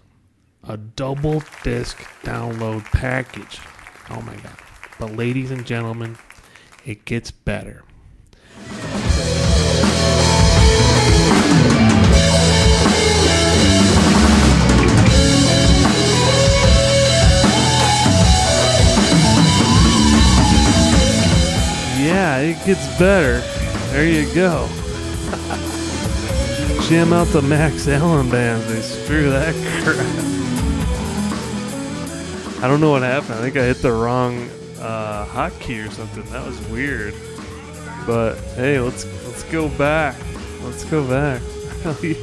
a 0.67 0.79
double 0.79 1.43
disc 1.63 1.99
download 2.23 2.85
package. 2.93 3.61
Oh 4.09 4.23
my 4.23 4.35
god. 4.37 4.57
But 4.99 5.17
ladies 5.17 5.51
and 5.51 5.67
gentlemen, 5.67 6.17
it 6.87 7.05
gets 7.05 7.31
better. 7.31 7.85
Yeah, 22.31 22.39
it 22.43 22.65
gets 22.65 22.87
better. 22.97 23.41
There 23.91 24.07
you 24.07 24.33
go. 24.33 24.69
Jam 26.83 27.13
out 27.13 27.27
the 27.27 27.43
Max 27.43 27.89
Allen 27.89 28.31
bands. 28.31 28.69
They 28.69 28.81
screw 28.83 29.31
that 29.31 29.53
crap. 29.83 29.99
I 32.63 32.69
don't 32.69 32.81
know 32.81 32.93
what 32.93 33.03
happened. 33.03 33.35
I 33.35 33.41
think 33.43 33.57
I 33.57 33.65
hit 33.65 33.79
the 33.79 33.91
wrong 33.91 34.49
uh, 34.79 35.27
hotkey 35.27 35.85
or 35.85 35.91
something. 35.91 36.23
That 36.31 36.47
was 36.47 36.61
weird. 36.69 37.15
But 38.07 38.37
hey, 38.55 38.79
let's 38.79 39.07
let's 39.27 39.43
go 39.51 39.69
back. 39.71 40.17
Let's 40.63 40.85
go 40.85 41.05
back. 41.09 41.43
Hell 41.83 41.97
yeah. 42.05 42.15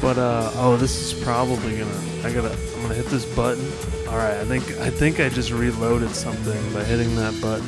But 0.00 0.16
uh 0.16 0.50
oh, 0.54 0.78
this 0.78 1.12
is 1.12 1.22
probably 1.22 1.76
gonna. 1.76 2.00
I 2.24 2.32
gotta. 2.32 2.56
I'm 2.76 2.82
gonna 2.82 2.94
hit 2.94 3.06
this 3.06 3.26
button. 3.36 3.70
All 4.12 4.18
right. 4.18 4.36
I 4.36 4.44
think 4.44 4.70
I 4.78 4.90
think 4.90 5.20
I 5.20 5.30
just 5.30 5.50
reloaded 5.50 6.10
something 6.10 6.72
by 6.74 6.84
hitting 6.84 7.16
that 7.16 7.40
button. 7.40 7.66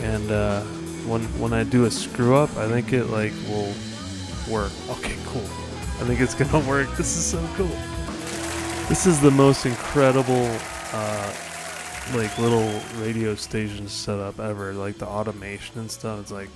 And 0.00 0.30
uh, 0.30 0.62
when 1.04 1.20
when 1.38 1.52
I 1.52 1.62
do 1.62 1.84
a 1.84 1.90
screw 1.90 2.34
up, 2.34 2.56
I 2.56 2.66
think 2.68 2.94
it 2.94 3.10
like 3.10 3.34
will 3.46 3.74
work. 4.50 4.72
Okay, 4.88 5.14
cool. 5.26 5.44
I 6.00 6.06
think 6.06 6.20
it's 6.22 6.34
gonna 6.42 6.66
work. 6.66 6.88
This 6.96 7.14
is 7.14 7.26
so 7.26 7.48
cool. 7.54 7.76
This 8.88 9.06
is 9.06 9.20
the 9.20 9.30
most 9.30 9.66
incredible, 9.66 10.48
uh, 10.94 11.34
like 12.14 12.38
little 12.38 12.80
radio 12.96 13.34
station 13.34 13.88
setup 13.88 14.40
ever. 14.40 14.72
Like 14.72 14.96
the 14.96 15.06
automation 15.06 15.80
and 15.80 15.90
stuff. 15.90 16.18
It's 16.20 16.32
like 16.32 16.48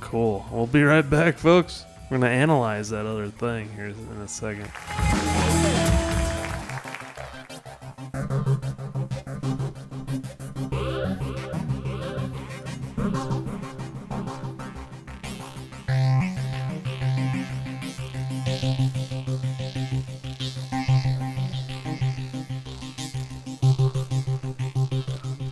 cool. 0.00 0.44
We'll 0.50 0.66
be 0.66 0.82
right 0.82 1.08
back, 1.08 1.38
folks. 1.38 1.84
We're 2.10 2.18
gonna 2.18 2.32
analyze 2.32 2.90
that 2.90 3.06
other 3.06 3.28
thing 3.28 3.70
here 3.76 3.86
in 3.86 4.20
a 4.20 4.26
second. 4.26 4.68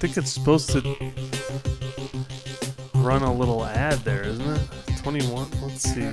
Think 0.08 0.24
it's 0.24 0.32
supposed 0.32 0.70
to 0.70 0.80
run 2.94 3.20
a 3.22 3.30
little 3.32 3.62
ad 3.62 3.98
there, 3.98 4.22
isn't 4.22 4.48
it? 4.48 4.62
21. 5.02 5.46
Let's 5.60 5.82
see. 5.82 6.10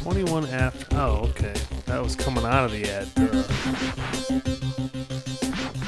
21 0.00 0.46
after. 0.46 0.86
Oh, 0.96 1.28
okay. 1.28 1.52
That 1.84 2.02
was 2.02 2.16
coming 2.16 2.44
out 2.44 2.64
of 2.64 2.72
the 2.72 2.88
ad. 2.90 3.08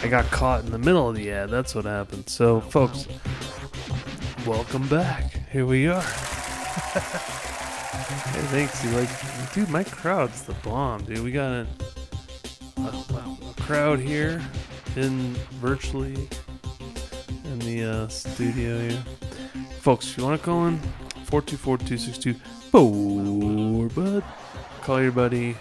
I 0.03 0.09
got 0.09 0.27
caught 0.27 0.62
in 0.64 0.71
the 0.71 0.79
middle 0.79 1.09
of 1.09 1.16
the 1.16 1.31
ad. 1.31 1.49
That's 1.49 1.75
what 1.75 1.87
happened. 1.87 2.29
So, 2.29 2.61
folks, 2.61 3.09
welcome 4.47 4.87
back. 4.89 5.49
Here 5.51 5.64
we 5.64 5.89
are. 5.89 6.03
hey, 6.03 6.11
thanks. 8.51 8.85
You 8.85 8.91
like, 8.91 9.09
dude? 9.55 9.71
My 9.71 9.85
crowd's 9.85 10.43
the 10.43 10.53
bomb, 10.55 11.05
dude. 11.05 11.21
We 11.21 11.33
got 11.33 11.51
a, 11.51 11.66
a, 12.77 12.89
a 12.89 13.55
crowd 13.62 14.01
here 14.01 14.43
in 14.97 15.35
virtually 15.62 16.29
uh, 17.89 18.09
studio 18.09 18.78
here. 18.78 19.03
Folks, 19.80 20.11
if 20.11 20.18
you 20.18 20.24
want 20.24 20.41
to 20.41 20.45
call 20.45 20.66
in, 20.66 20.78
424-262 21.26 22.39
bud. 23.95 24.24
Call 24.82 25.03
your 25.03 25.12
buddy 25.12 25.57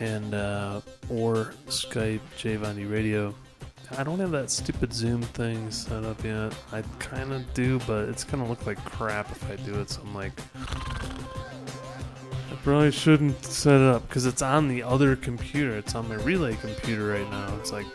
and 0.00 0.34
uh, 0.34 0.80
or 1.08 1.54
Skype 1.66 2.20
JVonD 2.38 2.90
Radio. 2.90 3.34
I 3.96 4.04
don't 4.04 4.20
have 4.20 4.30
that 4.30 4.50
stupid 4.50 4.92
Zoom 4.92 5.22
thing 5.22 5.70
set 5.70 6.04
up 6.04 6.22
yet. 6.22 6.54
I 6.72 6.82
kind 7.00 7.32
of 7.32 7.52
do, 7.54 7.80
but 7.86 8.08
it's 8.08 8.22
gonna 8.22 8.46
look 8.46 8.66
like 8.66 8.82
crap 8.84 9.30
if 9.32 9.50
I 9.50 9.56
do 9.56 9.80
it. 9.80 9.90
So 9.90 10.00
I'm 10.02 10.14
like, 10.14 10.32
I 12.50 12.54
probably 12.62 12.92
shouldn't 12.92 13.44
set 13.44 13.74
it 13.74 13.82
up 13.82 14.06
because 14.08 14.26
it's 14.26 14.42
on 14.42 14.68
the 14.68 14.82
other 14.82 15.16
computer. 15.16 15.76
It's 15.76 15.94
on 15.94 16.08
my 16.08 16.16
relay 16.16 16.54
computer 16.56 17.08
right 17.08 17.30
now. 17.30 17.52
It's 17.58 17.72
like, 17.72 17.86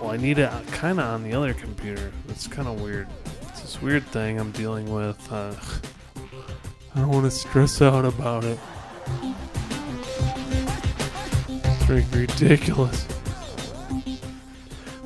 well, 0.00 0.10
I 0.10 0.16
need 0.16 0.38
it 0.38 0.50
kind 0.68 1.00
of 1.00 1.06
on 1.06 1.22
the 1.22 1.32
other 1.32 1.54
computer. 1.54 2.12
It's 2.28 2.46
kind 2.46 2.68
of 2.68 2.80
weird. 2.80 3.08
It's 3.48 3.62
this 3.62 3.80
weird 3.80 4.04
thing 4.06 4.38
I'm 4.38 4.52
dealing 4.52 4.92
with. 4.92 5.32
Uh, 5.32 5.54
I 6.94 7.00
don't 7.00 7.08
want 7.08 7.24
to 7.24 7.30
stress 7.30 7.80
out 7.82 8.04
about 8.04 8.44
it. 8.44 8.58
It's 11.88 11.88
ridiculous. 12.14 13.06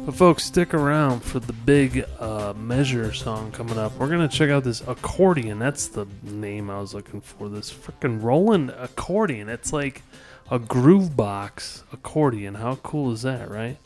But 0.06 0.14
folks, 0.14 0.44
stick 0.44 0.72
around 0.72 1.20
for 1.20 1.40
the 1.40 1.52
big 1.52 2.04
uh, 2.18 2.54
measure 2.56 3.12
song 3.12 3.52
coming 3.52 3.78
up. 3.78 3.96
We're 3.98 4.08
gonna 4.08 4.28
check 4.28 4.50
out 4.50 4.64
this 4.64 4.80
accordion. 4.86 5.58
That's 5.58 5.88
the 5.88 6.06
name 6.22 6.70
I 6.70 6.80
was 6.80 6.94
looking 6.94 7.20
for. 7.20 7.48
This 7.48 7.72
freaking 7.72 8.22
Roland 8.22 8.70
accordion. 8.70 9.48
It's 9.48 9.72
like 9.72 10.02
a 10.50 10.58
groove 10.58 11.16
box 11.16 11.84
accordion. 11.92 12.54
How 12.54 12.76
cool 12.76 13.12
is 13.12 13.22
that, 13.22 13.50
right? 13.50 13.76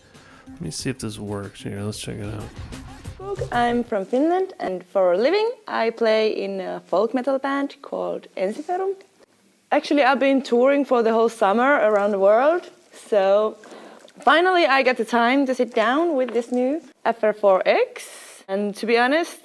Let 0.55 0.61
me 0.61 0.71
see 0.71 0.91
if 0.91 1.01
this 1.01 1.19
works 1.19 1.63
here. 1.63 1.81
Let's 1.81 1.99
check 1.99 2.17
it 2.19 2.33
out. 2.33 2.49
I'm 3.51 3.83
from 3.83 4.05
Finland, 4.05 4.53
and 4.61 4.85
for 4.85 5.13
a 5.13 5.19
living, 5.19 5.51
I 5.67 5.91
play 5.91 6.29
in 6.31 6.61
a 6.61 6.81
folk 6.87 7.13
metal 7.13 7.39
band 7.41 7.75
called 7.83 8.29
Ensiferum. 8.37 8.95
Actually, 9.73 10.05
I've 10.05 10.21
been 10.21 10.43
touring 10.43 10.85
for 10.85 11.03
the 11.03 11.13
whole 11.13 11.29
summer 11.29 11.73
around 11.89 12.13
the 12.13 12.21
world, 12.21 12.71
so 12.93 13.57
finally 14.21 14.65
I 14.65 14.85
got 14.85 14.97
the 14.97 15.05
time 15.05 15.45
to 15.47 15.55
sit 15.55 15.75
down 15.75 16.15
with 16.15 16.33
this 16.33 16.53
new 16.53 16.81
FR4X. 17.05 18.45
And 18.47 18.77
to 18.77 18.87
be 18.87 18.97
honest, 18.97 19.41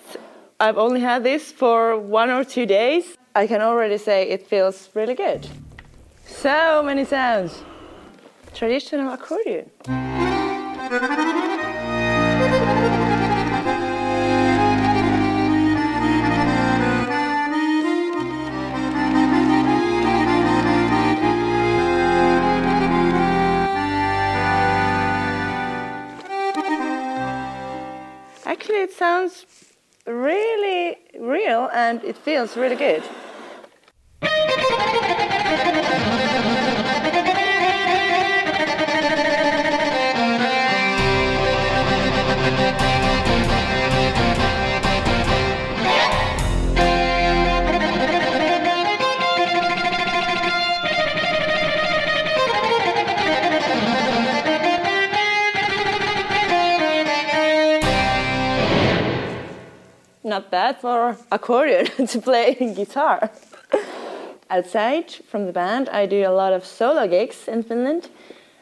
I've 0.60 0.78
only 0.78 1.00
had 1.00 1.24
this 1.24 1.52
for 1.52 1.98
one 1.98 2.30
or 2.30 2.44
two 2.44 2.68
days. 2.68 3.18
I 3.34 3.48
can 3.48 3.62
already 3.62 3.98
say 3.98 4.30
it 4.30 4.46
feels 4.46 4.90
really 4.94 5.16
good. 5.16 5.48
So 6.28 6.84
many 6.86 7.06
sounds. 7.06 7.64
Traditional 8.54 9.12
accordion. 9.12 9.72
Actually, 10.92 11.02
it 28.82 28.92
sounds 28.92 29.46
really 30.08 30.98
real 31.20 31.70
and 31.72 32.04
it 32.04 32.18
feels 32.18 32.58
really 32.58 32.76
good. 32.76 33.04
Not 60.30 60.52
bad 60.52 60.80
for 60.80 61.18
accordion 61.32 61.88
to 62.08 62.22
play 62.22 62.54
guitar. 62.76 63.32
Outside 64.52 65.12
from 65.12 65.48
the 65.48 65.52
band, 65.52 65.90
I 65.90 66.06
do 66.06 66.24
a 66.24 66.30
lot 66.30 66.54
of 66.54 66.64
solo 66.64 67.08
gigs 67.08 67.48
in 67.48 67.64
Finland 67.64 68.10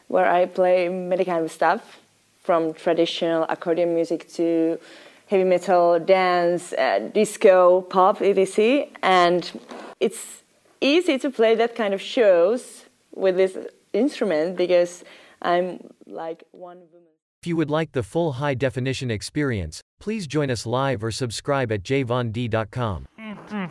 where 0.07 0.31
I 0.31 0.45
play 0.45 0.87
many 0.87 1.25
kind 1.25 1.43
of 1.43 1.51
stuff 1.51 1.99
from 2.41 2.73
traditional 2.73 3.45
accordion 3.49 3.93
music 3.93 4.31
to 4.35 4.79
heavy 5.27 5.43
metal, 5.43 5.99
dance, 5.99 6.71
uh, 6.71 6.99
disco, 7.13 7.81
pop, 7.81 8.21
etc. 8.21 8.85
And 9.03 9.51
it's 9.99 10.43
easy 10.79 11.19
to 11.19 11.29
play 11.29 11.53
that 11.55 11.75
kind 11.75 11.93
of 11.93 12.01
shows 12.01 12.85
with 13.13 13.35
this 13.35 13.57
instrument 13.91 14.55
because 14.55 15.03
I'm 15.41 15.83
like 16.05 16.45
one 16.53 16.77
woman. 16.93 17.06
If 17.41 17.47
you 17.47 17.55
would 17.55 17.69
like 17.69 17.91
the 17.91 18.03
full 18.03 18.33
high 18.33 18.55
definition 18.55 19.11
experience, 19.11 19.81
please 19.99 20.25
join 20.25 20.49
us 20.49 20.65
live 20.65 21.03
or 21.03 21.11
subscribe 21.11 21.71
at 21.71 21.83
jvond.com. 21.83 23.05
And, 23.17 23.39
uh, 23.51 23.67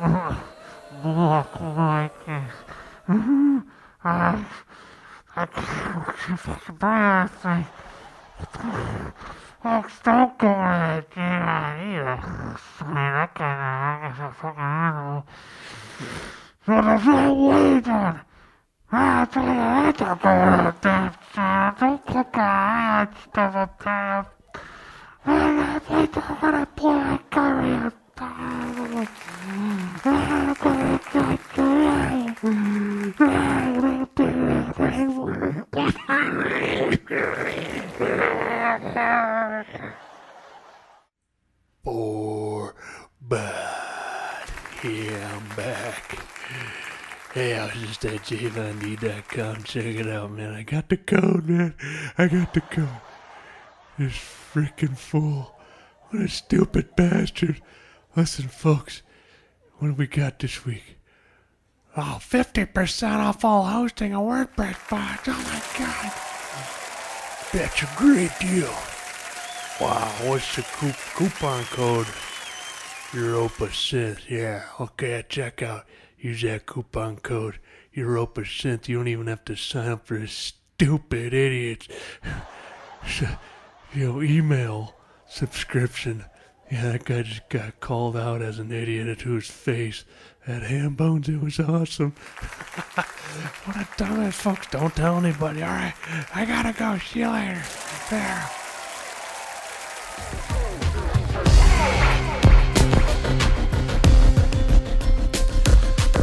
uh. 0.00 0.34
Walk 1.04 1.60
like 1.60 2.26
this. 2.26 2.52
Don't 10.02 10.38
go 10.38 10.48
yeah. 11.16 12.18
I 12.80 14.30
fucking 14.40 14.60
animal. 14.60 15.26
So 16.66 16.72
there's 16.82 17.06
no 17.06 17.34
way, 17.34 17.80
then. 17.80 18.20
I 18.90 19.24
tell 19.26 19.44
you, 19.44 19.50
I 19.50 19.92
don't 19.92 20.22
go 20.22 20.28
ahead, 20.28 20.74
then. 20.82 21.12
Don't 21.78 22.06
click 22.06 22.26
on 22.26 22.32
that 22.32 23.14
stuff 23.22 23.54
up 23.54 23.84
there. 23.84 24.26
I'm 25.26 25.56
gonna 25.56 25.80
play, 25.80 26.08
I'm 26.14 26.40
gonna 26.40 26.66
play, 26.66 27.18
carry 27.30 27.70
it. 27.86 27.92
Yeah, 44.84 45.34
I'm 45.34 45.56
back. 45.56 46.16
Hey, 47.34 47.58
I 47.58 47.64
was 47.64 47.74
just 47.74 48.04
at 48.04 48.20
jvond.com. 48.20 49.64
Check 49.64 49.84
it 49.84 50.06
out, 50.06 50.30
man. 50.30 50.54
I 50.54 50.62
got 50.62 50.88
the 50.88 50.96
code, 50.96 51.48
man. 51.48 51.74
I 52.16 52.28
got 52.28 52.54
the 52.54 52.60
code. 52.60 52.88
It's 53.98 54.14
freaking 54.14 54.96
full. 54.96 55.58
What 56.10 56.22
a 56.22 56.28
stupid 56.28 56.94
bastard. 56.94 57.60
Listen, 58.14 58.46
folks, 58.46 59.02
what 59.78 59.88
do 59.88 59.94
we 59.94 60.06
got 60.06 60.38
this 60.38 60.64
week? 60.64 60.97
Oh, 62.00 62.18
50% 62.20 63.18
off 63.18 63.44
all 63.44 63.64
hosting 63.64 64.14
a 64.14 64.18
WordPress 64.18 64.88
box. 64.88 65.26
Oh 65.26 65.32
my 65.32 65.62
god. 65.76 66.12
That's 67.52 67.82
a 67.82 67.88
great 67.96 68.30
deal. 68.38 68.72
Wow, 69.80 70.08
what's 70.22 70.54
the 70.54 70.62
coup- 70.62 70.92
coupon 71.16 71.64
code? 71.64 72.06
Europa 73.12 73.66
Synth. 73.66 74.28
Yeah, 74.30 74.64
okay, 74.78 75.14
at 75.14 75.28
checkout. 75.28 75.84
Use 76.18 76.42
that 76.42 76.66
coupon 76.66 77.16
code. 77.16 77.58
Europa 77.92 78.42
Synth. 78.42 78.86
You 78.86 78.98
don't 78.98 79.08
even 79.08 79.26
have 79.26 79.44
to 79.46 79.56
sign 79.56 79.90
up 79.90 80.06
for 80.06 80.18
this 80.18 80.32
stupid 80.32 81.34
idiots. 81.34 81.88
you 83.92 84.06
know, 84.06 84.22
email 84.22 84.94
subscription. 85.26 86.26
Yeah, 86.70 86.92
that 86.92 87.04
guy 87.04 87.22
just 87.22 87.48
got 87.48 87.80
called 87.80 88.16
out 88.16 88.40
as 88.40 88.60
an 88.60 88.70
idiot 88.70 89.18
to 89.20 89.32
his 89.32 89.50
face. 89.50 90.04
At 90.46 90.62
Ham 90.62 90.94
Bones, 90.94 91.28
it 91.28 91.40
was 91.40 91.60
awesome. 91.60 92.12
what 93.64 93.76
a 93.76 93.86
dumbass, 93.96 94.32
folks. 94.32 94.66
Don't 94.68 94.94
tell 94.96 95.18
anybody. 95.18 95.62
All 95.62 95.68
right, 95.68 95.94
I 96.34 96.46
gotta 96.46 96.72
go. 96.72 96.98
See 96.98 97.20
you 97.20 97.28
later. 97.28 97.62
There. 98.08 98.48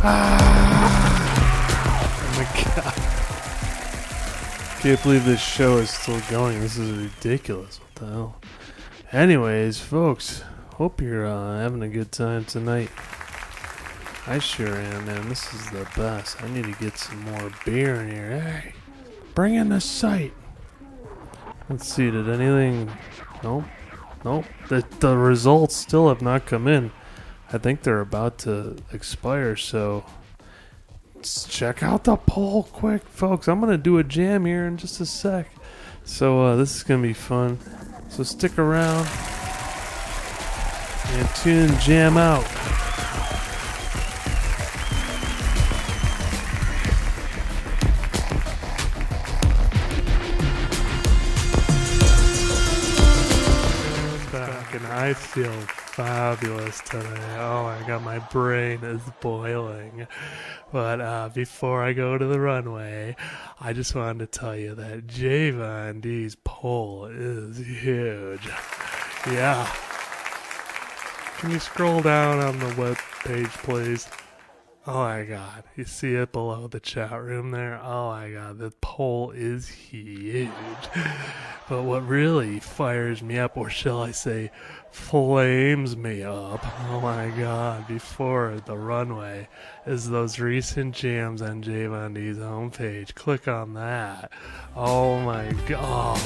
Oh 0.07 2.33
my 2.37 2.43
god. 2.75 2.93
Can't 4.81 5.01
believe 5.03 5.25
this 5.25 5.41
show 5.41 5.77
is 5.77 5.89
still 5.89 6.19
going. 6.29 6.59
This 6.59 6.77
is 6.77 6.91
ridiculous. 6.91 7.79
What 7.79 7.95
the 7.95 8.05
hell? 8.05 8.35
Anyways, 9.11 9.79
folks, 9.79 10.43
hope 10.75 11.01
you're 11.01 11.25
uh, 11.25 11.59
having 11.59 11.81
a 11.83 11.89
good 11.89 12.11
time 12.11 12.45
tonight. 12.45 12.89
I 14.27 14.39
sure 14.39 14.75
am, 14.75 15.05
man. 15.05 15.29
This 15.29 15.53
is 15.53 15.69
the 15.69 15.87
best. 15.95 16.41
I 16.41 16.47
need 16.49 16.65
to 16.65 16.71
get 16.83 16.97
some 16.97 17.21
more 17.25 17.51
beer 17.63 18.01
in 18.01 18.11
here. 18.11 18.41
Hey, 18.41 18.73
bring 19.35 19.53
in 19.53 19.69
the 19.69 19.79
sight. 19.79 20.33
Let's 21.69 21.87
see, 21.87 22.09
did 22.09 22.27
anything. 22.27 22.91
Nope. 23.43 23.65
Nope. 24.23 24.45
The, 24.67 24.83
the 24.99 25.15
results 25.15 25.75
still 25.75 26.09
have 26.09 26.23
not 26.23 26.47
come 26.47 26.67
in. 26.67 26.91
I 27.53 27.59
think 27.59 27.83
they're 27.83 28.01
about 28.01 28.39
to 28.39 28.77
expire, 28.91 29.55
so 29.55 30.03
let's 31.13 31.47
check 31.47 31.83
out 31.83 32.05
the 32.05 32.15
poll 32.15 32.63
quick, 32.63 33.07
folks. 33.07 33.47
I'm 33.47 33.59
gonna 33.59 33.77
do 33.77 33.99
a 33.99 34.03
jam 34.03 34.45
here 34.45 34.65
in 34.65 34.77
just 34.77 34.99
a 34.99 35.05
sec. 35.05 35.51
So 36.03 36.41
uh, 36.41 36.55
this 36.55 36.75
is 36.75 36.81
gonna 36.81 37.03
be 37.03 37.13
fun. 37.13 37.59
So 38.09 38.23
stick 38.23 38.57
around 38.57 39.07
and 41.13 41.29
tune 41.35 41.77
jam 41.79 42.17
out. 42.17 42.45
I 55.05 55.13
feel 55.13 55.51
fabulous 55.51 56.81
today. 56.81 57.37
Oh 57.37 57.65
my 57.65 57.87
god, 57.87 58.01
my 58.01 58.17
brain 58.17 58.83
is 58.83 59.03
boiling. 59.21 60.07
But 60.71 60.99
uh, 60.99 61.29
before 61.31 61.83
I 61.83 61.93
go 61.93 62.17
to 62.17 62.25
the 62.25 62.39
runway, 62.39 63.15
I 63.61 63.73
just 63.73 63.93
wanted 63.93 64.31
to 64.31 64.39
tell 64.39 64.55
you 64.55 64.73
that 64.73 65.05
JVonD's 65.05 66.37
poll 66.43 67.05
is 67.05 67.59
huge. 67.59 68.47
Yeah. 69.27 69.71
Can 71.37 71.51
you 71.51 71.59
scroll 71.59 72.01
down 72.01 72.39
on 72.39 72.57
the 72.57 72.73
web 72.73 72.97
page, 73.23 73.51
please? 73.61 74.09
Oh 74.87 75.03
my 75.03 75.23
god. 75.23 75.65
You 75.75 75.85
see 75.85 76.15
it 76.15 76.31
below 76.31 76.67
the 76.67 76.79
chat 76.79 77.21
room 77.21 77.51
there? 77.51 77.79
Oh 77.83 78.09
my 78.09 78.31
god, 78.31 78.57
the 78.57 78.71
poll 78.81 79.29
is 79.29 79.67
huge. 79.67 80.49
But 81.67 81.81
what 81.81 82.07
really 82.07 82.59
fires 82.59 83.23
me 83.23 83.39
up, 83.39 83.57
or 83.57 83.71
shall 83.71 84.03
I 84.03 84.11
say, 84.11 84.51
flames 84.95 85.97
me 85.97 86.23
up, 86.23 86.65
oh 86.89 86.99
my 87.01 87.29
god, 87.37 87.85
before 87.85 88.59
the 88.65 88.77
runway, 88.77 89.47
is 89.85 90.09
those 90.09 90.39
recent 90.39 90.95
jams 90.95 91.41
on 91.41 91.61
JVonD's 91.61 92.39
homepage. 92.39 93.13
Click 93.13 93.47
on 93.47 93.73
that. 93.73 94.31
Oh 94.73 95.19
my 95.19 95.51
god. 95.67 96.17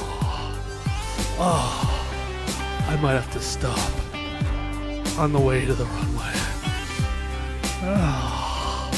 Oh, 1.42 2.86
I 2.88 2.96
might 3.02 3.14
have 3.14 3.32
to 3.34 3.40
stop 3.40 3.92
on 5.18 5.34
the 5.34 5.40
way 5.40 5.66
to 5.66 5.74
the 5.74 5.86
runway. 5.86 6.34
Oh, 7.82 8.92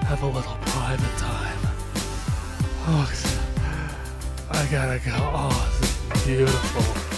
have 0.06 0.22
a 0.22 0.26
little 0.26 0.58
private 0.60 1.18
time. 1.18 1.58
Oh, 2.86 3.08
I 4.50 4.66
gotta 4.70 4.98
go. 4.98 5.12
Oh, 5.16 5.78
this 5.80 6.18
is 6.18 6.26
beautiful. 6.26 7.13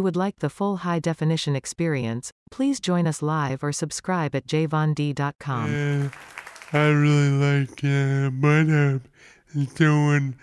You 0.00 0.04
would 0.04 0.16
like 0.16 0.38
the 0.38 0.48
full 0.48 0.78
high 0.78 0.98
definition 0.98 1.54
experience, 1.54 2.32
please 2.50 2.80
join 2.80 3.06
us 3.06 3.20
live 3.20 3.62
or 3.62 3.70
subscribe 3.70 4.34
at 4.34 4.46
jvond.com. 4.46 5.70
Yeah, 5.70 6.08
I 6.72 6.86
really 6.86 7.32
like 7.36 7.84
uh, 7.84 8.30
Hub. 8.32 9.02
And 9.52 9.68
so 9.76 9.90
when 10.06 10.36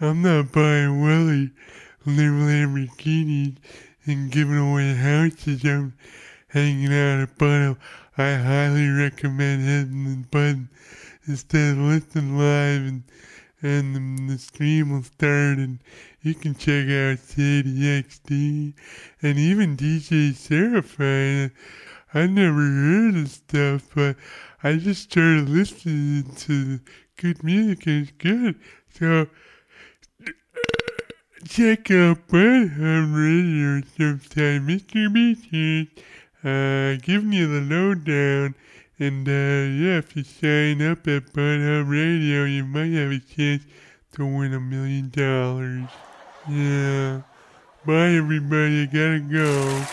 I'm 0.00 0.22
not 0.22 0.50
buying 0.50 1.02
Willie 1.02 1.50
new 2.06 2.32
Lamborghinis 2.32 3.58
and 4.06 4.30
giving 4.30 4.56
away 4.56 4.94
houses, 4.94 5.62
I'm 5.62 5.92
hanging 6.48 6.86
out 6.86 7.28
at 7.28 7.38
Hub. 7.38 7.76
I 8.16 8.32
highly 8.36 8.88
recommend 8.88 9.60
hitting 9.62 10.04
the 10.04 10.26
button 10.28 10.70
instead 11.26 11.72
of 11.72 11.78
listening 11.80 12.38
live 12.38 12.80
and 12.80 13.02
and 13.62 14.28
the, 14.28 14.38
stream 14.38 14.90
will 14.90 15.04
start 15.04 15.58
and 15.58 15.78
you 16.20 16.34
can 16.34 16.54
check 16.54 16.88
out 16.88 17.18
Sadie 17.20 18.02
XD 18.02 18.74
and 19.22 19.38
even 19.38 19.76
DJ 19.76 20.34
Seraphine. 20.34 21.52
I 22.12 22.26
never 22.26 22.60
heard 22.60 23.14
of 23.14 23.28
stuff, 23.28 23.88
but 23.94 24.16
I 24.62 24.76
just 24.76 25.02
started 25.10 25.48
listening 25.48 26.24
to 26.38 26.80
good 27.16 27.42
music 27.44 27.86
and 27.86 28.02
it's 28.02 28.12
good. 28.18 28.56
So 28.90 29.28
check 31.46 31.90
out 31.90 32.26
Bud 32.28 32.68
Hub 32.76 33.14
Radio 33.14 33.82
sometime. 33.96 34.66
Mr. 34.66 35.12
Beaches, 35.12 35.88
uh, 36.44 37.00
giving 37.02 37.32
you 37.32 37.46
the 37.46 37.74
lowdown. 37.74 38.54
And 39.02 39.26
uh, 39.28 39.32
yeah, 39.82 39.98
if 39.98 40.14
you 40.14 40.22
sign 40.22 40.80
up 40.80 41.08
at 41.08 41.32
Bud 41.32 41.58
Hub 41.58 41.88
Radio, 41.88 42.44
you 42.44 42.64
might 42.64 42.92
have 42.92 43.10
a 43.10 43.18
chance 43.18 43.64
to 44.12 44.24
win 44.24 44.54
a 44.54 44.60
million 44.60 45.10
dollars. 45.10 45.88
Yeah. 46.48 47.22
Bye, 47.84 48.12
everybody. 48.12 48.82
I 48.82 48.86
gotta 48.86 49.18
go. 49.18 49.84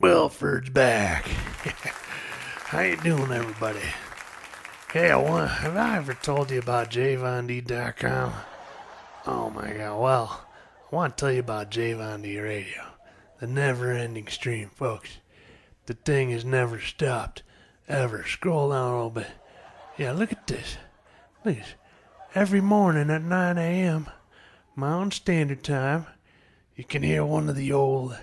Wilford's 0.00 0.68
back. 0.68 1.24
How 2.66 2.82
you 2.82 2.98
doing, 2.98 3.32
everybody? 3.32 3.80
Hey, 4.92 5.12
I 5.12 5.16
want, 5.16 5.50
have 5.50 5.78
I 5.78 5.96
ever 5.96 6.12
told 6.12 6.50
you 6.50 6.58
about 6.58 6.90
JVonD.com? 6.90 8.34
Oh 9.26 9.48
my 9.48 9.72
god, 9.72 9.98
well, 9.98 10.46
I 10.92 10.94
want 10.94 11.16
to 11.16 11.20
tell 11.22 11.32
you 11.32 11.40
about 11.40 11.70
JVonD 11.70 12.42
Radio. 12.42 12.84
The 13.40 13.46
never-ending 13.46 14.28
stream, 14.28 14.68
folks. 14.74 15.21
The 15.86 15.94
thing 15.94 16.30
has 16.30 16.44
never 16.44 16.80
stopped, 16.80 17.42
ever. 17.88 18.24
Scroll 18.24 18.70
down 18.70 18.92
a 18.92 18.94
little 18.94 19.10
bit. 19.10 19.30
Yeah, 19.98 20.12
look 20.12 20.32
at 20.32 20.46
this. 20.46 20.76
Look 21.44 21.56
at 21.56 21.64
this. 21.64 21.74
Every 22.34 22.60
morning 22.60 23.10
at 23.10 23.22
9 23.22 23.58
a.m., 23.58 24.08
Mountain 24.74 25.10
Standard 25.10 25.62
Time, 25.62 26.06
you 26.76 26.84
can 26.84 27.02
hear 27.02 27.24
one 27.24 27.48
of 27.48 27.56
the 27.56 27.72
old 27.72 28.16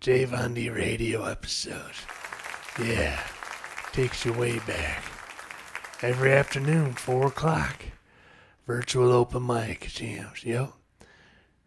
JVonD 0.00 0.72
radio 0.74 1.24
episodes. 1.24 2.02
Yeah, 2.80 3.18
takes 3.92 4.24
you 4.24 4.32
way 4.32 4.60
back. 4.60 5.02
Every 6.02 6.32
afternoon, 6.32 6.92
4 6.92 7.26
o'clock, 7.26 7.82
virtual 8.66 9.10
open 9.10 9.44
mic 9.44 9.88
jams, 9.88 10.44
yep. 10.44 10.72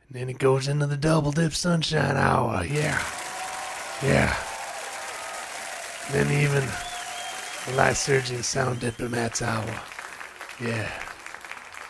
And 0.07 0.21
then 0.21 0.29
it 0.29 0.39
goes 0.39 0.69
into 0.69 0.87
the 0.87 0.95
Double 0.95 1.33
Dip 1.33 1.53
Sunshine 1.53 2.15
Hour, 2.15 2.63
yeah. 2.63 3.03
Yeah. 4.01 4.33
Then 6.11 6.31
even 6.31 6.63
the 7.75 7.93
Surgeon 7.93 8.43
Sound 8.43 8.79
Diplomats 8.79 9.41
Hour, 9.41 9.65
yeah. 10.61 10.91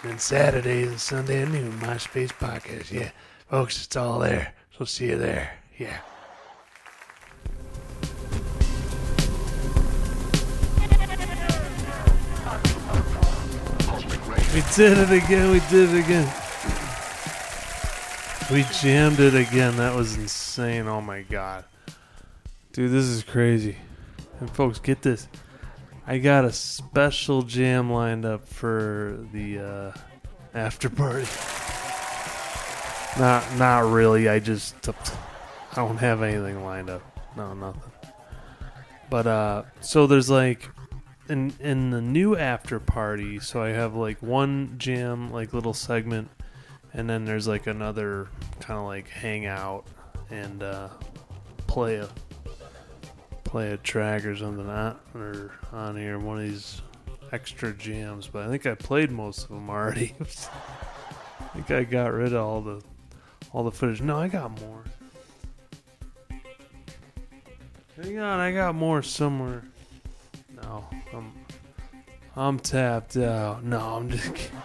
And 0.01 0.11
then 0.11 0.19
Saturdays 0.19 0.89
and 0.89 0.99
Sunday 0.99 1.43
at 1.43 1.49
noon, 1.49 1.71
MySpace 1.79 2.31
Podcast, 2.31 2.91
yeah. 2.91 3.11
Folks, 3.49 3.85
it's 3.85 3.95
all 3.95 4.19
there. 4.19 4.53
So 4.77 4.85
see 4.85 5.07
you 5.07 5.17
there, 5.17 5.57
yeah. 5.77 5.97
We 14.53 14.61
did 14.75 14.97
it 14.97 15.11
again. 15.11 15.51
We 15.51 15.61
did 15.69 15.93
it 15.93 16.03
again. 16.03 16.33
We 18.51 18.63
jammed 18.81 19.21
it 19.21 19.33
again. 19.33 19.77
That 19.77 19.95
was 19.95 20.17
insane. 20.17 20.87
Oh 20.89 20.99
my 20.99 21.21
god. 21.21 21.63
Dude, 22.73 22.91
this 22.91 23.05
is 23.05 23.23
crazy. 23.23 23.77
And 24.41 24.49
folks, 24.49 24.79
get 24.79 25.01
this. 25.03 25.27
I 26.05 26.17
got 26.17 26.43
a 26.43 26.51
special 26.51 27.43
jam 27.43 27.91
lined 27.91 28.25
up 28.25 28.45
for 28.47 29.25
the 29.31 29.59
uh, 29.59 29.91
after 30.53 30.89
party. 30.89 31.27
Not 33.19 33.45
not 33.57 33.91
really. 33.91 34.27
I 34.27 34.39
just 34.39 34.89
I 34.89 35.75
don't 35.75 35.97
have 35.97 36.23
anything 36.23 36.63
lined 36.63 36.89
up. 36.89 37.03
No, 37.37 37.53
nothing. 37.53 37.91
But 39.09 39.27
uh 39.27 39.63
so 39.81 40.07
there's 40.07 40.29
like 40.29 40.69
in 41.29 41.53
in 41.59 41.91
the 41.91 42.01
new 42.01 42.35
after 42.35 42.79
party, 42.79 43.39
so 43.39 43.61
I 43.61 43.69
have 43.69 43.95
like 43.95 44.21
one 44.21 44.75
jam 44.77 45.31
like 45.31 45.53
little 45.53 45.73
segment 45.73 46.29
and 46.93 47.09
then 47.09 47.25
there's 47.25 47.47
like 47.47 47.67
another 47.67 48.27
kind 48.59 48.79
of 48.79 48.85
like 48.85 49.07
hangout 49.07 49.85
and 50.29 50.63
uh 50.63 50.89
play 51.67 51.97
a 51.97 52.09
play 53.51 53.73
a 53.73 53.77
track 53.77 54.23
or 54.23 54.33
something 54.33 54.69
on 54.69 54.97
or 55.13 55.51
on 55.73 55.97
here 55.97 56.17
one 56.17 56.37
of 56.37 56.43
these 56.43 56.81
extra 57.33 57.73
jams, 57.73 58.25
but 58.27 58.45
I 58.45 58.49
think 58.49 58.65
I 58.65 58.75
played 58.75 59.11
most 59.11 59.43
of 59.43 59.49
them 59.49 59.69
already. 59.69 60.15
I 60.21 61.47
think 61.53 61.69
I 61.69 61.83
got 61.83 62.13
rid 62.13 62.33
of 62.33 62.45
all 62.45 62.61
the 62.61 62.81
all 63.51 63.65
the 63.65 63.71
footage. 63.71 64.01
No, 64.01 64.17
I 64.17 64.29
got 64.29 64.57
more. 64.61 64.85
Hang 68.01 68.19
on, 68.19 68.39
I 68.39 68.53
got 68.53 68.73
more 68.73 69.03
somewhere. 69.03 69.63
No, 70.61 70.87
I'm 71.13 71.33
I'm 72.37 72.57
tapped 72.57 73.17
out. 73.17 73.65
No, 73.65 73.79
I'm 73.79 74.09
just 74.09 74.33
kidding. 74.33 74.57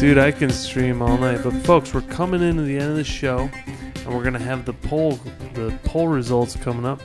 Dude, 0.00 0.18
I 0.18 0.32
can 0.32 0.50
stream 0.50 1.02
all 1.02 1.16
night. 1.18 1.40
But 1.44 1.52
folks, 1.64 1.94
we're 1.94 2.00
coming 2.00 2.42
into 2.42 2.62
the 2.62 2.76
end 2.78 2.90
of 2.90 2.96
the 2.96 3.04
show, 3.04 3.48
and 4.04 4.14
we're 4.14 4.22
gonna 4.22 4.38
have 4.38 4.64
the 4.64 4.72
poll 4.72 5.12
the 5.54 5.76
poll 5.84 6.08
results 6.08 6.56
coming 6.56 6.84
up. 6.84 7.00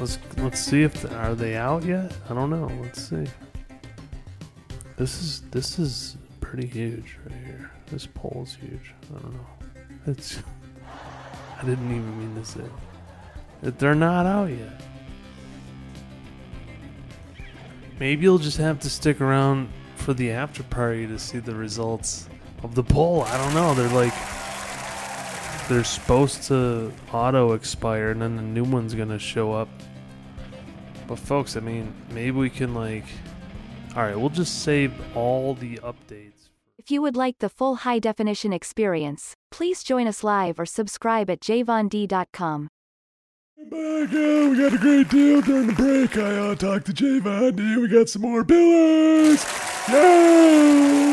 Let's 0.00 0.18
let's 0.38 0.60
see 0.60 0.82
if 0.82 0.94
the, 1.02 1.14
are 1.16 1.34
they 1.34 1.56
out 1.56 1.84
yet. 1.84 2.12
I 2.28 2.34
don't 2.34 2.50
know. 2.50 2.70
Let's 2.82 3.08
see. 3.08 3.26
This 4.96 5.20
is 5.22 5.40
this 5.50 5.78
is 5.78 6.16
pretty 6.40 6.66
huge 6.66 7.18
right 7.24 7.44
here. 7.44 7.70
This 7.86 8.06
poll 8.06 8.42
is 8.44 8.54
huge. 8.54 8.94
I 9.10 9.20
don't 9.20 9.32
know. 9.34 9.46
It's 10.06 10.38
I 11.62 11.64
didn't 11.64 11.90
even 11.90 12.18
mean 12.18 12.34
to 12.34 12.44
say 12.44 12.64
that 13.62 13.78
they're 13.78 13.94
not 13.94 14.26
out 14.26 14.50
yet. 14.50 14.80
Maybe 18.00 18.22
you'll 18.24 18.38
just 18.38 18.58
have 18.58 18.80
to 18.80 18.90
stick 18.90 19.20
around 19.20 19.68
for 19.94 20.12
the 20.12 20.32
after 20.32 20.64
party 20.64 21.06
to 21.06 21.18
see 21.20 21.38
the 21.38 21.54
results 21.54 22.28
of 22.64 22.74
the 22.74 22.82
poll. 22.82 23.22
I 23.22 23.36
don't 23.36 23.54
know. 23.54 23.74
They're 23.74 23.88
like 23.94 24.12
they're 25.72 25.84
supposed 25.84 26.42
to 26.44 26.92
auto 27.12 27.52
expire 27.54 28.10
and 28.10 28.20
then 28.20 28.36
the 28.36 28.42
new 28.42 28.64
one's 28.64 28.94
gonna 28.94 29.18
show 29.18 29.52
up. 29.52 29.68
But 31.06 31.18
folks, 31.18 31.56
I 31.56 31.60
mean, 31.60 31.94
maybe 32.10 32.32
we 32.32 32.50
can 32.50 32.74
like 32.74 33.06
Alright, 33.96 34.18
we'll 34.18 34.30
just 34.30 34.62
save 34.62 34.92
all 35.14 35.54
the 35.54 35.76
updates. 35.78 36.48
If 36.78 36.90
you 36.90 37.02
would 37.02 37.14
like 37.14 37.38
the 37.40 37.50
full 37.50 37.76
high 37.76 37.98
definition 37.98 38.52
experience, 38.52 39.34
please 39.50 39.82
join 39.82 40.06
us 40.06 40.24
live 40.24 40.58
or 40.58 40.64
subscribe 40.64 41.28
at 41.28 41.40
jvond.com. 41.40 42.68
Back, 43.70 44.12
uh, 44.12 44.48
we 44.50 44.56
got 44.56 44.72
a 44.72 44.78
great 44.78 45.08
deal 45.08 45.40
during 45.42 45.68
the 45.68 45.72
break. 45.74 46.16
I 46.16 46.50
uh, 46.50 46.54
talked 46.54 46.86
to 46.86 46.92
J 46.92 47.20
Von 47.20 47.54
D. 47.54 47.76
We 47.76 47.86
got 47.86 48.08
some 48.08 48.22
more 48.22 48.44
pillars. 48.44 49.44
Yeah! 49.88 51.12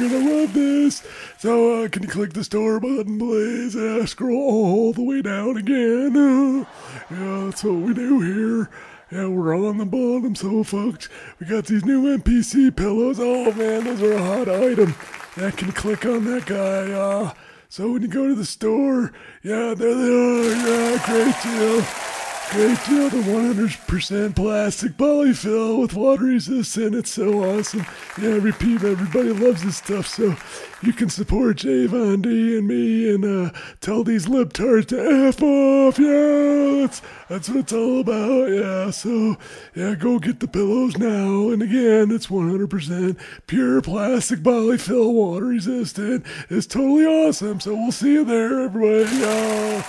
You're 0.00 0.08
gonna 0.08 0.30
love 0.30 0.54
this. 0.54 1.06
So, 1.38 1.84
uh, 1.84 1.88
can 1.88 2.02
you 2.02 2.08
click 2.08 2.32
the 2.32 2.42
store 2.42 2.80
button, 2.80 3.16
please? 3.16 3.76
Uh, 3.76 4.04
scroll 4.06 4.36
all 4.36 4.92
the 4.92 5.04
way 5.04 5.22
down 5.22 5.56
again. 5.56 6.16
Uh, 6.16 6.64
yeah, 7.12 7.44
that's 7.44 7.62
what 7.62 7.76
we 7.76 7.94
do 7.94 8.20
here. 8.20 8.68
Yeah, 9.12 9.28
we're 9.28 9.56
on 9.56 9.78
the 9.78 9.86
bottom, 9.86 10.34
so 10.34 10.64
folks, 10.64 11.08
we 11.38 11.46
got 11.46 11.66
these 11.66 11.84
new 11.84 12.18
NPC 12.18 12.74
pillows. 12.76 13.20
Oh 13.20 13.52
man, 13.52 13.84
those 13.84 14.02
are 14.02 14.14
a 14.14 14.22
hot 14.22 14.48
item. 14.48 14.96
Yeah, 15.36 15.52
can 15.52 15.68
you 15.68 15.74
click 15.74 16.04
on 16.06 16.24
that 16.24 16.44
guy? 16.44 16.92
Uh, 16.92 17.32
so 17.68 17.92
when 17.92 18.02
you 18.02 18.08
go 18.08 18.26
to 18.26 18.34
the 18.34 18.44
store, 18.44 19.12
yeah, 19.44 19.74
there 19.74 19.94
they 19.94 20.10
are. 20.10 20.42
Yeah, 20.42 21.06
great 21.06 21.42
deal. 21.44 22.07
Great 22.50 22.78
deal, 22.86 23.10
the 23.10 23.18
100% 23.18 24.34
plastic 24.34 24.92
polyfill 24.92 25.82
with 25.82 25.92
water 25.92 26.24
resistant. 26.24 26.94
It's 26.94 27.12
so 27.12 27.44
awesome. 27.44 27.84
Yeah, 28.18 28.30
I 28.30 28.38
repeat, 28.38 28.82
everybody 28.82 29.34
loves 29.34 29.62
this 29.62 29.76
stuff, 29.76 30.06
so 30.06 30.34
you 30.80 30.94
can 30.94 31.10
support 31.10 31.58
J 31.58 31.84
Von 31.84 32.22
D 32.22 32.56
and 32.56 32.66
me 32.66 33.12
and 33.12 33.22
uh, 33.22 33.50
tell 33.82 34.02
these 34.02 34.28
lip 34.28 34.54
libtards 34.54 34.86
to 34.86 35.26
F 35.28 35.42
off. 35.42 35.98
Yeah, 35.98 36.86
that's, 36.86 37.02
that's 37.28 37.50
what 37.50 37.58
it's 37.58 37.72
all 37.74 38.00
about. 38.00 38.50
Yeah, 38.50 38.90
so 38.92 39.36
yeah, 39.74 39.94
go 39.94 40.18
get 40.18 40.40
the 40.40 40.48
pillows 40.48 40.96
now. 40.96 41.50
And 41.50 41.60
again, 41.60 42.10
it's 42.10 42.28
100% 42.28 43.18
pure 43.46 43.82
plastic 43.82 44.38
polyfill, 44.40 45.12
water 45.12 45.46
resistant. 45.46 46.24
It's 46.48 46.66
totally 46.66 47.04
awesome. 47.04 47.60
So 47.60 47.74
we'll 47.74 47.92
see 47.92 48.14
you 48.14 48.24
there, 48.24 48.62
everybody. 48.62 49.14
Yeah. 49.18 49.84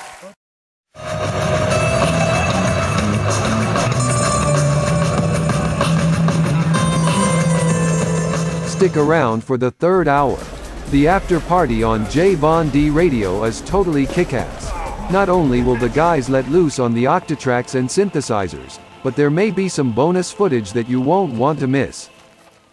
Stick 8.80 8.96
around 8.96 9.44
for 9.44 9.58
the 9.58 9.72
third 9.72 10.08
hour. 10.08 10.40
The 10.92 11.06
after 11.06 11.42
party 11.42 11.84
on 11.84 12.10
J 12.10 12.36
Von 12.36 12.70
D 12.70 12.90
Radio 12.90 13.44
is 13.44 13.60
totally 13.60 14.06
kick-ass. 14.06 15.12
Not 15.12 15.28
only 15.28 15.62
will 15.62 15.76
the 15.76 15.90
guys 15.90 16.30
let 16.30 16.48
loose 16.48 16.80
on 16.80 16.94
the 16.94 17.04
Octatracks 17.04 17.76
and 17.76 17.90
synthesizers, 17.90 18.80
but 19.04 19.18
there 19.18 19.30
may 19.30 19.52
be 19.52 19.68
some 19.68 19.92
bonus 19.92 20.32
footage 20.32 20.72
that 20.72 20.88
you 20.88 21.02
won't 21.02 21.34
want 21.34 21.60
to 21.60 21.68
miss. 21.68 22.10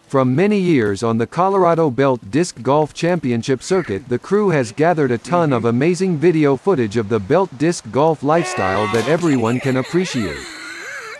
From 0.07 0.33
many 0.33 0.57
years 0.57 1.03
on 1.03 1.17
the 1.17 1.27
Colorado 1.27 1.89
Belt 1.89 2.21
Disc 2.31 2.61
Golf 2.61 2.93
Championship 2.93 3.61
circuit, 3.61 4.07
the 4.07 4.17
crew 4.17 4.49
has 4.49 4.71
gathered 4.71 5.11
a 5.11 5.17
ton 5.17 5.51
of 5.51 5.65
amazing 5.65 6.15
video 6.15 6.55
footage 6.55 6.95
of 6.95 7.09
the 7.09 7.19
Belt 7.19 7.49
Disc 7.57 7.83
Golf 7.91 8.23
lifestyle 8.23 8.89
that 8.93 9.09
everyone 9.09 9.59
can 9.59 9.75
appreciate. 9.75 10.39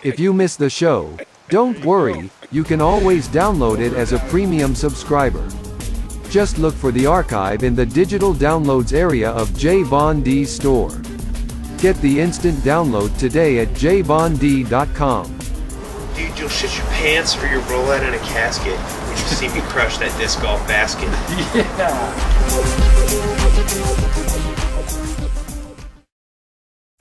If 0.02 0.18
you 0.18 0.32
miss 0.32 0.56
the 0.56 0.70
show, 0.70 1.14
don't 1.48 1.82
worry, 1.84 2.30
you 2.50 2.62
can 2.62 2.80
always 2.80 3.28
download 3.28 3.78
it 3.80 3.94
as 3.94 4.12
a 4.12 4.18
premium 4.30 4.74
subscriber. 4.74 5.46
Just 6.28 6.58
look 6.58 6.74
for 6.74 6.92
the 6.92 7.06
archive 7.06 7.62
in 7.62 7.74
the 7.74 7.86
digital 7.86 8.34
downloads 8.34 8.92
area 8.92 9.30
of 9.30 9.56
J 9.56 9.82
Von 9.82 10.22
D's 10.22 10.54
store. 10.54 10.90
Get 11.78 11.96
the 12.02 12.20
instant 12.20 12.56
download 12.58 13.16
today 13.18 13.60
at 13.60 13.68
jvond.com. 13.68 15.38
Dude, 16.14 16.38
you'll 16.38 16.48
shit 16.48 16.76
your 16.76 16.86
pants 16.86 17.42
or 17.42 17.46
you'll 17.46 17.62
roll 17.62 17.90
out 17.92 18.02
in 18.02 18.12
a 18.12 18.18
casket 18.18 18.76
when 18.76 19.16
you 19.16 19.24
see 19.24 19.48
me 19.48 19.60
crush 19.68 19.96
that 19.98 20.16
disc 20.18 20.42
golf 20.42 20.66
basket. 20.66 21.08
Yes, 21.78 22.14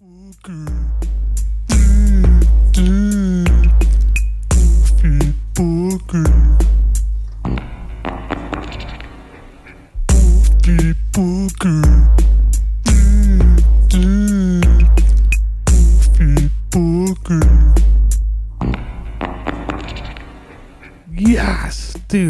mm, 0.02 0.34
mm, 1.70 2.44
mm, 2.74 3.67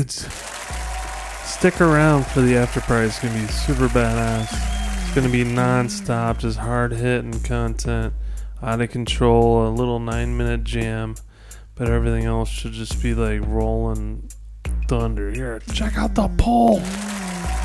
dudes. 0.07 0.33
Stick 1.43 1.81
around 1.81 2.25
for 2.27 2.41
the 2.41 2.57
after 2.57 2.81
party. 2.81 3.07
It's 3.07 3.19
gonna 3.19 3.33
be 3.39 3.47
super 3.47 3.87
badass. 3.87 4.47
It's 5.03 5.15
gonna 5.15 5.29
be 5.29 5.43
non-stop, 5.43 6.39
just 6.39 6.57
hard 6.59 6.91
hitting 6.91 7.39
content, 7.41 8.13
out 8.61 8.81
of 8.81 8.89
control. 8.89 9.67
A 9.67 9.69
little 9.69 9.99
nine-minute 9.99 10.63
jam, 10.63 11.15
but 11.75 11.89
everything 11.89 12.25
else 12.25 12.49
should 12.49 12.73
just 12.73 13.01
be 13.01 13.13
like 13.13 13.41
rolling 13.47 14.29
thunder. 14.87 15.31
Here, 15.31 15.59
check 15.73 15.97
out 15.97 16.15
the 16.15 16.27
poll. 16.37 16.79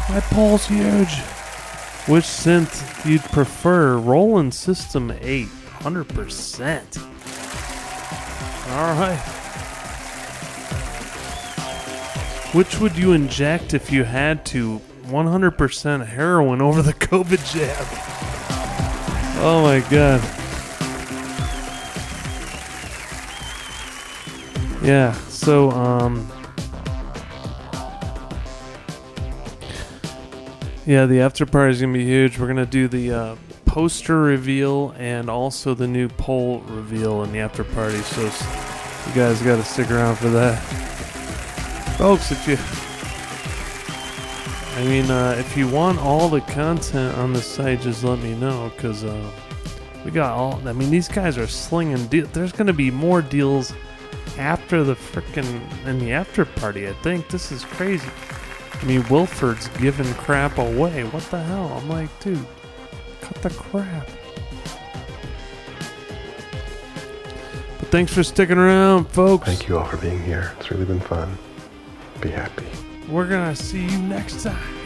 My 0.09 0.21
poll's 0.31 0.67
huge. 0.67 1.15
Which 2.09 2.25
synth 2.25 3.09
you'd 3.09 3.23
prefer? 3.23 3.97
Roland 3.97 4.55
System 4.55 5.13
8, 5.21 5.47
100%. 5.47 6.99
All 8.73 8.99
right. 8.99 9.42
Which 12.53 12.79
would 12.81 12.97
you 12.97 13.13
inject 13.13 13.73
if 13.73 13.91
you 13.91 14.05
had 14.05 14.45
to? 14.47 14.81
100% 15.05 16.07
heroin 16.07 16.63
over 16.63 16.83
the 16.83 16.93
COVID 16.95 17.53
jab. 17.53 17.87
Oh 19.45 19.63
my 19.63 19.81
god. 19.91 20.21
Yeah, 24.85 25.13
so, 25.29 25.71
um. 25.71 26.31
Yeah, 30.85 31.07
the 31.07 31.21
after 31.21 31.47
party 31.47 31.71
is 31.73 31.81
going 31.81 31.93
to 31.93 31.99
be 31.99 32.05
huge. 32.05 32.39
We're 32.39 32.47
going 32.47 32.57
to 32.57 32.67
do 32.67 32.89
the 32.89 33.13
uh, 33.13 33.37
poster 33.65 34.21
reveal 34.21 34.95
and 34.99 35.31
also 35.31 35.75
the 35.75 35.87
new 35.87 36.09
poll 36.09 36.61
reveal 36.61 37.23
in 37.23 37.33
the 37.33 37.39
after 37.39 37.65
party. 37.65 37.99
So 37.99 38.23
you 38.23 39.15
guys 39.15 39.41
got 39.41 39.57
to 39.57 39.65
stick 39.65 39.91
around 39.91 40.17
for 40.17 40.29
that. 40.31 40.92
Folks, 42.03 42.33
if 42.33 42.49
you. 42.49 42.57
I 44.77 44.85
mean, 44.85 45.09
uh, 45.09 45.37
if 45.39 45.57
you 45.57 45.69
want 45.69 46.01
all 46.01 46.29
the 46.29 46.41
content 46.41 47.17
on 47.17 47.33
the 47.33 47.41
site, 47.41 47.81
just 47.81 48.03
let 48.03 48.19
me 48.19 48.35
know 48.35 48.73
because 48.75 49.05
uh, 49.05 49.31
we 50.05 50.11
got 50.11 50.33
all. 50.33 50.61
I 50.67 50.73
mean, 50.73 50.91
these 50.91 51.07
guys 51.07 51.39
are 51.39 51.47
slinging 51.47 52.09
deals. 52.09 52.29
There's 52.31 52.51
going 52.51 52.67
to 52.67 52.73
be 52.73 52.91
more 52.91 53.23
deals 53.23 53.73
after 54.37 54.83
the 54.83 54.97
frickin' 54.97 55.87
in 55.87 56.01
the 56.01 56.11
after 56.11 56.45
party. 56.45 56.89
I 56.89 56.93
think 57.05 57.29
this 57.29 57.53
is 57.53 57.63
crazy. 57.65 58.11
I 58.73 58.85
mean, 58.85 59.07
Wilford's 59.09 59.69
giving 59.79 60.13
crap 60.15 60.59
away. 60.59 61.05
What 61.05 61.23
the 61.31 61.41
hell? 61.41 61.69
I'm 61.69 61.89
like, 61.89 62.11
dude, 62.19 62.45
cut 63.21 63.41
the 63.43 63.51
crap. 63.51 64.09
But 67.79 67.89
thanks 67.91 68.13
for 68.13 68.25
sticking 68.25 68.59
around, 68.59 69.05
folks. 69.05 69.47
Thank 69.47 69.69
you 69.69 69.79
all 69.79 69.85
for 69.85 69.99
being 69.99 70.21
here. 70.25 70.53
It's 70.59 70.69
really 70.69 70.85
been 70.85 70.99
fun. 70.99 71.39
Happy. 72.31 72.67
We're 73.09 73.29
gonna 73.29 73.57
see 73.57 73.85
you 73.85 73.99
next 73.99 74.45
time. 74.45 74.82